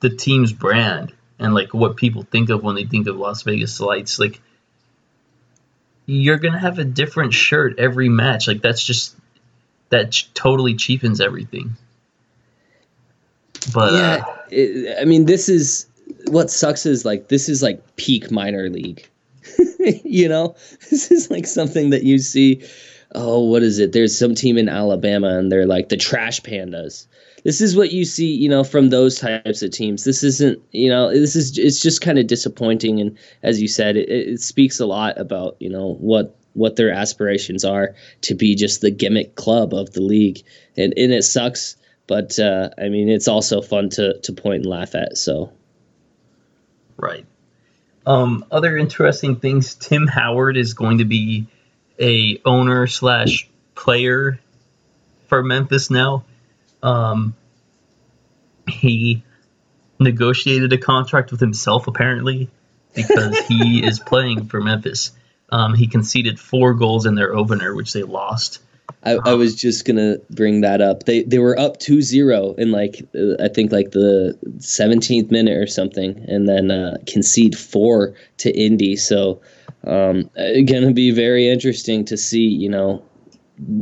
the 0.00 0.10
team's 0.10 0.52
brand 0.52 1.12
and 1.38 1.54
like 1.54 1.72
what 1.72 1.96
people 1.96 2.22
think 2.22 2.50
of 2.50 2.62
when 2.62 2.74
they 2.74 2.84
think 2.84 3.06
of 3.06 3.16
Las 3.16 3.42
Vegas 3.42 3.80
Lights. 3.80 4.18
Like 4.18 4.40
you're 6.06 6.38
gonna 6.38 6.58
have 6.58 6.78
a 6.78 6.84
different 6.84 7.32
shirt 7.32 7.78
every 7.78 8.08
match. 8.08 8.48
Like 8.48 8.60
that's 8.62 8.82
just 8.84 9.14
that 9.90 10.12
ch- 10.12 10.32
totally 10.34 10.74
cheapens 10.74 11.20
everything. 11.20 11.76
But 13.72 13.94
uh, 13.94 13.96
yeah, 13.96 14.24
it, 14.50 14.98
I 15.00 15.04
mean, 15.04 15.24
this 15.24 15.48
is 15.48 15.86
what 16.28 16.50
sucks 16.50 16.86
is 16.86 17.04
like 17.04 17.28
this 17.28 17.48
is 17.48 17.62
like 17.62 17.96
peak 17.96 18.30
minor 18.30 18.68
league. 18.68 19.08
you 20.04 20.28
know, 20.28 20.54
this 20.90 21.10
is 21.10 21.30
like 21.30 21.46
something 21.46 21.90
that 21.90 22.04
you 22.04 22.18
see. 22.18 22.64
Oh, 23.16 23.44
what 23.44 23.62
is 23.62 23.78
it? 23.78 23.92
There's 23.92 24.16
some 24.16 24.34
team 24.34 24.58
in 24.58 24.68
Alabama, 24.68 25.38
and 25.38 25.52
they're 25.52 25.66
like 25.66 25.88
the 25.88 25.96
Trash 25.96 26.40
Pandas. 26.40 27.06
This 27.44 27.60
is 27.60 27.76
what 27.76 27.92
you 27.92 28.04
see, 28.04 28.34
you 28.34 28.48
know, 28.48 28.64
from 28.64 28.90
those 28.90 29.20
types 29.20 29.62
of 29.62 29.70
teams. 29.70 30.04
This 30.04 30.24
isn't, 30.24 30.60
you 30.72 30.88
know, 30.88 31.10
this 31.10 31.36
is 31.36 31.56
it's 31.58 31.80
just 31.80 32.00
kind 32.00 32.18
of 32.18 32.26
disappointing, 32.26 33.00
and 33.00 33.16
as 33.42 33.60
you 33.60 33.68
said, 33.68 33.96
it, 33.96 34.08
it 34.08 34.40
speaks 34.40 34.80
a 34.80 34.86
lot 34.86 35.18
about 35.20 35.56
you 35.60 35.70
know 35.70 35.94
what 36.00 36.36
what 36.54 36.76
their 36.76 36.90
aspirations 36.90 37.64
are 37.64 37.94
to 38.22 38.34
be 38.34 38.54
just 38.54 38.80
the 38.80 38.90
gimmick 38.90 39.36
club 39.36 39.74
of 39.74 39.92
the 39.92 40.00
league, 40.00 40.42
and 40.76 40.92
and 40.96 41.12
it 41.12 41.22
sucks 41.22 41.76
but 42.06 42.38
uh, 42.38 42.70
I 42.78 42.88
mean, 42.88 43.08
it's 43.08 43.28
also 43.28 43.62
fun 43.62 43.88
to 43.90 44.18
to 44.20 44.32
point 44.32 44.62
and 44.62 44.66
laugh 44.66 44.94
at. 44.94 45.16
So 45.16 45.52
Right. 46.96 47.26
Um, 48.06 48.44
other 48.50 48.76
interesting 48.76 49.36
things. 49.36 49.74
Tim 49.74 50.06
Howard 50.06 50.56
is 50.56 50.74
going 50.74 50.98
to 50.98 51.04
be 51.04 51.46
a 51.98 52.40
owner 52.44 52.86
slash 52.86 53.48
player 53.74 54.38
for 55.28 55.42
Memphis 55.42 55.90
now. 55.90 56.24
Um, 56.82 57.34
he 58.68 59.22
negotiated 59.98 60.72
a 60.72 60.78
contract 60.78 61.30
with 61.30 61.40
himself 61.40 61.86
apparently 61.86 62.50
because 62.94 63.38
he 63.46 63.82
is 63.86 63.98
playing 63.98 64.46
for 64.48 64.60
Memphis. 64.60 65.12
Um, 65.50 65.74
he 65.74 65.86
conceded 65.86 66.38
four 66.40 66.74
goals 66.74 67.06
in 67.06 67.14
their 67.14 67.34
opener, 67.34 67.74
which 67.74 67.92
they 67.92 68.02
lost. 68.02 68.60
I, 69.04 69.18
I 69.24 69.34
was 69.34 69.54
just 69.54 69.84
gonna 69.84 70.16
bring 70.30 70.62
that 70.62 70.80
up. 70.80 71.04
They 71.04 71.22
they 71.24 71.38
were 71.38 71.58
up 71.58 71.78
2-0 71.78 72.58
in 72.58 72.72
like 72.72 73.06
uh, 73.14 73.42
I 73.42 73.48
think 73.48 73.70
like 73.70 73.90
the 73.90 74.38
17th 74.58 75.30
minute 75.30 75.56
or 75.56 75.66
something, 75.66 76.24
and 76.26 76.48
then 76.48 76.70
uh, 76.70 76.96
concede 77.06 77.56
four 77.56 78.14
to 78.38 78.50
Indy. 78.58 78.96
So 78.96 79.40
um, 79.86 80.30
gonna 80.66 80.92
be 80.92 81.10
very 81.10 81.48
interesting 81.48 82.04
to 82.06 82.16
see. 82.16 82.46
You 82.46 82.70
know, 82.70 83.02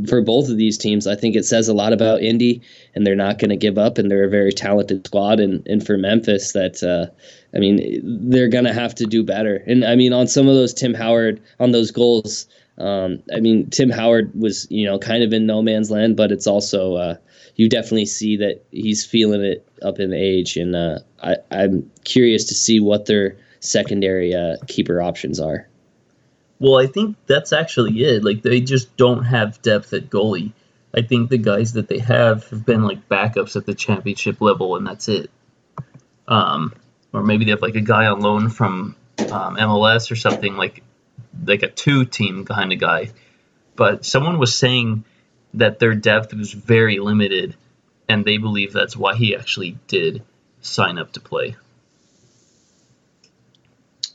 for 0.07 0.21
both 0.21 0.49
of 0.49 0.57
these 0.57 0.77
teams, 0.77 1.07
I 1.07 1.15
think 1.15 1.35
it 1.35 1.45
says 1.45 1.67
a 1.67 1.73
lot 1.73 1.93
about 1.93 2.21
Indy, 2.21 2.61
and 2.93 3.07
they're 3.07 3.15
not 3.15 3.39
to 3.49 3.57
give 3.57 3.77
up, 3.77 3.97
and 3.97 4.11
they're 4.11 4.25
a 4.25 4.29
very 4.29 4.51
talented 4.51 5.07
squad. 5.07 5.39
And, 5.39 5.65
and 5.67 5.85
for 5.85 5.97
Memphis, 5.97 6.51
that 6.51 6.83
uh, 6.83 7.13
I 7.55 7.59
mean, 7.59 8.01
they're 8.29 8.49
to 8.65 8.73
have 8.73 8.93
to 8.95 9.05
do 9.05 9.23
better. 9.23 9.63
And 9.67 9.85
I 9.85 9.95
mean, 9.95 10.11
on 10.11 10.27
some 10.27 10.47
of 10.47 10.55
those 10.55 10.73
Tim 10.73 10.93
Howard 10.93 11.41
on 11.59 11.71
those 11.71 11.91
goals, 11.91 12.47
Um, 12.77 13.21
I 13.33 13.39
mean, 13.39 13.69
Tim 13.69 13.89
Howard 13.89 14.31
was 14.33 14.67
you 14.69 14.85
know 14.85 14.99
kind 14.99 15.23
of 15.23 15.33
in 15.33 15.45
no 15.45 15.61
man's 15.61 15.91
land, 15.91 16.17
but 16.17 16.31
it's 16.31 16.47
also 16.47 16.95
uh, 16.95 17.15
you 17.55 17.69
definitely 17.69 18.05
see 18.05 18.37
that 18.37 18.63
he's 18.71 19.05
feeling 19.05 19.41
it 19.41 19.67
up 19.81 19.99
in 19.99 20.13
age, 20.13 20.57
and 20.57 20.75
uh, 20.75 20.99
I, 21.21 21.35
I'm 21.51 21.91
curious 22.03 22.45
to 22.45 22.55
see 22.55 22.79
what 22.79 23.05
their 23.05 23.37
secondary 23.59 24.33
uh, 24.33 24.57
keeper 24.67 25.01
options 25.01 25.39
are. 25.39 25.67
Well, 26.59 26.77
I 26.77 26.87
think 26.87 27.17
that's 27.27 27.53
actually 27.53 28.03
it. 28.03 28.23
Like 28.23 28.41
they 28.41 28.61
just 28.61 28.95
don't 28.97 29.23
have 29.23 29.61
depth 29.61 29.93
at 29.93 30.09
goalie. 30.09 30.53
I 30.95 31.01
think 31.01 31.29
the 31.29 31.37
guys 31.37 31.73
that 31.73 31.87
they 31.87 31.99
have 31.99 32.47
have 32.49 32.65
been 32.65 32.83
like 32.83 33.09
backups 33.09 33.55
at 33.55 33.65
the 33.65 33.73
championship 33.73 34.41
level, 34.41 34.75
and 34.75 34.85
that's 34.85 35.07
it. 35.07 35.29
Um, 36.27 36.73
or 37.11 37.23
maybe 37.23 37.45
they 37.45 37.51
have 37.51 37.61
like 37.61 37.75
a 37.75 37.81
guy 37.81 38.07
on 38.07 38.21
loan 38.21 38.49
from 38.49 38.95
um, 39.19 39.55
MLS 39.57 40.11
or 40.11 40.15
something 40.15 40.55
like 40.55 40.82
like 41.45 41.63
a 41.63 41.69
two 41.69 42.05
team 42.05 42.45
kind 42.45 42.73
of 42.73 42.79
guy. 42.79 43.11
But 43.75 44.05
someone 44.05 44.37
was 44.37 44.55
saying 44.55 45.03
that 45.55 45.79
their 45.79 45.95
depth 45.95 46.33
was 46.33 46.51
very 46.51 46.99
limited, 46.99 47.55
and 48.07 48.25
they 48.25 48.37
believe 48.37 48.73
that's 48.73 48.95
why 48.95 49.15
he 49.15 49.35
actually 49.35 49.77
did 49.87 50.23
sign 50.61 50.97
up 50.97 51.13
to 51.13 51.19
play. 51.19 51.55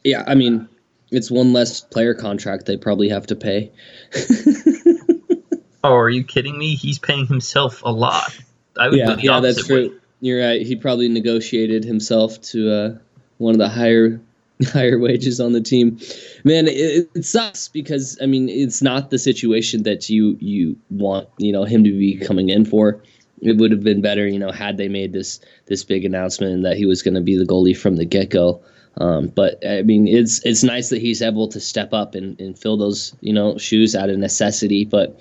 Yeah, 0.05 0.25
I 0.27 0.35
mean, 0.35 0.69
it's 1.11 1.31
one 1.31 1.53
less 1.53 1.81
player 1.81 2.14
contract 2.14 2.66
they 2.66 2.77
probably 2.77 3.09
have 3.09 3.27
to 3.29 3.37
pay. 3.37 3.73
oh, 5.85 5.95
are 5.95 6.11
you 6.11 6.25
kidding 6.25 6.57
me? 6.57 6.75
He's 6.75 6.99
paying 6.99 7.27
himself 7.27 7.83
a 7.83 7.91
lot. 7.91 8.37
I 8.79 8.89
would 8.89 8.99
yeah, 8.99 9.16
yeah, 9.19 9.41
that's 9.41 9.66
true. 9.66 9.89
Way. 9.89 9.95
You're 10.21 10.41
right. 10.41 10.62
He 10.62 10.77
probably 10.77 11.09
negotiated 11.09 11.85
himself 11.85 12.41
to 12.43 12.73
uh, 12.73 12.99
one 13.39 13.55
of 13.55 13.59
the 13.59 13.69
higher 13.69 14.21
higher 14.73 14.99
wages 14.99 15.41
on 15.41 15.53
the 15.53 15.61
team. 15.61 15.99
Man, 16.45 16.67
it, 16.67 17.09
it, 17.15 17.25
sucks 17.25 17.69
because 17.69 18.19
I 18.21 18.27
mean 18.27 18.49
it's 18.49 18.83
not 18.83 19.11
the 19.11 19.19
situation 19.19 19.85
that 19.85 20.09
you 20.09 20.37
you 20.41 20.77
want 20.91 21.29
you 21.39 21.53
know 21.53 21.65
him 21.65 21.85
to 21.85 21.91
be 21.91 22.17
coming 22.19 22.49
in 22.49 22.65
for. 22.65 23.03
It 23.41 23.57
would 23.59 23.71
have 23.71 23.85
been 23.85 24.01
better, 24.01 24.27
you 24.27 24.39
know, 24.39 24.51
had 24.51 24.77
they 24.77 24.89
made 24.89 25.13
this 25.13 25.41
this 25.67 25.85
big 25.85 26.05
announcement 26.05 26.65
that 26.65 26.77
he 26.77 26.87
was 26.87 27.03
going 27.03 27.15
to 27.15 27.21
be 27.21 27.37
the 27.37 27.45
goalie 27.45 27.77
from 27.77 27.97
the 27.97 28.05
get 28.05 28.31
go. 28.31 28.61
Um, 29.01 29.29
but 29.29 29.65
I 29.65 29.83
mean, 29.83 30.09
it's 30.09 30.45
it's 30.45 30.65
nice 30.65 30.89
that 30.89 31.01
he's 31.01 31.23
able 31.23 31.47
to 31.49 31.61
step 31.61 31.93
up 31.93 32.17
and, 32.17 32.41
and 32.41 32.59
fill 32.59 32.77
those 32.77 33.15
you 33.21 33.33
know 33.33 33.57
shoes 33.59 33.95
out 33.95 34.11
of 34.11 34.19
necessity. 34.19 34.85
But 34.85 35.21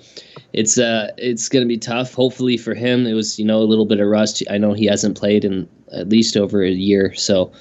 it's 0.52 0.78
uh 0.78 1.12
it's 1.16 1.48
going 1.48 1.64
to 1.64 1.68
be 1.68 1.78
tough. 1.78 2.12
Hopefully 2.14 2.56
for 2.56 2.74
him, 2.74 3.06
it 3.06 3.14
was 3.14 3.38
you 3.38 3.44
know 3.44 3.58
a 3.58 3.68
little 3.70 3.86
bit 3.86 4.00
of 4.00 4.08
rust. 4.08 4.42
I 4.50 4.58
know 4.58 4.72
he 4.72 4.86
hasn't 4.86 5.16
played 5.16 5.44
in 5.44 5.68
at 5.92 6.08
least 6.08 6.36
over 6.36 6.62
a 6.62 6.70
year, 6.70 7.14
so 7.14 7.52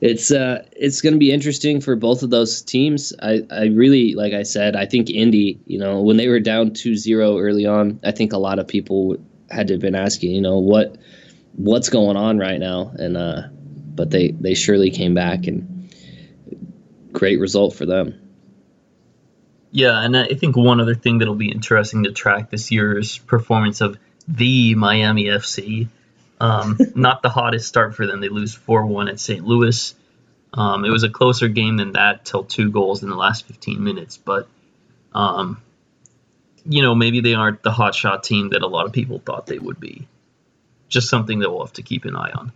it's 0.00 0.30
uh 0.30 0.64
it's 0.72 1.00
going 1.00 1.12
to 1.12 1.18
be 1.18 1.30
interesting 1.30 1.80
for 1.80 1.94
both 1.94 2.22
of 2.22 2.30
those 2.30 2.62
teams. 2.62 3.12
I 3.22 3.42
I 3.50 3.66
really 3.66 4.14
like 4.14 4.32
I 4.32 4.44
said, 4.44 4.76
I 4.76 4.86
think 4.86 5.10
Indy, 5.10 5.60
you 5.66 5.78
know, 5.78 6.00
when 6.00 6.16
they 6.16 6.28
were 6.28 6.40
down 6.40 6.70
2-0 6.70 7.40
early 7.40 7.66
on, 7.66 8.00
I 8.02 8.12
think 8.12 8.32
a 8.32 8.38
lot 8.38 8.58
of 8.58 8.66
people 8.66 9.16
had 9.50 9.68
to 9.68 9.74
have 9.74 9.80
been 9.80 9.94
asking, 9.94 10.32
you 10.32 10.40
know, 10.40 10.58
what 10.58 10.96
what's 11.54 11.90
going 11.90 12.16
on 12.16 12.38
right 12.38 12.58
now 12.58 12.92
and 12.98 13.16
uh 13.16 13.42
but 13.94 14.10
they 14.10 14.30
they 14.30 14.54
surely 14.54 14.90
came 14.90 15.14
back 15.14 15.46
and 15.46 15.92
great 17.12 17.38
result 17.38 17.74
for 17.74 17.84
them. 17.84 18.14
Yeah, 19.72 20.02
and 20.02 20.16
I 20.16 20.34
think 20.34 20.56
one 20.56 20.80
other 20.80 20.94
thing 20.94 21.18
that'll 21.18 21.34
be 21.34 21.52
interesting 21.52 22.04
to 22.04 22.12
track 22.12 22.50
this 22.50 22.72
year's 22.72 23.18
performance 23.18 23.80
of 23.80 23.98
the 24.26 24.74
Miami 24.74 25.24
FC. 25.24 25.88
Um, 26.40 26.78
not 26.94 27.22
the 27.22 27.28
hottest 27.28 27.68
start 27.68 27.94
for 27.94 28.06
them. 28.06 28.20
They 28.20 28.28
lose 28.28 28.54
4 28.54 28.86
1 28.86 29.08
at 29.08 29.20
St. 29.20 29.44
Louis. 29.44 29.94
Um, 30.52 30.84
it 30.84 30.90
was 30.90 31.04
a 31.04 31.10
closer 31.10 31.48
game 31.48 31.76
than 31.76 31.92
that 31.92 32.24
till 32.24 32.44
two 32.44 32.70
goals 32.70 33.02
in 33.02 33.10
the 33.10 33.16
last 33.16 33.46
15 33.46 33.84
minutes. 33.84 34.16
But, 34.16 34.48
um, 35.12 35.62
you 36.64 36.82
know, 36.82 36.94
maybe 36.94 37.20
they 37.20 37.34
aren't 37.34 37.62
the 37.62 37.70
hotshot 37.70 38.22
team 38.22 38.50
that 38.50 38.62
a 38.62 38.66
lot 38.66 38.86
of 38.86 38.92
people 38.92 39.20
thought 39.24 39.46
they 39.46 39.58
would 39.58 39.78
be. 39.78 40.08
Just 40.88 41.08
something 41.08 41.38
that 41.40 41.50
we'll 41.50 41.64
have 41.64 41.74
to 41.74 41.82
keep 41.82 42.04
an 42.04 42.16
eye 42.16 42.32
on. 42.32 42.52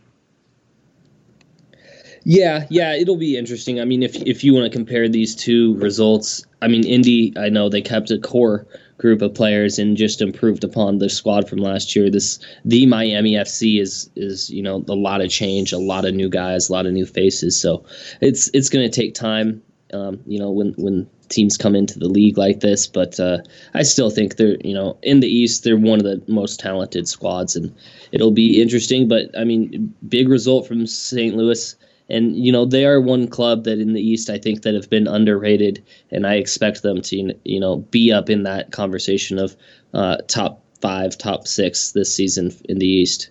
Yeah, 2.24 2.66
yeah, 2.70 2.94
it'll 2.96 3.18
be 3.18 3.36
interesting. 3.36 3.80
I 3.80 3.84
mean, 3.84 4.02
if 4.02 4.16
if 4.16 4.44
you 4.44 4.54
want 4.54 4.72
to 4.72 4.76
compare 4.76 5.08
these 5.10 5.36
two 5.36 5.74
results, 5.76 6.46
I 6.62 6.68
mean, 6.68 6.86
Indy, 6.86 7.34
I 7.36 7.50
know 7.50 7.68
they 7.68 7.82
kept 7.82 8.10
a 8.10 8.18
core 8.18 8.66
group 8.98 9.22
of 9.22 9.34
players 9.34 9.78
and 9.78 9.96
just 9.96 10.20
improved 10.20 10.64
upon 10.64 10.98
the 10.98 11.08
squad 11.08 11.48
from 11.48 11.58
last 11.58 11.94
year. 11.96 12.10
This 12.10 12.38
the 12.64 12.86
Miami 12.86 13.32
FC 13.32 13.80
is 13.80 14.10
is 14.16 14.50
you 14.50 14.62
know 14.62 14.84
a 14.88 14.94
lot 14.94 15.20
of 15.20 15.30
change, 15.30 15.72
a 15.72 15.78
lot 15.78 16.04
of 16.04 16.14
new 16.14 16.28
guys, 16.28 16.68
a 16.68 16.72
lot 16.72 16.86
of 16.86 16.92
new 16.92 17.06
faces. 17.06 17.60
So 17.60 17.84
it's 18.20 18.50
it's 18.54 18.68
going 18.68 18.88
to 18.88 19.00
take 19.00 19.14
time. 19.14 19.62
Um, 19.92 20.20
you 20.26 20.38
know 20.38 20.50
when 20.50 20.74
when 20.76 21.08
teams 21.28 21.56
come 21.56 21.74
into 21.74 21.98
the 21.98 22.08
league 22.08 22.36
like 22.36 22.60
this, 22.60 22.86
but 22.86 23.18
uh, 23.18 23.38
I 23.74 23.82
still 23.82 24.10
think 24.10 24.36
they're 24.36 24.56
you 24.64 24.74
know 24.74 24.98
in 25.02 25.20
the 25.20 25.28
East 25.28 25.64
they're 25.64 25.76
one 25.76 25.98
of 25.98 26.04
the 26.04 26.22
most 26.30 26.60
talented 26.60 27.08
squads, 27.08 27.56
and 27.56 27.74
it'll 28.12 28.30
be 28.30 28.60
interesting. 28.60 29.08
But 29.08 29.36
I 29.38 29.44
mean, 29.44 29.94
big 30.08 30.28
result 30.28 30.66
from 30.66 30.86
St. 30.86 31.36
Louis 31.36 31.74
and 32.08 32.36
you 32.36 32.52
know 32.52 32.64
they 32.64 32.84
are 32.84 33.00
one 33.00 33.28
club 33.28 33.64
that 33.64 33.78
in 33.78 33.92
the 33.92 34.00
East 34.00 34.30
I 34.30 34.38
think 34.38 34.62
that 34.62 34.74
have 34.74 34.90
been 34.90 35.06
underrated, 35.06 35.84
and 36.10 36.26
I 36.26 36.34
expect 36.34 36.82
them 36.82 37.00
to 37.02 37.34
you 37.44 37.60
know 37.60 37.76
be 37.76 38.12
up 38.12 38.28
in 38.30 38.42
that 38.44 38.72
conversation 38.72 39.38
of 39.38 39.56
uh, 39.92 40.18
top 40.28 40.62
five, 40.80 41.16
top 41.16 41.46
six 41.46 41.92
this 41.92 42.14
season 42.14 42.52
in 42.68 42.78
the 42.78 42.86
East. 42.86 43.30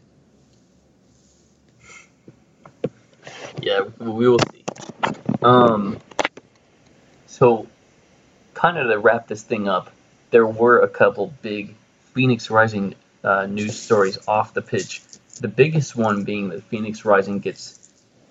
Yeah, 3.62 3.82
we 4.00 4.28
will 4.28 4.40
see. 4.52 4.64
Um, 5.44 6.00
so, 7.28 7.68
kind 8.54 8.78
of 8.78 8.90
to 8.90 8.98
wrap 8.98 9.28
this 9.28 9.44
thing 9.44 9.70
up, 9.70 9.92
there 10.32 10.48
were 10.48 10.80
a 10.80 10.88
couple 10.88 11.34
big 11.42 11.76
Phoenix 12.14 12.50
Rising 12.50 12.96
uh, 13.24 13.46
news 13.46 13.80
stories 13.80 14.18
off 14.28 14.54
the 14.54 14.62
pitch. 14.62 15.02
The 15.40 15.48
biggest 15.48 15.96
one 15.96 16.24
being 16.24 16.50
that 16.50 16.64
Phoenix 16.64 17.06
Rising 17.06 17.40
gets 17.40 17.83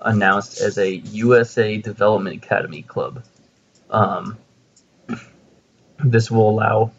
announced 0.04 0.60
as 0.60 0.78
a 0.78 0.96
USA 0.96 1.76
Development 1.78 2.36
Academy 2.36 2.82
club. 2.82 3.22
Um, 3.90 4.38
this 5.98 6.30
will 6.30 6.48
allow. 6.50 6.92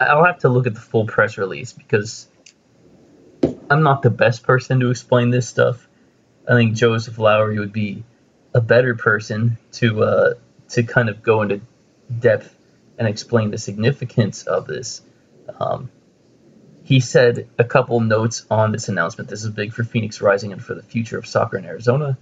I'll 0.00 0.24
have 0.24 0.40
to 0.40 0.48
look 0.48 0.66
at 0.66 0.74
the 0.74 0.80
full 0.80 1.06
press 1.06 1.38
release 1.38 1.72
because 1.72 2.26
I'm 3.70 3.82
not 3.82 4.02
the 4.02 4.10
best 4.10 4.42
person 4.42 4.80
to 4.80 4.90
explain 4.90 5.30
this 5.30 5.48
stuff. 5.48 5.86
I 6.48 6.54
think 6.54 6.74
Joseph 6.74 7.18
Lowry 7.18 7.58
would 7.58 7.72
be 7.72 8.04
a 8.52 8.60
better 8.60 8.94
person 8.94 9.58
to 9.72 10.02
uh, 10.02 10.34
to 10.70 10.82
kind 10.82 11.08
of 11.08 11.22
go 11.22 11.42
into 11.42 11.60
depth 12.18 12.54
and 12.98 13.08
explain 13.08 13.50
the 13.50 13.58
significance 13.58 14.42
of 14.44 14.66
this. 14.66 15.02
Um, 15.58 15.90
he 16.84 17.00
said 17.00 17.48
a 17.58 17.64
couple 17.64 17.98
notes 18.00 18.44
on 18.50 18.70
this 18.70 18.90
announcement. 18.90 19.30
This 19.30 19.42
is 19.42 19.50
big 19.50 19.72
for 19.72 19.84
Phoenix 19.84 20.20
Rising 20.20 20.52
and 20.52 20.62
for 20.62 20.74
the 20.74 20.82
future 20.82 21.16
of 21.16 21.26
soccer 21.26 21.56
in 21.56 21.64
Arizona. 21.64 22.18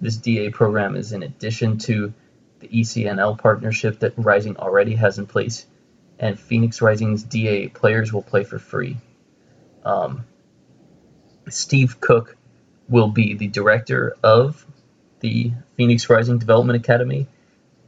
This 0.00 0.16
DA 0.16 0.50
program 0.50 0.94
is 0.94 1.10
in 1.10 1.24
addition 1.24 1.78
to 1.78 2.14
the 2.60 2.68
ECNL 2.68 3.36
partnership 3.38 3.98
that 3.98 4.14
Rising 4.16 4.56
already 4.56 4.94
has 4.94 5.18
in 5.18 5.26
place, 5.26 5.66
and 6.16 6.38
Phoenix 6.38 6.80
Rising's 6.80 7.24
DA 7.24 7.68
players 7.68 8.12
will 8.12 8.22
play 8.22 8.44
for 8.44 8.60
free. 8.60 8.96
Um, 9.84 10.24
Steve 11.48 12.00
Cook 12.00 12.36
will 12.88 13.08
be 13.08 13.34
the 13.34 13.48
director 13.48 14.16
of 14.22 14.64
the 15.18 15.50
Phoenix 15.76 16.08
Rising 16.08 16.38
Development 16.38 16.76
Academy, 16.76 17.26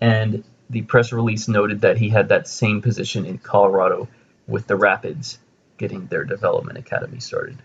and 0.01 0.43
the 0.69 0.83
press 0.83 1.13
release 1.13 1.47
noted 1.47 1.83
that 1.83 1.99
he 1.99 2.09
had 2.09 2.31
that 2.31 2.49
same 2.49 2.83
position 2.83 3.25
in 3.25 3.39
Colorado 3.39 4.09
with 4.49 4.67
the 4.67 4.75
Rapids 4.75 5.39
getting 5.81 6.07
their 6.09 6.25
development 6.25 6.79
academy 6.79 7.19
started. 7.19 7.57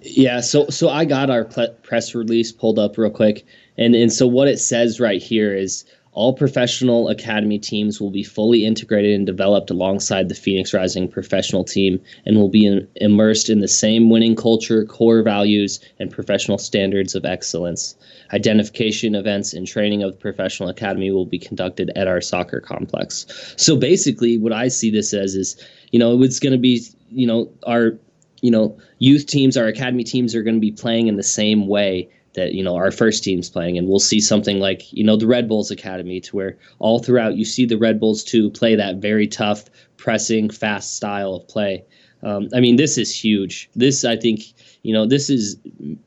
Yeah, 0.00 0.40
so 0.40 0.66
so 0.68 0.88
I 0.88 1.04
got 1.04 1.28
our 1.28 1.44
press 1.44 2.14
release 2.14 2.50
pulled 2.50 2.78
up 2.78 2.96
real 2.96 3.10
quick, 3.10 3.44
and 3.76 3.94
and 3.94 4.12
so 4.12 4.26
what 4.26 4.48
it 4.48 4.58
says 4.58 5.00
right 5.00 5.22
here 5.22 5.54
is 5.54 5.84
all 6.12 6.32
professional 6.32 7.08
academy 7.08 7.58
teams 7.58 8.00
will 8.00 8.10
be 8.10 8.24
fully 8.24 8.64
integrated 8.64 9.14
and 9.14 9.26
developed 9.26 9.70
alongside 9.70 10.28
the 10.28 10.34
Phoenix 10.34 10.74
Rising 10.74 11.08
professional 11.08 11.64
team 11.64 12.00
and 12.26 12.36
will 12.36 12.48
be 12.48 12.66
in, 12.66 12.88
immersed 12.96 13.48
in 13.50 13.60
the 13.60 13.68
same 13.68 14.10
winning 14.10 14.34
culture, 14.34 14.84
core 14.84 15.22
values, 15.22 15.80
and 15.98 16.10
professional 16.10 16.58
standards 16.58 17.14
of 17.14 17.24
excellence. 17.24 17.94
Identification 18.32 19.14
events 19.14 19.52
and 19.52 19.66
training 19.66 20.02
of 20.02 20.12
the 20.12 20.18
professional 20.18 20.68
academy 20.68 21.10
will 21.10 21.26
be 21.26 21.38
conducted 21.38 21.90
at 21.94 22.08
our 22.08 22.20
soccer 22.20 22.60
complex. 22.60 23.26
So 23.56 23.76
basically, 23.76 24.38
what 24.38 24.52
I 24.52 24.68
see 24.68 24.90
this 24.90 25.14
as 25.14 25.34
is, 25.34 25.62
you 25.92 25.98
know, 25.98 26.22
it's 26.22 26.40
going 26.40 26.52
to 26.52 26.58
be, 26.58 26.82
you 27.10 27.26
know, 27.26 27.50
our 27.66 27.98
you 28.40 28.50
know, 28.52 28.78
youth 28.98 29.26
teams, 29.26 29.56
our 29.56 29.66
academy 29.66 30.04
teams 30.04 30.34
are 30.34 30.42
going 30.44 30.54
to 30.54 30.60
be 30.60 30.70
playing 30.70 31.08
in 31.08 31.16
the 31.16 31.22
same 31.24 31.66
way 31.66 32.08
that 32.38 32.54
you 32.54 32.62
know 32.64 32.76
our 32.76 32.90
first 32.90 33.24
team's 33.24 33.50
playing 33.50 33.76
and 33.78 33.88
we'll 33.88 34.06
see 34.12 34.20
something 34.20 34.58
like 34.60 34.80
you 34.92 35.04
know 35.04 35.16
the 35.16 35.26
red 35.26 35.48
bulls 35.48 35.70
academy 35.70 36.20
to 36.20 36.36
where 36.36 36.56
all 36.78 36.98
throughout 37.00 37.36
you 37.36 37.44
see 37.44 37.66
the 37.66 37.78
red 37.86 37.98
bulls 38.00 38.24
too 38.24 38.50
play 38.50 38.74
that 38.76 38.96
very 38.96 39.26
tough 39.26 39.64
pressing 39.96 40.48
fast 40.50 40.96
style 40.96 41.34
of 41.34 41.46
play 41.48 41.84
Um, 42.22 42.48
I 42.54 42.60
mean, 42.60 42.76
this 42.76 42.98
is 42.98 43.14
huge. 43.14 43.70
This, 43.76 44.04
I 44.04 44.16
think, 44.16 44.40
you 44.82 44.92
know, 44.92 45.06
this 45.06 45.30
is 45.30 45.56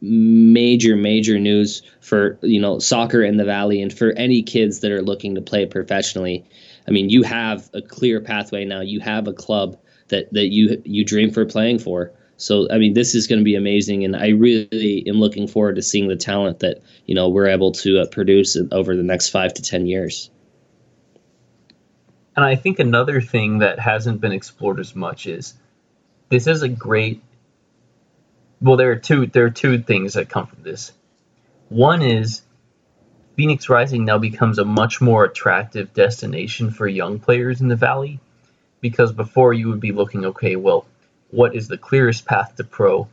major, 0.01 0.95
major 0.95 1.39
news 1.39 1.81
for 2.01 2.37
you 2.41 2.59
know 2.59 2.79
soccer 2.79 3.23
in 3.23 3.37
the 3.37 3.45
valley 3.45 3.81
and 3.81 3.97
for 3.97 4.11
any 4.17 4.43
kids 4.43 4.79
that 4.81 4.91
are 4.91 5.01
looking 5.01 5.35
to 5.35 5.41
play 5.41 5.65
professionally. 5.65 6.43
I 6.87 6.91
mean, 6.91 7.09
you 7.09 7.23
have 7.23 7.69
a 7.73 7.81
clear 7.81 8.19
pathway 8.19 8.65
now. 8.65 8.81
You 8.81 8.99
have 8.99 9.27
a 9.27 9.33
club 9.33 9.77
that 10.09 10.33
that 10.33 10.47
you 10.47 10.81
you 10.83 11.05
dream 11.05 11.31
for 11.31 11.45
playing 11.45 11.79
for. 11.79 12.11
So 12.41 12.67
I 12.71 12.79
mean, 12.79 12.93
this 12.93 13.13
is 13.13 13.27
going 13.27 13.37
to 13.37 13.45
be 13.45 13.55
amazing, 13.55 14.03
and 14.03 14.15
I 14.15 14.29
really 14.29 15.03
am 15.07 15.19
looking 15.19 15.47
forward 15.47 15.75
to 15.75 15.83
seeing 15.83 16.07
the 16.07 16.15
talent 16.15 16.59
that 16.59 16.81
you 17.05 17.13
know 17.13 17.29
we're 17.29 17.47
able 17.47 17.71
to 17.73 17.99
uh, 17.99 18.07
produce 18.07 18.57
over 18.71 18.95
the 18.95 19.03
next 19.03 19.29
five 19.29 19.53
to 19.53 19.61
ten 19.61 19.85
years. 19.85 20.31
And 22.35 22.43
I 22.43 22.55
think 22.55 22.79
another 22.79 23.21
thing 23.21 23.59
that 23.59 23.77
hasn't 23.79 24.21
been 24.21 24.31
explored 24.31 24.79
as 24.79 24.95
much 24.95 25.27
is 25.27 25.53
this 26.29 26.47
is 26.47 26.63
a 26.63 26.67
great. 26.67 27.21
Well, 28.59 28.75
there 28.75 28.91
are 28.91 28.95
two 28.95 29.27
there 29.27 29.45
are 29.45 29.51
two 29.51 29.77
things 29.77 30.13
that 30.13 30.27
come 30.27 30.47
from 30.47 30.63
this. 30.63 30.93
One 31.69 32.01
is 32.01 32.41
Phoenix 33.35 33.69
Rising 33.69 34.03
now 34.03 34.17
becomes 34.17 34.57
a 34.57 34.65
much 34.65 34.99
more 34.99 35.25
attractive 35.25 35.93
destination 35.93 36.71
for 36.71 36.87
young 36.87 37.19
players 37.19 37.61
in 37.61 37.67
the 37.67 37.75
valley 37.75 38.19
because 38.81 39.11
before 39.11 39.53
you 39.53 39.69
would 39.69 39.79
be 39.79 39.91
looking 39.91 40.25
okay, 40.25 40.55
well, 40.55 40.87
what 41.31 41.55
is 41.55 41.67
the 41.67 41.77
clearest 41.77 42.25
path 42.25 42.55
to 42.57 42.63
pro? 42.63 43.07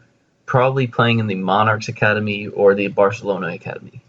Probably 0.47 0.87
playing 0.87 1.19
in 1.19 1.27
the 1.27 1.35
Monarchs 1.35 1.89
Academy 1.89 2.47
or 2.47 2.75
the 2.75 2.89
Barcelona 2.89 3.49
Academy. 3.49 4.01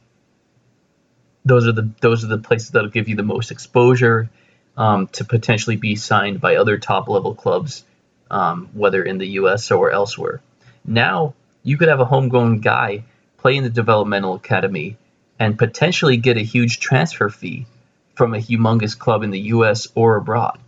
Those 1.45 1.67
are 1.67 1.71
the 1.71 1.89
those 2.01 2.23
are 2.23 2.27
the 2.27 2.37
places 2.37 2.71
that'll 2.71 2.89
give 2.89 3.09
you 3.09 3.15
the 3.15 3.23
most 3.23 3.51
exposure 3.51 4.29
um, 4.77 5.07
to 5.07 5.25
potentially 5.25 5.75
be 5.75 5.95
signed 5.95 6.41
by 6.41 6.55
other 6.55 6.77
top 6.77 7.07
level 7.07 7.35
clubs 7.35 7.83
um, 8.31 8.69
whether 8.73 9.03
in 9.03 9.17
the 9.17 9.27
U.S. 9.27 9.71
or 9.71 9.91
elsewhere. 9.91 10.41
Now 10.85 11.33
you 11.63 11.77
could 11.77 11.87
have 11.87 11.99
a 11.99 12.05
homegrown 12.05 12.59
guy 12.59 13.03
play 13.37 13.55
in 13.55 13.63
the 13.63 13.69
developmental 13.69 14.35
academy 14.35 14.97
and 15.39 15.57
potentially 15.57 16.17
get 16.17 16.37
a 16.37 16.41
huge 16.41 16.79
transfer 16.79 17.29
fee 17.29 17.65
from 18.15 18.33
a 18.33 18.37
humongous 18.37 18.97
club 18.97 19.23
in 19.23 19.29
the 19.29 19.39
U.S. 19.39 19.87
or 19.95 20.17
abroad. 20.17 20.59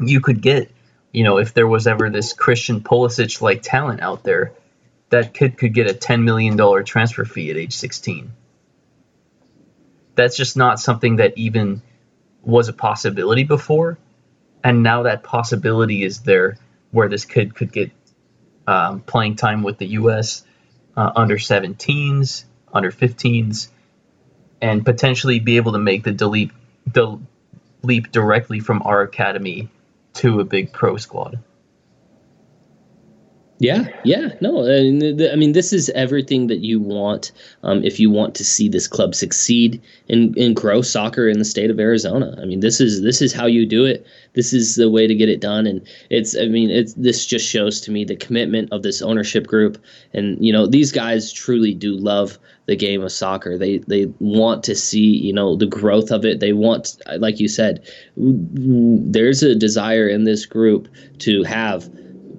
You 0.00 0.20
could 0.20 0.40
get, 0.40 0.70
you 1.12 1.24
know, 1.24 1.38
if 1.38 1.54
there 1.54 1.66
was 1.66 1.86
ever 1.86 2.10
this 2.10 2.32
Christian 2.32 2.80
Pulisic 2.80 3.40
like 3.40 3.62
talent 3.62 4.00
out 4.00 4.24
there, 4.24 4.52
that 5.10 5.34
kid 5.34 5.56
could 5.56 5.72
get 5.72 5.90
a 5.90 5.94
$10 5.94 6.22
million 6.22 6.84
transfer 6.84 7.24
fee 7.24 7.50
at 7.50 7.56
age 7.56 7.72
16. 7.72 8.32
That's 10.14 10.36
just 10.36 10.56
not 10.56 10.80
something 10.80 11.16
that 11.16 11.38
even 11.38 11.82
was 12.42 12.68
a 12.68 12.72
possibility 12.72 13.44
before 13.44 13.98
and 14.62 14.82
now 14.82 15.04
that 15.04 15.22
possibility 15.22 16.02
is 16.02 16.20
there 16.20 16.56
where 16.90 17.08
this 17.08 17.24
kid 17.24 17.54
could 17.54 17.72
get 17.72 17.90
um, 18.66 19.00
playing 19.00 19.36
time 19.36 19.62
with 19.62 19.78
the 19.78 19.86
U.S. 19.86 20.44
Uh, 20.96 21.10
under 21.14 21.36
17s, 21.36 22.44
under 22.72 22.90
15s, 22.90 23.68
and 24.60 24.84
potentially 24.84 25.38
be 25.38 25.56
able 25.56 25.72
to 25.72 25.78
make 25.78 26.04
the 26.04 26.26
leap, 26.26 26.52
the 26.86 27.18
leap 27.82 28.10
directly 28.10 28.60
from 28.60 28.82
our 28.84 29.02
academy 29.02 29.68
to 30.18 30.40
a 30.40 30.44
big 30.44 30.72
pro 30.72 30.96
squad. 30.96 31.38
Yeah, 33.60 33.88
yeah, 34.04 34.34
no, 34.40 34.62
I 34.68 35.34
mean, 35.34 35.50
this 35.50 35.72
is 35.72 35.90
everything 35.90 36.46
that 36.46 36.58
you 36.60 36.78
want 36.78 37.32
um, 37.64 37.82
if 37.82 37.98
you 37.98 38.08
want 38.08 38.36
to 38.36 38.44
see 38.44 38.68
this 38.68 38.86
club 38.86 39.16
succeed 39.16 39.82
and, 40.08 40.36
and 40.36 40.54
grow 40.54 40.80
soccer 40.80 41.28
in 41.28 41.40
the 41.40 41.44
state 41.44 41.68
of 41.68 41.80
Arizona. 41.80 42.38
I 42.40 42.44
mean, 42.44 42.60
this 42.60 42.80
is 42.80 43.02
this 43.02 43.20
is 43.20 43.32
how 43.32 43.46
you 43.46 43.66
do 43.66 43.84
it. 43.84 44.06
This 44.34 44.52
is 44.52 44.76
the 44.76 44.88
way 44.88 45.08
to 45.08 45.14
get 45.14 45.28
it 45.28 45.40
done, 45.40 45.66
and 45.66 45.84
it's. 46.08 46.36
I 46.36 46.46
mean, 46.46 46.70
it's 46.70 46.94
this 46.94 47.26
just 47.26 47.48
shows 47.48 47.80
to 47.80 47.90
me 47.90 48.04
the 48.04 48.14
commitment 48.14 48.72
of 48.72 48.84
this 48.84 49.02
ownership 49.02 49.48
group, 49.48 49.76
and 50.12 50.38
you 50.44 50.52
know, 50.52 50.68
these 50.68 50.92
guys 50.92 51.32
truly 51.32 51.74
do 51.74 51.96
love 51.96 52.38
the 52.66 52.76
game 52.76 53.02
of 53.02 53.10
soccer. 53.10 53.58
They 53.58 53.78
they 53.78 54.06
want 54.20 54.62
to 54.64 54.76
see 54.76 55.16
you 55.16 55.32
know 55.32 55.56
the 55.56 55.66
growth 55.66 56.12
of 56.12 56.24
it. 56.24 56.38
They 56.38 56.52
want, 56.52 56.96
like 57.18 57.40
you 57.40 57.48
said, 57.48 57.84
there's 58.16 59.42
a 59.42 59.56
desire 59.56 60.06
in 60.06 60.22
this 60.22 60.46
group 60.46 60.86
to 61.18 61.42
have 61.42 61.90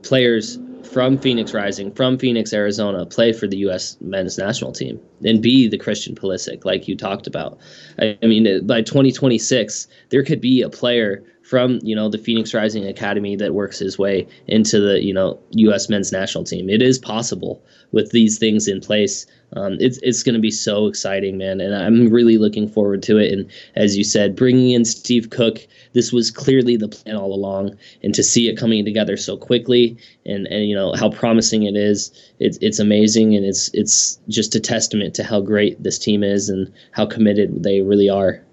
players 0.02 0.58
from 0.92 1.18
Phoenix 1.18 1.54
Rising, 1.54 1.92
from 1.92 2.18
Phoenix, 2.18 2.52
Arizona, 2.54 3.06
play 3.06 3.32
for 3.32 3.48
the 3.48 3.58
U.S. 3.58 3.98
men's 4.02 4.38
national 4.38 4.72
team 4.72 5.00
and 5.24 5.42
be 5.42 5.68
the 5.68 5.78
Christian 5.78 6.16
Pulisic, 6.16 6.66
like 6.66 6.88
you 6.88 6.96
talked 6.96 7.28
about. 7.28 7.60
I, 8.00 8.18
I 8.24 8.26
mean, 8.26 8.66
by 8.66 8.82
2026, 8.82 9.88
there 10.10 10.24
could 10.24 10.42
be 10.42 10.62
a 10.62 10.70
player 10.70 11.24
from 11.50 11.80
you 11.82 11.96
know 11.96 12.08
the 12.08 12.18
Phoenix 12.20 12.54
Rising 12.54 12.86
Academy 12.86 13.36
that 13.36 13.56
works 13.56 13.80
his 13.80 13.98
way 13.98 14.28
into 14.46 14.80
the 14.80 15.04
you 15.04 15.12
know 15.12 15.40
U.S. 15.52 15.90
men's 15.90 16.12
national 16.12 16.44
team. 16.44 16.70
It 16.70 16.84
is 16.84 17.00
possible 17.00 17.64
with 17.92 18.12
these 18.12 18.38
things 18.38 18.68
in 18.68 18.80
place. 18.80 19.26
Um, 19.54 19.78
it's 19.80 19.98
it's 20.04 20.22
going 20.22 20.36
to 20.36 20.40
be 20.40 20.52
so 20.52 20.86
exciting, 20.86 21.40
man, 21.40 21.60
and 21.60 21.74
I'm 21.74 22.10
really 22.10 22.38
looking 22.38 22.70
forward 22.70 23.02
to 23.04 23.18
it. 23.18 23.34
And 23.34 23.50
as 23.76 23.98
you 23.98 24.04
said, 24.04 24.36
bringing 24.36 24.72
in 24.72 24.86
Steve 24.86 25.32
Cook, 25.32 25.66
this 25.94 26.14
was 26.14 26.30
clearly 26.30 26.78
the 26.78 26.88
plan 26.88 27.16
all 27.16 27.34
along, 27.34 27.76
and 28.04 28.14
to 28.14 28.22
see 28.22 28.48
it 28.48 28.56
coming 28.56 28.86
together 28.86 29.18
so 29.18 29.36
quickly, 29.36 29.98
and 30.28 30.46
and 30.46 30.70
you 30.70 30.76
know 30.76 30.94
how 30.94 31.10
promising 31.10 31.64
it 31.64 31.76
is, 31.76 32.12
it's 32.40 32.60
it's 32.62 32.78
amazing, 32.78 33.36
and 33.36 33.44
it's 33.44 33.72
it's 33.74 34.20
just 34.28 34.54
a 34.54 34.60
testament 34.60 35.16
to 35.16 35.24
how 35.24 35.42
great 35.42 35.82
this 35.82 35.98
team 35.98 36.22
is 36.22 36.48
and 36.48 36.72
how 36.92 37.08
committed 37.08 37.64
they 37.64 37.82
really 37.82 38.08
are. 38.08 38.44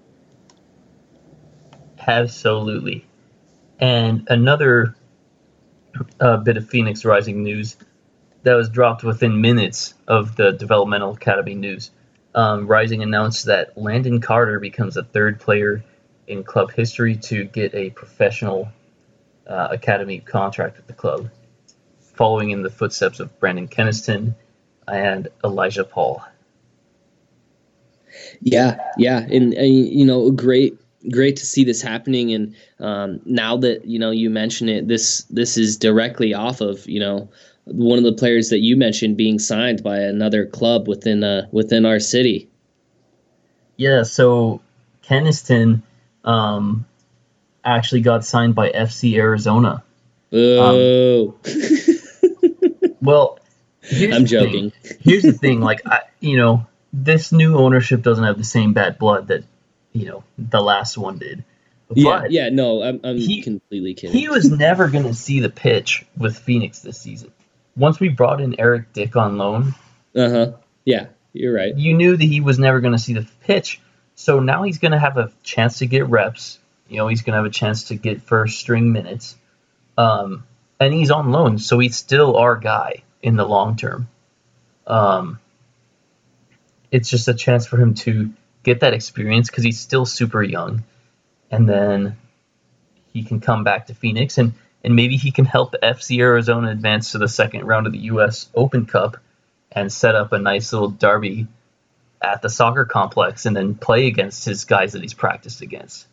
Absolutely. 2.07 3.05
And 3.79 4.25
another 4.29 4.95
uh, 6.19 6.37
bit 6.37 6.57
of 6.57 6.69
Phoenix 6.69 7.03
Rising 7.05 7.43
news 7.43 7.75
that 8.43 8.53
was 8.53 8.69
dropped 8.69 9.03
within 9.03 9.41
minutes 9.41 9.93
of 10.07 10.35
the 10.35 10.53
Developmental 10.53 11.13
Academy 11.13 11.53
news. 11.53 11.91
Um, 12.33 12.67
Rising 12.67 13.03
announced 13.03 13.45
that 13.45 13.77
Landon 13.77 14.21
Carter 14.21 14.59
becomes 14.59 14.93
the 14.93 15.03
third 15.03 15.39
player 15.39 15.83
in 16.27 16.43
club 16.43 16.71
history 16.71 17.17
to 17.17 17.43
get 17.43 17.73
a 17.73 17.89
professional 17.89 18.69
uh, 19.47 19.69
academy 19.71 20.19
contract 20.19 20.77
with 20.77 20.87
the 20.87 20.93
club, 20.93 21.29
following 22.13 22.51
in 22.51 22.61
the 22.61 22.69
footsteps 22.69 23.19
of 23.19 23.39
Brandon 23.39 23.67
Keniston 23.67 24.35
and 24.87 25.27
Elijah 25.43 25.83
Paul. 25.83 26.23
Yeah, 28.41 28.79
yeah, 28.97 29.19
and, 29.19 29.53
and 29.53 29.73
you 29.73 30.05
know, 30.05 30.27
a 30.27 30.31
great 30.31 30.79
great 31.11 31.37
to 31.37 31.45
see 31.45 31.63
this 31.63 31.81
happening. 31.81 32.33
And 32.33 32.55
um, 32.79 33.21
now 33.25 33.57
that 33.57 33.85
you 33.85 33.99
know 33.99 34.11
you 34.11 34.29
mention 34.29 34.69
it 34.69 34.87
this 34.87 35.23
this 35.29 35.57
is 35.57 35.77
directly 35.77 36.33
off 36.33 36.61
of 36.61 36.87
you 36.87 36.99
know 36.99 37.29
one 37.65 37.97
of 37.97 38.03
the 38.03 38.13
players 38.13 38.49
that 38.49 38.59
you 38.59 38.77
mentioned 38.77 39.17
being 39.17 39.39
signed 39.39 39.83
by 39.83 39.99
another 39.99 40.45
club 40.45 40.87
within 40.87 41.23
uh 41.23 41.47
within 41.51 41.85
our 41.85 41.99
city. 41.99 42.49
Yeah 43.75 44.03
so 44.03 44.61
keniston 45.01 45.83
um 46.23 46.85
actually 47.63 48.01
got 48.01 48.25
signed 48.25 48.55
by 48.55 48.71
fc 48.71 49.15
arizona. 49.15 49.83
Oh 50.31 51.35
um, 51.45 52.93
well 53.01 53.39
i'm 53.91 54.25
joking. 54.25 54.71
Here's 54.99 55.23
the 55.23 55.33
thing 55.33 55.61
like 55.61 55.81
I, 55.85 56.01
you 56.19 56.37
know 56.37 56.65
this 56.93 57.31
new 57.31 57.57
ownership 57.57 58.01
doesn't 58.01 58.23
have 58.23 58.37
the 58.37 58.43
same 58.43 58.73
bad 58.73 58.97
blood 58.97 59.27
that 59.27 59.43
you 59.97 60.05
know 60.05 60.23
the 60.37 60.61
last 60.61 60.97
one 60.97 61.17
did. 61.17 61.43
But 61.87 61.97
yeah, 61.97 62.23
yeah, 62.29 62.49
no, 62.49 62.83
I'm, 62.83 62.99
I'm 63.03 63.17
he, 63.17 63.41
completely 63.41 63.93
kidding. 63.93 64.15
He 64.15 64.27
was 64.27 64.51
never 64.51 64.89
going 64.89 65.05
to 65.05 65.13
see 65.13 65.39
the 65.39 65.49
pitch 65.49 66.05
with 66.17 66.37
Phoenix 66.37 66.79
this 66.79 66.99
season. 66.99 67.31
Once 67.77 67.99
we 67.99 68.09
brought 68.09 68.41
in 68.41 68.59
Eric 68.59 68.91
Dick 68.93 69.15
on 69.15 69.37
loan, 69.37 69.73
uh 70.15 70.29
huh, 70.29 70.51
yeah, 70.83 71.07
you're 71.33 71.53
right. 71.53 71.75
You 71.75 71.93
knew 71.93 72.15
that 72.15 72.23
he 72.23 72.41
was 72.41 72.59
never 72.59 72.81
going 72.81 72.93
to 72.93 72.99
see 72.99 73.13
the 73.13 73.27
pitch, 73.41 73.79
so 74.15 74.39
now 74.39 74.63
he's 74.63 74.79
going 74.79 74.91
to 74.91 74.99
have 74.99 75.17
a 75.17 75.31
chance 75.43 75.79
to 75.79 75.85
get 75.85 76.07
reps. 76.07 76.59
You 76.89 76.97
know, 76.97 77.07
he's 77.07 77.21
going 77.21 77.33
to 77.33 77.37
have 77.37 77.45
a 77.45 77.49
chance 77.49 77.85
to 77.85 77.95
get 77.95 78.21
first 78.21 78.59
string 78.59 78.91
minutes, 78.91 79.35
um, 79.97 80.43
and 80.79 80.93
he's 80.93 81.11
on 81.11 81.31
loan, 81.31 81.57
so 81.57 81.79
he's 81.79 81.95
still 81.95 82.35
our 82.37 82.57
guy 82.57 83.03
in 83.21 83.35
the 83.35 83.45
long 83.45 83.77
term. 83.77 84.09
Um, 84.85 85.39
it's 86.91 87.09
just 87.09 87.27
a 87.27 87.33
chance 87.33 87.65
for 87.65 87.77
him 87.77 87.93
to 87.93 88.31
get 88.67 88.81
that 88.81 88.93
experience 88.93 89.49
because 89.49 89.63
he's 89.63 89.79
still 89.79 90.05
super 90.05 90.43
young, 90.43 90.83
and 91.49 91.67
then 91.67 92.17
he 93.13 93.23
can 93.23 93.39
come 93.39 93.63
back 93.63 93.87
to 93.87 93.95
Phoenix 93.95 94.37
and 94.37 94.53
and 94.83 94.95
maybe 94.95 95.17
he 95.17 95.31
can 95.31 95.45
help 95.45 95.73
FC 95.81 96.19
Arizona 96.19 96.69
advance 96.69 97.11
to 97.11 97.17
the 97.17 97.27
second 97.27 97.65
round 97.65 97.87
of 97.87 97.93
the 97.93 97.99
U.S. 98.13 98.47
Open 98.53 98.85
Cup 98.85 99.17
and 99.71 99.91
set 99.91 100.15
up 100.15 100.31
a 100.31 100.39
nice 100.39 100.71
little 100.71 100.89
derby 100.89 101.47
at 102.21 102.41
the 102.41 102.49
soccer 102.49 102.85
complex 102.85 103.45
and 103.45 103.55
then 103.55 103.75
play 103.75 104.07
against 104.07 104.45
his 104.45 104.65
guys 104.65 104.93
that 104.93 105.01
he's 105.01 105.13
practiced 105.13 105.61
against. 105.61 106.07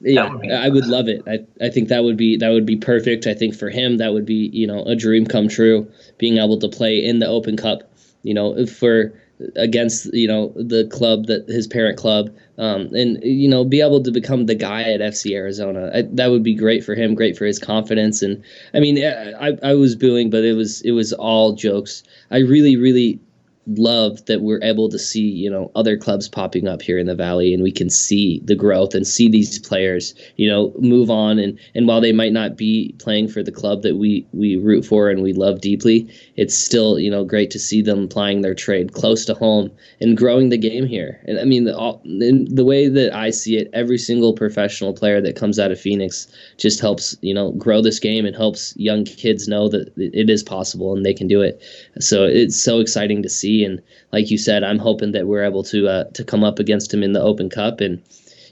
Yeah, 0.00 0.32
would 0.32 0.50
I 0.50 0.68
would 0.68 0.86
love 0.86 1.08
it. 1.08 1.22
I, 1.26 1.64
I 1.64 1.68
think 1.70 1.88
that 1.88 2.04
would 2.04 2.16
be 2.16 2.38
that 2.38 2.50
would 2.50 2.64
be 2.64 2.76
perfect. 2.76 3.26
I 3.26 3.34
think 3.34 3.54
for 3.54 3.68
him 3.68 3.98
that 3.98 4.12
would 4.12 4.24
be 4.24 4.48
you 4.52 4.66
know 4.66 4.84
a 4.84 4.94
dream 4.94 5.26
come 5.26 5.48
true, 5.48 5.90
being 6.16 6.38
able 6.38 6.58
to 6.60 6.68
play 6.68 7.04
in 7.04 7.18
the 7.18 7.26
Open 7.26 7.56
Cup. 7.56 7.82
You 8.22 8.34
know, 8.34 8.66
for 8.66 9.12
against 9.56 10.12
you 10.12 10.28
know 10.28 10.52
the 10.56 10.86
club 10.88 11.26
that 11.26 11.48
his 11.48 11.66
parent 11.66 11.96
club 11.96 12.30
um, 12.58 12.94
and 12.94 13.18
you 13.22 13.48
know 13.48 13.64
be 13.64 13.80
able 13.80 14.02
to 14.02 14.10
become 14.10 14.46
the 14.46 14.54
guy 14.54 14.82
at 14.82 15.00
FC 15.00 15.32
Arizona. 15.34 15.90
I, 15.94 16.02
that 16.12 16.30
would 16.30 16.42
be 16.42 16.54
great 16.54 16.84
for 16.84 16.94
him 16.94 17.14
great 17.14 17.36
for 17.36 17.46
his 17.46 17.58
confidence. 17.58 18.22
And 18.22 18.42
I 18.74 18.80
mean 18.80 19.02
I, 19.04 19.56
I 19.62 19.74
was 19.74 19.96
booing 19.96 20.30
but 20.30 20.44
it 20.44 20.54
was 20.54 20.80
it 20.82 20.92
was 20.92 21.12
all 21.12 21.54
jokes. 21.54 22.02
I 22.30 22.38
really 22.38 22.76
really 22.76 23.20
love 23.66 24.24
that 24.26 24.40
we're 24.40 24.62
able 24.62 24.88
to 24.88 24.98
see 24.98 25.22
you 25.22 25.50
know 25.50 25.70
other 25.74 25.96
clubs 25.96 26.28
popping 26.28 26.66
up 26.66 26.82
here 26.82 26.98
in 26.98 27.06
the 27.06 27.14
valley 27.14 27.54
and 27.54 27.62
we 27.62 27.70
can 27.70 27.90
see 27.90 28.40
the 28.44 28.54
growth 28.54 28.94
and 28.94 29.06
see 29.06 29.28
these 29.28 29.58
players 29.58 30.14
you 30.36 30.48
know 30.48 30.72
move 30.78 31.10
on. 31.10 31.38
And 31.38 31.58
and 31.74 31.86
while 31.86 32.00
they 32.00 32.12
might 32.12 32.32
not 32.32 32.56
be 32.56 32.94
playing 32.98 33.28
for 33.28 33.42
the 33.42 33.52
club 33.52 33.82
that 33.82 33.96
we 33.96 34.26
we 34.32 34.56
root 34.56 34.84
for 34.84 35.10
and 35.10 35.22
we 35.22 35.32
love 35.32 35.60
deeply 35.60 36.08
it's 36.36 36.56
still 36.56 36.98
you 36.98 37.10
know 37.10 37.24
great 37.24 37.50
to 37.50 37.58
see 37.58 37.82
them 37.82 38.04
applying 38.04 38.40
their 38.40 38.54
trade 38.54 38.92
close 38.92 39.24
to 39.26 39.34
home 39.34 39.70
and 40.00 40.16
growing 40.16 40.48
the 40.48 40.58
game 40.58 40.86
here. 40.86 41.20
And 41.26 41.38
i 41.38 41.44
mean 41.44 41.64
the 41.64 41.76
all, 41.76 42.00
the 42.04 42.64
way 42.64 42.88
that 42.88 43.14
i 43.14 43.30
see 43.30 43.56
it 43.56 43.70
every 43.72 43.98
single 43.98 44.32
professional 44.34 44.92
player 44.92 45.20
that 45.20 45.36
comes 45.36 45.58
out 45.58 45.70
of 45.70 45.80
phoenix 45.80 46.26
just 46.56 46.80
helps 46.80 47.16
you 47.20 47.34
know 47.34 47.52
grow 47.52 47.82
this 47.82 47.98
game 47.98 48.24
and 48.24 48.34
helps 48.34 48.74
young 48.76 49.04
kids 49.04 49.48
know 49.48 49.68
that 49.68 49.92
it 49.96 50.30
is 50.30 50.42
possible 50.42 50.94
and 50.96 51.04
they 51.04 51.14
can 51.14 51.28
do 51.28 51.40
it. 51.40 51.62
So 52.00 52.24
it's 52.24 52.60
so 52.60 52.80
exciting 52.80 53.22
to 53.22 53.28
see 53.28 53.49
and 53.64 53.82
like 54.12 54.30
you 54.30 54.38
said, 54.38 54.64
I'm 54.64 54.78
hoping 54.78 55.12
that 55.12 55.26
we're 55.26 55.44
able 55.44 55.64
to 55.64 55.88
uh, 55.88 56.04
to 56.14 56.24
come 56.24 56.44
up 56.44 56.58
against 56.58 56.92
him 56.92 57.02
in 57.02 57.12
the 57.12 57.22
Open 57.22 57.50
Cup, 57.50 57.80
and 57.80 58.02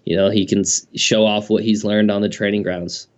you 0.04 0.16
know 0.16 0.30
he 0.30 0.46
can 0.46 0.64
show 0.94 1.26
off 1.26 1.50
what 1.50 1.62
he's 1.62 1.84
learned 1.84 2.10
on 2.10 2.22
the 2.22 2.28
training 2.28 2.62
grounds. 2.62 3.08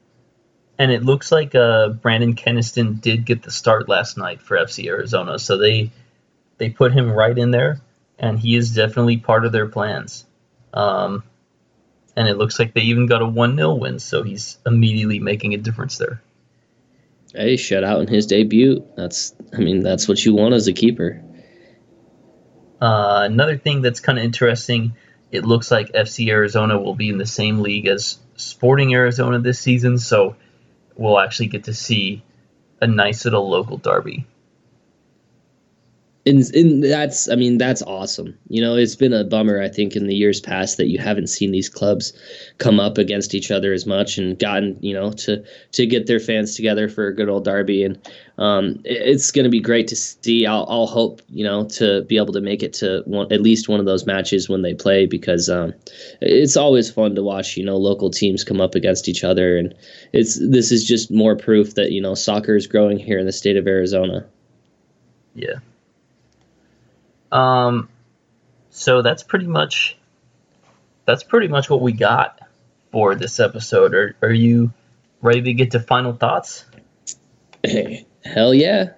And 0.78 0.90
it 0.90 1.02
looks 1.02 1.30
like 1.30 1.54
uh, 1.54 1.90
Brandon 1.90 2.34
Keniston 2.34 2.94
did 2.94 3.26
get 3.26 3.42
the 3.42 3.50
start 3.50 3.88
last 3.88 4.16
night 4.16 4.40
for 4.40 4.56
FC 4.56 4.86
Arizona, 4.86 5.38
so 5.38 5.58
they 5.58 5.90
they 6.58 6.70
put 6.70 6.92
him 6.92 7.10
right 7.10 7.36
in 7.36 7.50
there, 7.50 7.80
and 8.18 8.38
he 8.38 8.56
is 8.56 8.74
definitely 8.74 9.18
part 9.18 9.44
of 9.44 9.52
their 9.52 9.66
plans. 9.66 10.24
Um, 10.72 11.24
and 12.16 12.28
it 12.28 12.36
looks 12.36 12.58
like 12.58 12.74
they 12.74 12.82
even 12.82 13.06
got 13.06 13.22
a 13.22 13.26
one 13.26 13.56
0 13.56 13.74
win, 13.74 13.98
so 13.98 14.22
he's 14.22 14.58
immediately 14.66 15.18
making 15.18 15.54
a 15.54 15.58
difference 15.58 15.98
there. 15.98 16.22
Hey, 17.34 17.56
shut 17.56 17.84
out 17.84 18.00
in 18.00 18.08
his 18.08 18.26
debut. 18.26 18.84
That's 18.96 19.34
I 19.52 19.58
mean 19.58 19.80
that's 19.80 20.08
what 20.08 20.24
you 20.24 20.34
want 20.34 20.54
as 20.54 20.66
a 20.68 20.72
keeper. 20.72 21.22
Uh, 22.80 23.22
another 23.24 23.58
thing 23.58 23.82
that's 23.82 24.00
kind 24.00 24.18
of 24.18 24.24
interesting, 24.24 24.94
it 25.30 25.44
looks 25.44 25.70
like 25.70 25.92
FC 25.92 26.28
Arizona 26.28 26.78
will 26.78 26.94
be 26.94 27.10
in 27.10 27.18
the 27.18 27.26
same 27.26 27.60
league 27.60 27.86
as 27.86 28.18
Sporting 28.36 28.94
Arizona 28.94 29.38
this 29.38 29.60
season, 29.60 29.98
so 29.98 30.36
we'll 30.96 31.20
actually 31.20 31.48
get 31.48 31.64
to 31.64 31.74
see 31.74 32.22
a 32.80 32.86
nice 32.86 33.24
little 33.24 33.48
local 33.48 33.76
derby 33.76 34.26
and, 36.26 36.42
and 36.54 36.84
that's 36.84 37.30
I 37.30 37.34
mean 37.34 37.56
that's 37.56 37.82
awesome. 37.82 38.36
You 38.48 38.60
know, 38.60 38.76
it's 38.76 38.96
been 38.96 39.12
a 39.12 39.24
bummer 39.24 39.62
I 39.62 39.68
think 39.68 39.96
in 39.96 40.06
the 40.06 40.14
years 40.14 40.40
past 40.40 40.76
that 40.76 40.88
you 40.88 40.98
haven't 40.98 41.28
seen 41.28 41.50
these 41.50 41.68
clubs 41.68 42.12
come 42.58 42.78
up 42.78 42.98
against 42.98 43.34
each 43.34 43.50
other 43.50 43.72
as 43.72 43.86
much 43.86 44.18
and 44.18 44.38
gotten 44.38 44.76
you 44.80 44.92
know 44.92 45.12
to 45.12 45.42
to 45.72 45.86
get 45.86 46.06
their 46.06 46.20
fans 46.20 46.54
together 46.54 46.88
for 46.88 47.06
a 47.06 47.14
good 47.14 47.28
old 47.28 47.44
derby 47.44 47.84
and 47.84 47.98
um, 48.36 48.80
it's 48.84 49.30
going 49.30 49.44
to 49.44 49.50
be 49.50 49.60
great 49.60 49.86
to 49.88 49.96
see. 49.96 50.46
I'll, 50.46 50.66
I'll 50.68 50.86
hope 50.86 51.22
you 51.30 51.44
know 51.44 51.66
to 51.70 52.02
be 52.02 52.18
able 52.18 52.34
to 52.34 52.40
make 52.40 52.62
it 52.62 52.74
to 52.74 53.02
one, 53.06 53.32
at 53.32 53.40
least 53.40 53.68
one 53.68 53.80
of 53.80 53.86
those 53.86 54.06
matches 54.06 54.48
when 54.48 54.62
they 54.62 54.74
play 54.74 55.06
because 55.06 55.48
um, 55.48 55.72
it's 56.20 56.56
always 56.56 56.90
fun 56.90 57.14
to 57.14 57.22
watch 57.22 57.56
you 57.56 57.64
know 57.64 57.76
local 57.76 58.10
teams 58.10 58.44
come 58.44 58.60
up 58.60 58.74
against 58.74 59.08
each 59.08 59.24
other 59.24 59.56
and 59.56 59.74
it's 60.12 60.38
this 60.50 60.70
is 60.70 60.86
just 60.86 61.10
more 61.10 61.36
proof 61.36 61.74
that 61.74 61.92
you 61.92 62.00
know 62.00 62.14
soccer 62.14 62.56
is 62.56 62.66
growing 62.66 62.98
here 62.98 63.18
in 63.18 63.26
the 63.26 63.32
state 63.32 63.56
of 63.56 63.66
Arizona. 63.66 64.26
Yeah. 65.34 65.60
Um, 67.32 67.88
so 68.70 69.02
that's 69.02 69.22
pretty 69.22 69.46
much 69.46 69.96
that's 71.04 71.22
pretty 71.22 71.48
much 71.48 71.68
what 71.68 71.80
we 71.80 71.92
got 71.92 72.40
for 72.92 73.14
this 73.14 73.40
episode. 73.40 73.94
Are 73.94 74.16
are 74.22 74.32
you 74.32 74.72
ready 75.20 75.42
to 75.42 75.54
get 75.54 75.72
to 75.72 75.80
final 75.80 76.12
thoughts? 76.12 76.64
Hell 78.24 78.54
yeah. 78.54 78.90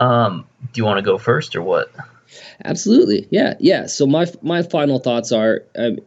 Um, 0.00 0.46
do 0.72 0.80
you 0.80 0.84
want 0.84 0.98
to 0.98 1.02
go 1.02 1.18
first 1.18 1.54
or 1.56 1.62
what? 1.62 1.92
Absolutely, 2.64 3.28
yeah, 3.30 3.54
yeah. 3.60 3.86
So 3.86 4.06
my 4.06 4.26
my 4.42 4.62
final 4.62 4.98
thoughts 4.98 5.32
are, 5.32 5.62
um, 5.76 5.98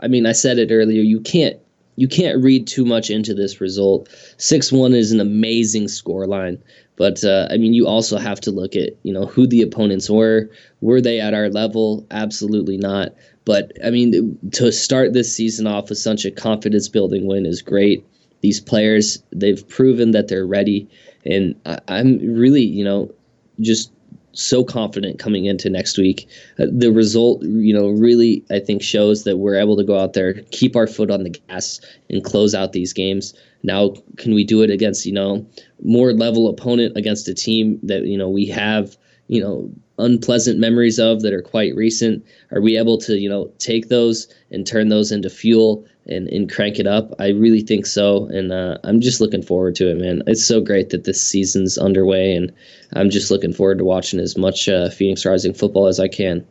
I 0.00 0.08
mean, 0.08 0.26
I 0.26 0.32
said 0.32 0.58
it 0.58 0.72
earlier. 0.72 1.02
You 1.02 1.20
can't 1.20 1.58
you 1.96 2.08
can't 2.08 2.42
read 2.42 2.66
too 2.66 2.84
much 2.84 3.10
into 3.10 3.34
this 3.34 3.60
result. 3.60 4.08
Six 4.36 4.72
one 4.72 4.94
is 4.94 5.12
an 5.12 5.20
amazing 5.20 5.88
score 5.88 6.26
line. 6.26 6.62
But 6.96 7.24
uh, 7.24 7.48
I 7.50 7.56
mean, 7.56 7.74
you 7.74 7.86
also 7.86 8.18
have 8.18 8.40
to 8.42 8.50
look 8.50 8.76
at 8.76 8.90
you 9.02 9.12
know 9.12 9.26
who 9.26 9.46
the 9.46 9.62
opponents 9.62 10.08
were. 10.08 10.50
Were 10.80 11.00
they 11.00 11.20
at 11.20 11.34
our 11.34 11.48
level? 11.48 12.06
Absolutely 12.10 12.76
not. 12.76 13.14
But 13.44 13.72
I 13.84 13.90
mean, 13.90 14.38
to 14.52 14.72
start 14.72 15.12
this 15.12 15.34
season 15.34 15.66
off 15.66 15.88
with 15.88 15.98
such 15.98 16.24
a 16.24 16.30
confidence 16.30 16.88
building 16.88 17.26
win 17.26 17.46
is 17.46 17.62
great. 17.62 18.04
These 18.42 18.60
players, 18.60 19.22
they've 19.32 19.66
proven 19.68 20.12
that 20.12 20.28
they're 20.28 20.46
ready, 20.46 20.88
and 21.24 21.54
I, 21.66 21.78
I'm 21.88 22.18
really 22.18 22.62
you 22.62 22.84
know 22.84 23.12
just 23.60 23.90
so 24.34 24.64
confident 24.64 25.18
coming 25.18 25.46
into 25.46 25.70
next 25.70 25.96
week. 25.96 26.28
Uh, 26.58 26.66
the 26.70 26.92
result, 26.92 27.42
you 27.42 27.72
know, 27.72 27.88
really 27.88 28.44
I 28.50 28.58
think 28.58 28.82
shows 28.82 29.24
that 29.24 29.38
we're 29.38 29.56
able 29.56 29.76
to 29.76 29.84
go 29.84 29.98
out 29.98 30.12
there, 30.12 30.34
keep 30.50 30.76
our 30.76 30.86
foot 30.86 31.10
on 31.10 31.22
the 31.22 31.30
gas, 31.30 31.80
and 32.10 32.22
close 32.22 32.54
out 32.54 32.72
these 32.72 32.92
games. 32.92 33.34
Now, 33.62 33.94
can 34.18 34.34
we 34.34 34.44
do 34.44 34.62
it 34.62 34.70
against 34.70 35.06
you 35.06 35.12
know 35.12 35.46
more 35.82 36.12
level 36.12 36.48
opponent 36.48 36.96
against 36.96 37.28
a 37.28 37.34
team 37.34 37.78
that 37.82 38.06
you 38.06 38.18
know 38.18 38.28
we 38.28 38.46
have 38.46 38.96
you 39.28 39.40
know 39.40 39.70
unpleasant 39.98 40.58
memories 40.58 40.98
of 40.98 41.22
that 41.22 41.32
are 41.32 41.42
quite 41.42 41.74
recent? 41.74 42.24
Are 42.50 42.60
we 42.60 42.76
able 42.76 42.98
to 42.98 43.16
you 43.16 43.28
know 43.28 43.50
take 43.58 43.88
those 43.88 44.28
and 44.50 44.66
turn 44.66 44.88
those 44.88 45.12
into 45.12 45.30
fuel 45.30 45.86
and, 46.06 46.28
and 46.28 46.52
crank 46.52 46.78
it 46.78 46.86
up? 46.86 47.14
I 47.18 47.28
really 47.28 47.60
think 47.60 47.86
so, 47.86 48.26
and 48.26 48.52
uh, 48.52 48.78
I'm 48.84 49.00
just 49.00 49.20
looking 49.20 49.42
forward 49.42 49.74
to 49.76 49.90
it, 49.90 49.96
man. 49.96 50.22
It's 50.26 50.46
so 50.46 50.60
great 50.60 50.90
that 50.90 51.04
this 51.04 51.20
season's 51.20 51.78
underway, 51.78 52.34
and 52.34 52.52
I'm 52.92 53.10
just 53.10 53.30
looking 53.30 53.52
forward 53.52 53.78
to 53.78 53.84
watching 53.84 54.20
as 54.20 54.36
much 54.36 54.68
uh, 54.68 54.90
Phoenix 54.90 55.24
Rising 55.24 55.54
football 55.54 55.86
as 55.86 56.00
I 56.00 56.08
can. 56.08 56.46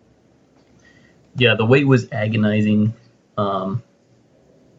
Yeah, 1.35 1.55
the 1.55 1.65
wait 1.65 1.87
was 1.87 2.11
agonizing. 2.11 2.93
Um, 3.37 3.81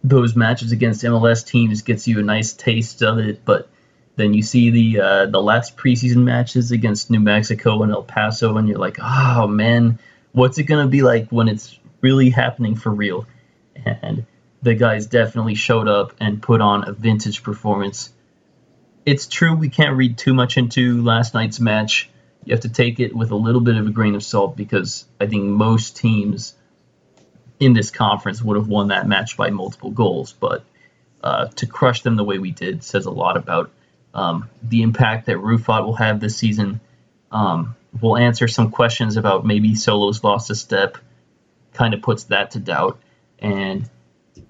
those 0.05 0.37
matches 0.37 0.71
against 0.71 1.03
MLS 1.03 1.47
teams 1.47 1.83
gets 1.83 2.07
you 2.07 2.21
a 2.21 2.23
nice 2.23 2.53
taste 2.53 3.03
of 3.03 3.19
it, 3.19 3.45
but 3.45 3.69
then 4.17 4.35
you 4.35 4.43
see 4.43 4.71
the 4.71 5.01
uh, 5.01 5.27
the 5.27 5.43
last 5.43 5.77
preseason 5.77 6.25
matches 6.25 6.71
against 6.71 7.11
New 7.11 7.21
Mexico 7.21 7.83
and 7.83 7.91
El 7.91 8.03
Paso, 8.03 8.57
and 8.57 8.69
you're 8.69 8.79
like, 8.79 8.99
oh 9.01 9.47
man, 9.49 9.99
what's 10.33 10.59
it 10.59 10.65
gonna 10.65 10.87
be 10.87 11.03
like 11.03 11.29
when 11.31 11.49
it's 11.49 11.79
really 12.01 12.31
happening 12.31 12.77
for 12.77 12.91
real? 12.91 13.27
And 13.85 14.25
the 14.65 14.75
guys 14.75 15.07
definitely 15.07 15.55
showed 15.55 15.89
up 15.89 16.15
and 16.21 16.41
put 16.43 16.63
on 16.63 16.89
a 16.89 16.93
vintage 16.93 17.43
performance. 17.43 18.11
It's 19.05 19.27
true 19.27 19.55
we 19.55 19.69
can't 19.69 19.97
read 19.97 20.17
too 20.17 20.33
much 20.33 20.57
into 20.57 21.03
last 21.03 21.35
night's 21.35 21.61
match. 21.61 22.09
You 22.47 22.53
have 22.53 22.63
to 22.63 22.71
take 22.71 22.99
it 22.99 23.15
with 23.15 23.31
a 23.31 23.37
little 23.37 23.61
bit 23.61 23.77
of 23.77 23.87
a 23.87 23.91
grain 23.91 24.15
of 24.15 24.23
salt 24.23 24.57
because 24.57 25.05
I 25.21 25.27
think 25.27 25.45
most 25.45 25.99
teams 25.99 26.55
in 27.61 27.75
this 27.75 27.91
conference 27.91 28.41
would 28.41 28.57
have 28.57 28.67
won 28.67 28.89
that 28.89 29.07
match 29.07 29.37
by 29.37 29.51
multiple 29.51 29.91
goals. 29.91 30.33
But 30.33 30.65
uh, 31.23 31.49
to 31.57 31.67
crush 31.67 32.01
them 32.01 32.17
the 32.17 32.25
way 32.25 32.39
we 32.39 32.51
did 32.51 32.83
says 32.83 33.05
a 33.05 33.11
lot 33.11 33.37
about 33.37 33.71
um, 34.15 34.49
the 34.63 34.81
impact 34.81 35.27
that 35.27 35.37
Rufat 35.37 35.85
will 35.85 35.97
have 35.97 36.21
this 36.21 36.39
season. 36.39 36.81
Um, 37.31 37.77
we'll 38.01 38.17
answer 38.17 38.49
some 38.49 38.71
questions 38.71 39.19
about 39.19 39.45
maybe 39.45 39.75
Solo's 39.75 40.25
lost 40.25 40.49
a 40.49 40.55
step, 40.55 40.97
kind 41.75 41.93
of 41.93 42.01
puts 42.01 42.25
that 42.25 42.53
to 42.53 42.61
doubt. 42.61 42.99
And 43.39 43.91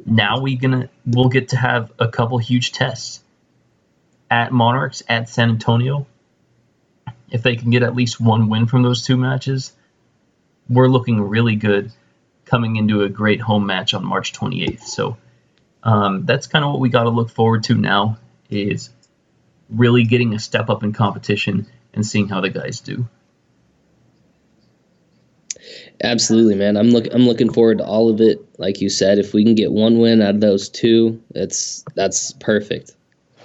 now 0.07 0.41
we 0.41 0.57
gonna 0.57 0.89
we'll 1.07 1.29
get 1.29 1.49
to 1.51 1.57
have 1.57 1.93
a 1.99 2.09
couple 2.09 2.39
huge 2.39 2.73
tests 2.73 3.23
at 4.31 4.53
Monarchs 4.53 5.03
at 5.09 5.29
San 5.29 5.51
Antonio. 5.51 6.07
If 7.31 7.43
they 7.43 7.57
can 7.57 7.71
get 7.71 7.83
at 7.83 7.95
least 7.95 8.21
one 8.21 8.49
win 8.49 8.67
from 8.67 8.83
those 8.83 9.03
two 9.03 9.17
matches, 9.17 9.73
we're 10.69 10.89
looking 10.89 11.21
really 11.21 11.57
good 11.57 11.93
coming 12.45 12.77
into 12.77 13.03
a 13.03 13.09
great 13.09 13.41
home 13.41 13.67
match 13.67 13.95
on 13.95 14.05
March 14.05 14.33
28th. 14.33 14.83
So 14.83 15.17
um, 15.83 16.25
that's 16.27 16.47
kind 16.47 16.65
of 16.65 16.71
what 16.71 16.81
we 16.81 16.89
got 16.89 17.05
to 17.05 17.11
look 17.11 17.31
forward 17.31 17.65
to 17.65 17.75
now 17.75 18.19
is 18.51 18.91
really 19.69 20.05
getting 20.05 20.35
a 20.35 20.39
step 20.39 20.71
up 20.71 20.83
in 20.83 20.93
competition 20.93 21.67
and 21.93 22.07
seeing 22.07 22.29
how 22.29 22.41
the 22.41 22.51
guys 22.51 22.81
do. 22.81 23.09
Absolutely, 26.03 26.55
man. 26.57 26.77
I'm 26.77 26.91
look 26.91 27.07
I'm 27.13 27.27
looking 27.27 27.53
forward 27.53 27.79
to 27.79 27.85
all 27.85 28.09
of 28.09 28.21
it. 28.21 28.39
Like 28.59 28.81
you 28.81 28.89
said, 28.89 29.19
if 29.19 29.33
we 29.33 29.45
can 29.45 29.55
get 29.55 29.73
one 29.73 29.99
win 29.99 30.21
out 30.21 30.35
of 30.35 30.41
those 30.41 30.69
two, 30.69 31.23
it's 31.35 31.85
that's 31.95 32.33
perfect. 32.33 32.93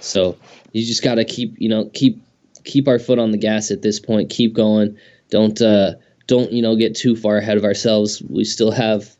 So 0.00 0.36
you 0.72 0.84
just 0.84 1.02
got 1.02 1.16
to 1.16 1.24
keep 1.24 1.54
you 1.58 1.68
know 1.68 1.90
keep 1.94 2.20
keep 2.64 2.88
our 2.88 2.98
foot 2.98 3.18
on 3.18 3.30
the 3.30 3.38
gas 3.38 3.70
at 3.70 3.82
this 3.82 4.00
point. 4.00 4.30
Keep 4.30 4.54
going. 4.54 4.96
Don't 5.30 5.60
uh, 5.62 5.92
don't 6.26 6.50
you 6.52 6.60
know 6.60 6.76
get 6.76 6.96
too 6.96 7.14
far 7.14 7.38
ahead 7.38 7.56
of 7.56 7.64
ourselves. 7.64 8.20
We 8.28 8.44
still 8.44 8.72
have 8.72 9.14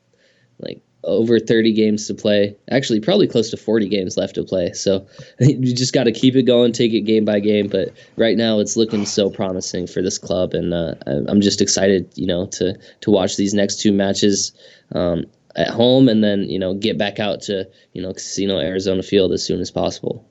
over 1.05 1.39
30 1.39 1.73
games 1.73 2.07
to 2.07 2.15
play. 2.15 2.57
Actually, 2.71 3.01
probably 3.01 3.27
close 3.27 3.51
to 3.51 3.57
40 3.57 3.89
games 3.89 4.17
left 4.17 4.35
to 4.35 4.45
play. 4.45 4.73
So 4.73 5.07
you 5.41 5.75
just 5.75 5.93
got 5.93 6.05
to 6.05 6.13
keep 6.13 6.37
it 6.37 6.43
going, 6.43 6.73
take 6.73 6.93
it 6.93 7.03
game 7.03 7.25
by 7.25 7.41
game. 7.41 7.69
But 7.69 7.93
right 8.17 8.37
now, 8.37 8.59
it's 8.59 8.77
looking 8.77 9.07
so 9.07 9.31
promising 9.31 9.87
for 9.87 10.03
this 10.03 10.19
club, 10.19 10.55
and 10.55 10.75
uh, 10.75 10.95
I'm 11.07 11.41
just 11.41 11.61
excited, 11.61 12.11
you 12.15 12.27
know, 12.27 12.47
to 12.47 12.79
to 13.01 13.11
watch 13.11 13.37
these 13.37 13.55
next 13.55 13.81
two 13.81 13.93
matches. 13.93 14.53
Um, 14.93 15.25
at 15.57 15.69
home 15.69 16.09
and 16.09 16.23
then 16.23 16.49
you 16.49 16.61
know 16.61 16.75
get 16.75 16.97
back 16.97 17.19
out 17.19 17.43
to 17.43 17.69
you 17.93 18.01
know 18.01 18.13
casino 18.13 18.61
arizona 18.61 19.03
field 19.03 19.33
as 19.33 19.45
soon 19.45 19.61
as 19.61 19.69
possible 19.69 20.25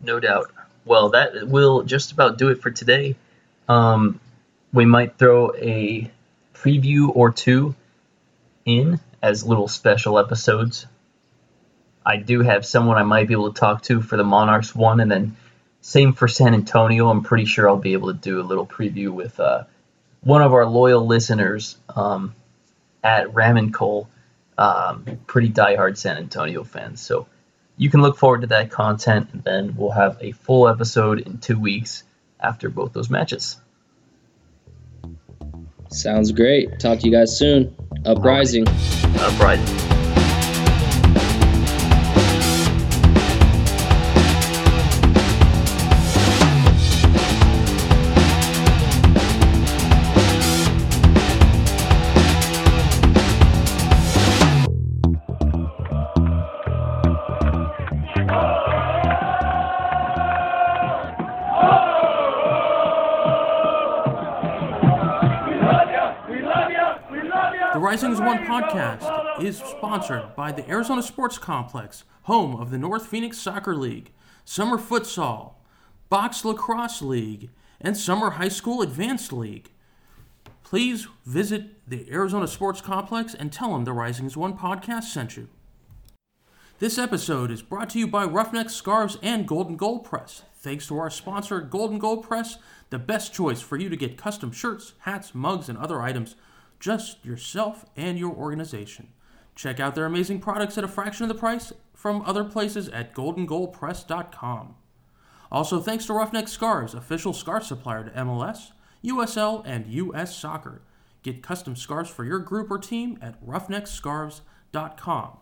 no 0.00 0.18
doubt 0.18 0.50
well 0.86 1.10
that 1.10 1.46
will 1.48 1.82
just 1.82 2.10
about 2.10 2.38
do 2.38 2.48
it 2.48 2.60
for 2.60 2.70
today 2.70 3.14
um, 3.68 4.18
we 4.72 4.86
might 4.86 5.18
throw 5.18 5.52
a 5.56 6.10
preview 6.54 7.10
or 7.14 7.30
two 7.30 7.74
in 8.64 8.98
as 9.26 9.44
little 9.44 9.66
special 9.66 10.20
episodes. 10.20 10.86
I 12.04 12.16
do 12.16 12.42
have 12.42 12.64
someone 12.64 12.96
I 12.96 13.02
might 13.02 13.26
be 13.26 13.34
able 13.34 13.52
to 13.52 13.58
talk 13.58 13.82
to 13.82 14.00
for 14.00 14.16
the 14.16 14.22
Monarchs 14.22 14.72
one, 14.72 15.00
and 15.00 15.10
then 15.10 15.36
same 15.80 16.12
for 16.12 16.28
San 16.28 16.54
Antonio. 16.54 17.08
I'm 17.08 17.24
pretty 17.24 17.44
sure 17.44 17.68
I'll 17.68 17.76
be 17.76 17.94
able 17.94 18.12
to 18.14 18.18
do 18.18 18.40
a 18.40 18.46
little 18.46 18.66
preview 18.66 19.10
with 19.10 19.40
uh, 19.40 19.64
one 20.20 20.42
of 20.42 20.52
our 20.52 20.64
loyal 20.64 21.04
listeners 21.04 21.76
um, 21.88 22.36
at 23.02 23.26
Ramen 23.32 23.74
Cole, 23.74 24.08
um, 24.56 25.04
pretty 25.26 25.50
diehard 25.50 25.96
San 25.96 26.18
Antonio 26.18 26.62
fans. 26.62 27.00
So 27.00 27.26
you 27.76 27.90
can 27.90 28.02
look 28.02 28.18
forward 28.18 28.42
to 28.42 28.46
that 28.48 28.70
content, 28.70 29.30
and 29.32 29.42
then 29.42 29.74
we'll 29.76 29.90
have 29.90 30.18
a 30.20 30.30
full 30.30 30.68
episode 30.68 31.18
in 31.18 31.38
two 31.38 31.58
weeks 31.58 32.04
after 32.38 32.70
both 32.70 32.92
those 32.92 33.10
matches. 33.10 33.56
Sounds 35.90 36.32
great. 36.32 36.78
Talk 36.78 36.98
to 37.00 37.06
you 37.06 37.12
guys 37.12 37.36
soon. 37.36 37.74
Uprising. 38.04 38.66
Uprising. 39.18 39.85
Sponsored 69.78 70.34
by 70.34 70.52
the 70.52 70.66
Arizona 70.70 71.02
Sports 71.02 71.36
Complex, 71.36 72.04
home 72.22 72.56
of 72.56 72.70
the 72.70 72.78
North 72.78 73.06
Phoenix 73.08 73.36
Soccer 73.36 73.76
League, 73.76 74.10
Summer 74.42 74.78
Futsal, 74.78 75.52
Box 76.08 76.46
Lacrosse 76.46 77.02
League, 77.02 77.50
and 77.78 77.94
Summer 77.94 78.30
High 78.30 78.48
School 78.48 78.80
Advanced 78.80 79.34
League. 79.34 79.70
Please 80.64 81.08
visit 81.26 81.86
the 81.86 82.10
Arizona 82.10 82.46
Sports 82.46 82.80
Complex 82.80 83.34
and 83.34 83.52
tell 83.52 83.74
them 83.74 83.84
the 83.84 83.92
Rising 83.92 84.24
as 84.24 84.34
One 84.34 84.56
podcast 84.56 85.04
sent 85.04 85.36
you. 85.36 85.48
This 86.78 86.96
episode 86.96 87.50
is 87.50 87.60
brought 87.60 87.90
to 87.90 87.98
you 87.98 88.06
by 88.06 88.26
Ruffneck 88.26 88.70
Scarves 88.70 89.18
and 89.22 89.46
Golden 89.46 89.76
Gold 89.76 90.04
Press. 90.04 90.42
Thanks 90.54 90.86
to 90.86 90.96
our 90.96 91.10
sponsor, 91.10 91.60
Golden 91.60 91.98
Gold 91.98 92.26
Press, 92.26 92.56
the 92.88 92.98
best 92.98 93.34
choice 93.34 93.60
for 93.60 93.76
you 93.76 93.90
to 93.90 93.96
get 93.96 94.16
custom 94.16 94.52
shirts, 94.52 94.94
hats, 95.00 95.34
mugs, 95.34 95.68
and 95.68 95.76
other 95.76 96.00
items 96.00 96.34
just 96.80 97.22
yourself 97.24 97.84
and 97.94 98.18
your 98.18 98.34
organization. 98.34 99.08
Check 99.56 99.80
out 99.80 99.94
their 99.94 100.06
amazing 100.06 100.38
products 100.40 100.78
at 100.78 100.84
a 100.84 100.88
fraction 100.88 101.24
of 101.24 101.28
the 101.28 101.34
price 101.34 101.72
from 101.94 102.22
other 102.22 102.44
places 102.44 102.88
at 102.90 103.14
goldengoldpress.com. 103.14 104.76
Also, 105.50 105.80
thanks 105.80 106.06
to 106.06 106.12
Ruffneck 106.12 106.48
Scarves, 106.48 106.94
official 106.94 107.32
scarf 107.32 107.64
supplier 107.64 108.04
to 108.04 108.10
MLS, 108.10 108.72
USL, 109.02 109.62
and 109.64 109.86
US 109.86 110.36
Soccer. 110.36 110.82
Get 111.22 111.42
custom 111.42 111.74
scarves 111.74 112.10
for 112.10 112.24
your 112.24 112.38
group 112.38 112.70
or 112.70 112.78
team 112.78 113.18
at 113.22 113.44
ruffneckscarves.com. 113.44 115.38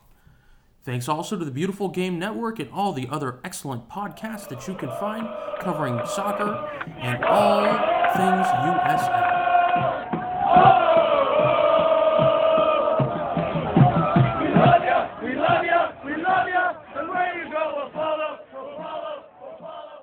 Thanks 0.84 1.08
also 1.08 1.38
to 1.38 1.44
the 1.44 1.50
Beautiful 1.50 1.88
Game 1.88 2.18
Network 2.18 2.58
and 2.58 2.70
all 2.70 2.92
the 2.92 3.08
other 3.10 3.40
excellent 3.42 3.88
podcasts 3.88 4.48
that 4.48 4.68
you 4.68 4.74
can 4.74 4.90
find 5.00 5.26
covering 5.60 6.00
soccer 6.06 6.70
and 6.98 7.24
all 7.24 7.64
things 8.14 8.46
USL. 8.46 9.43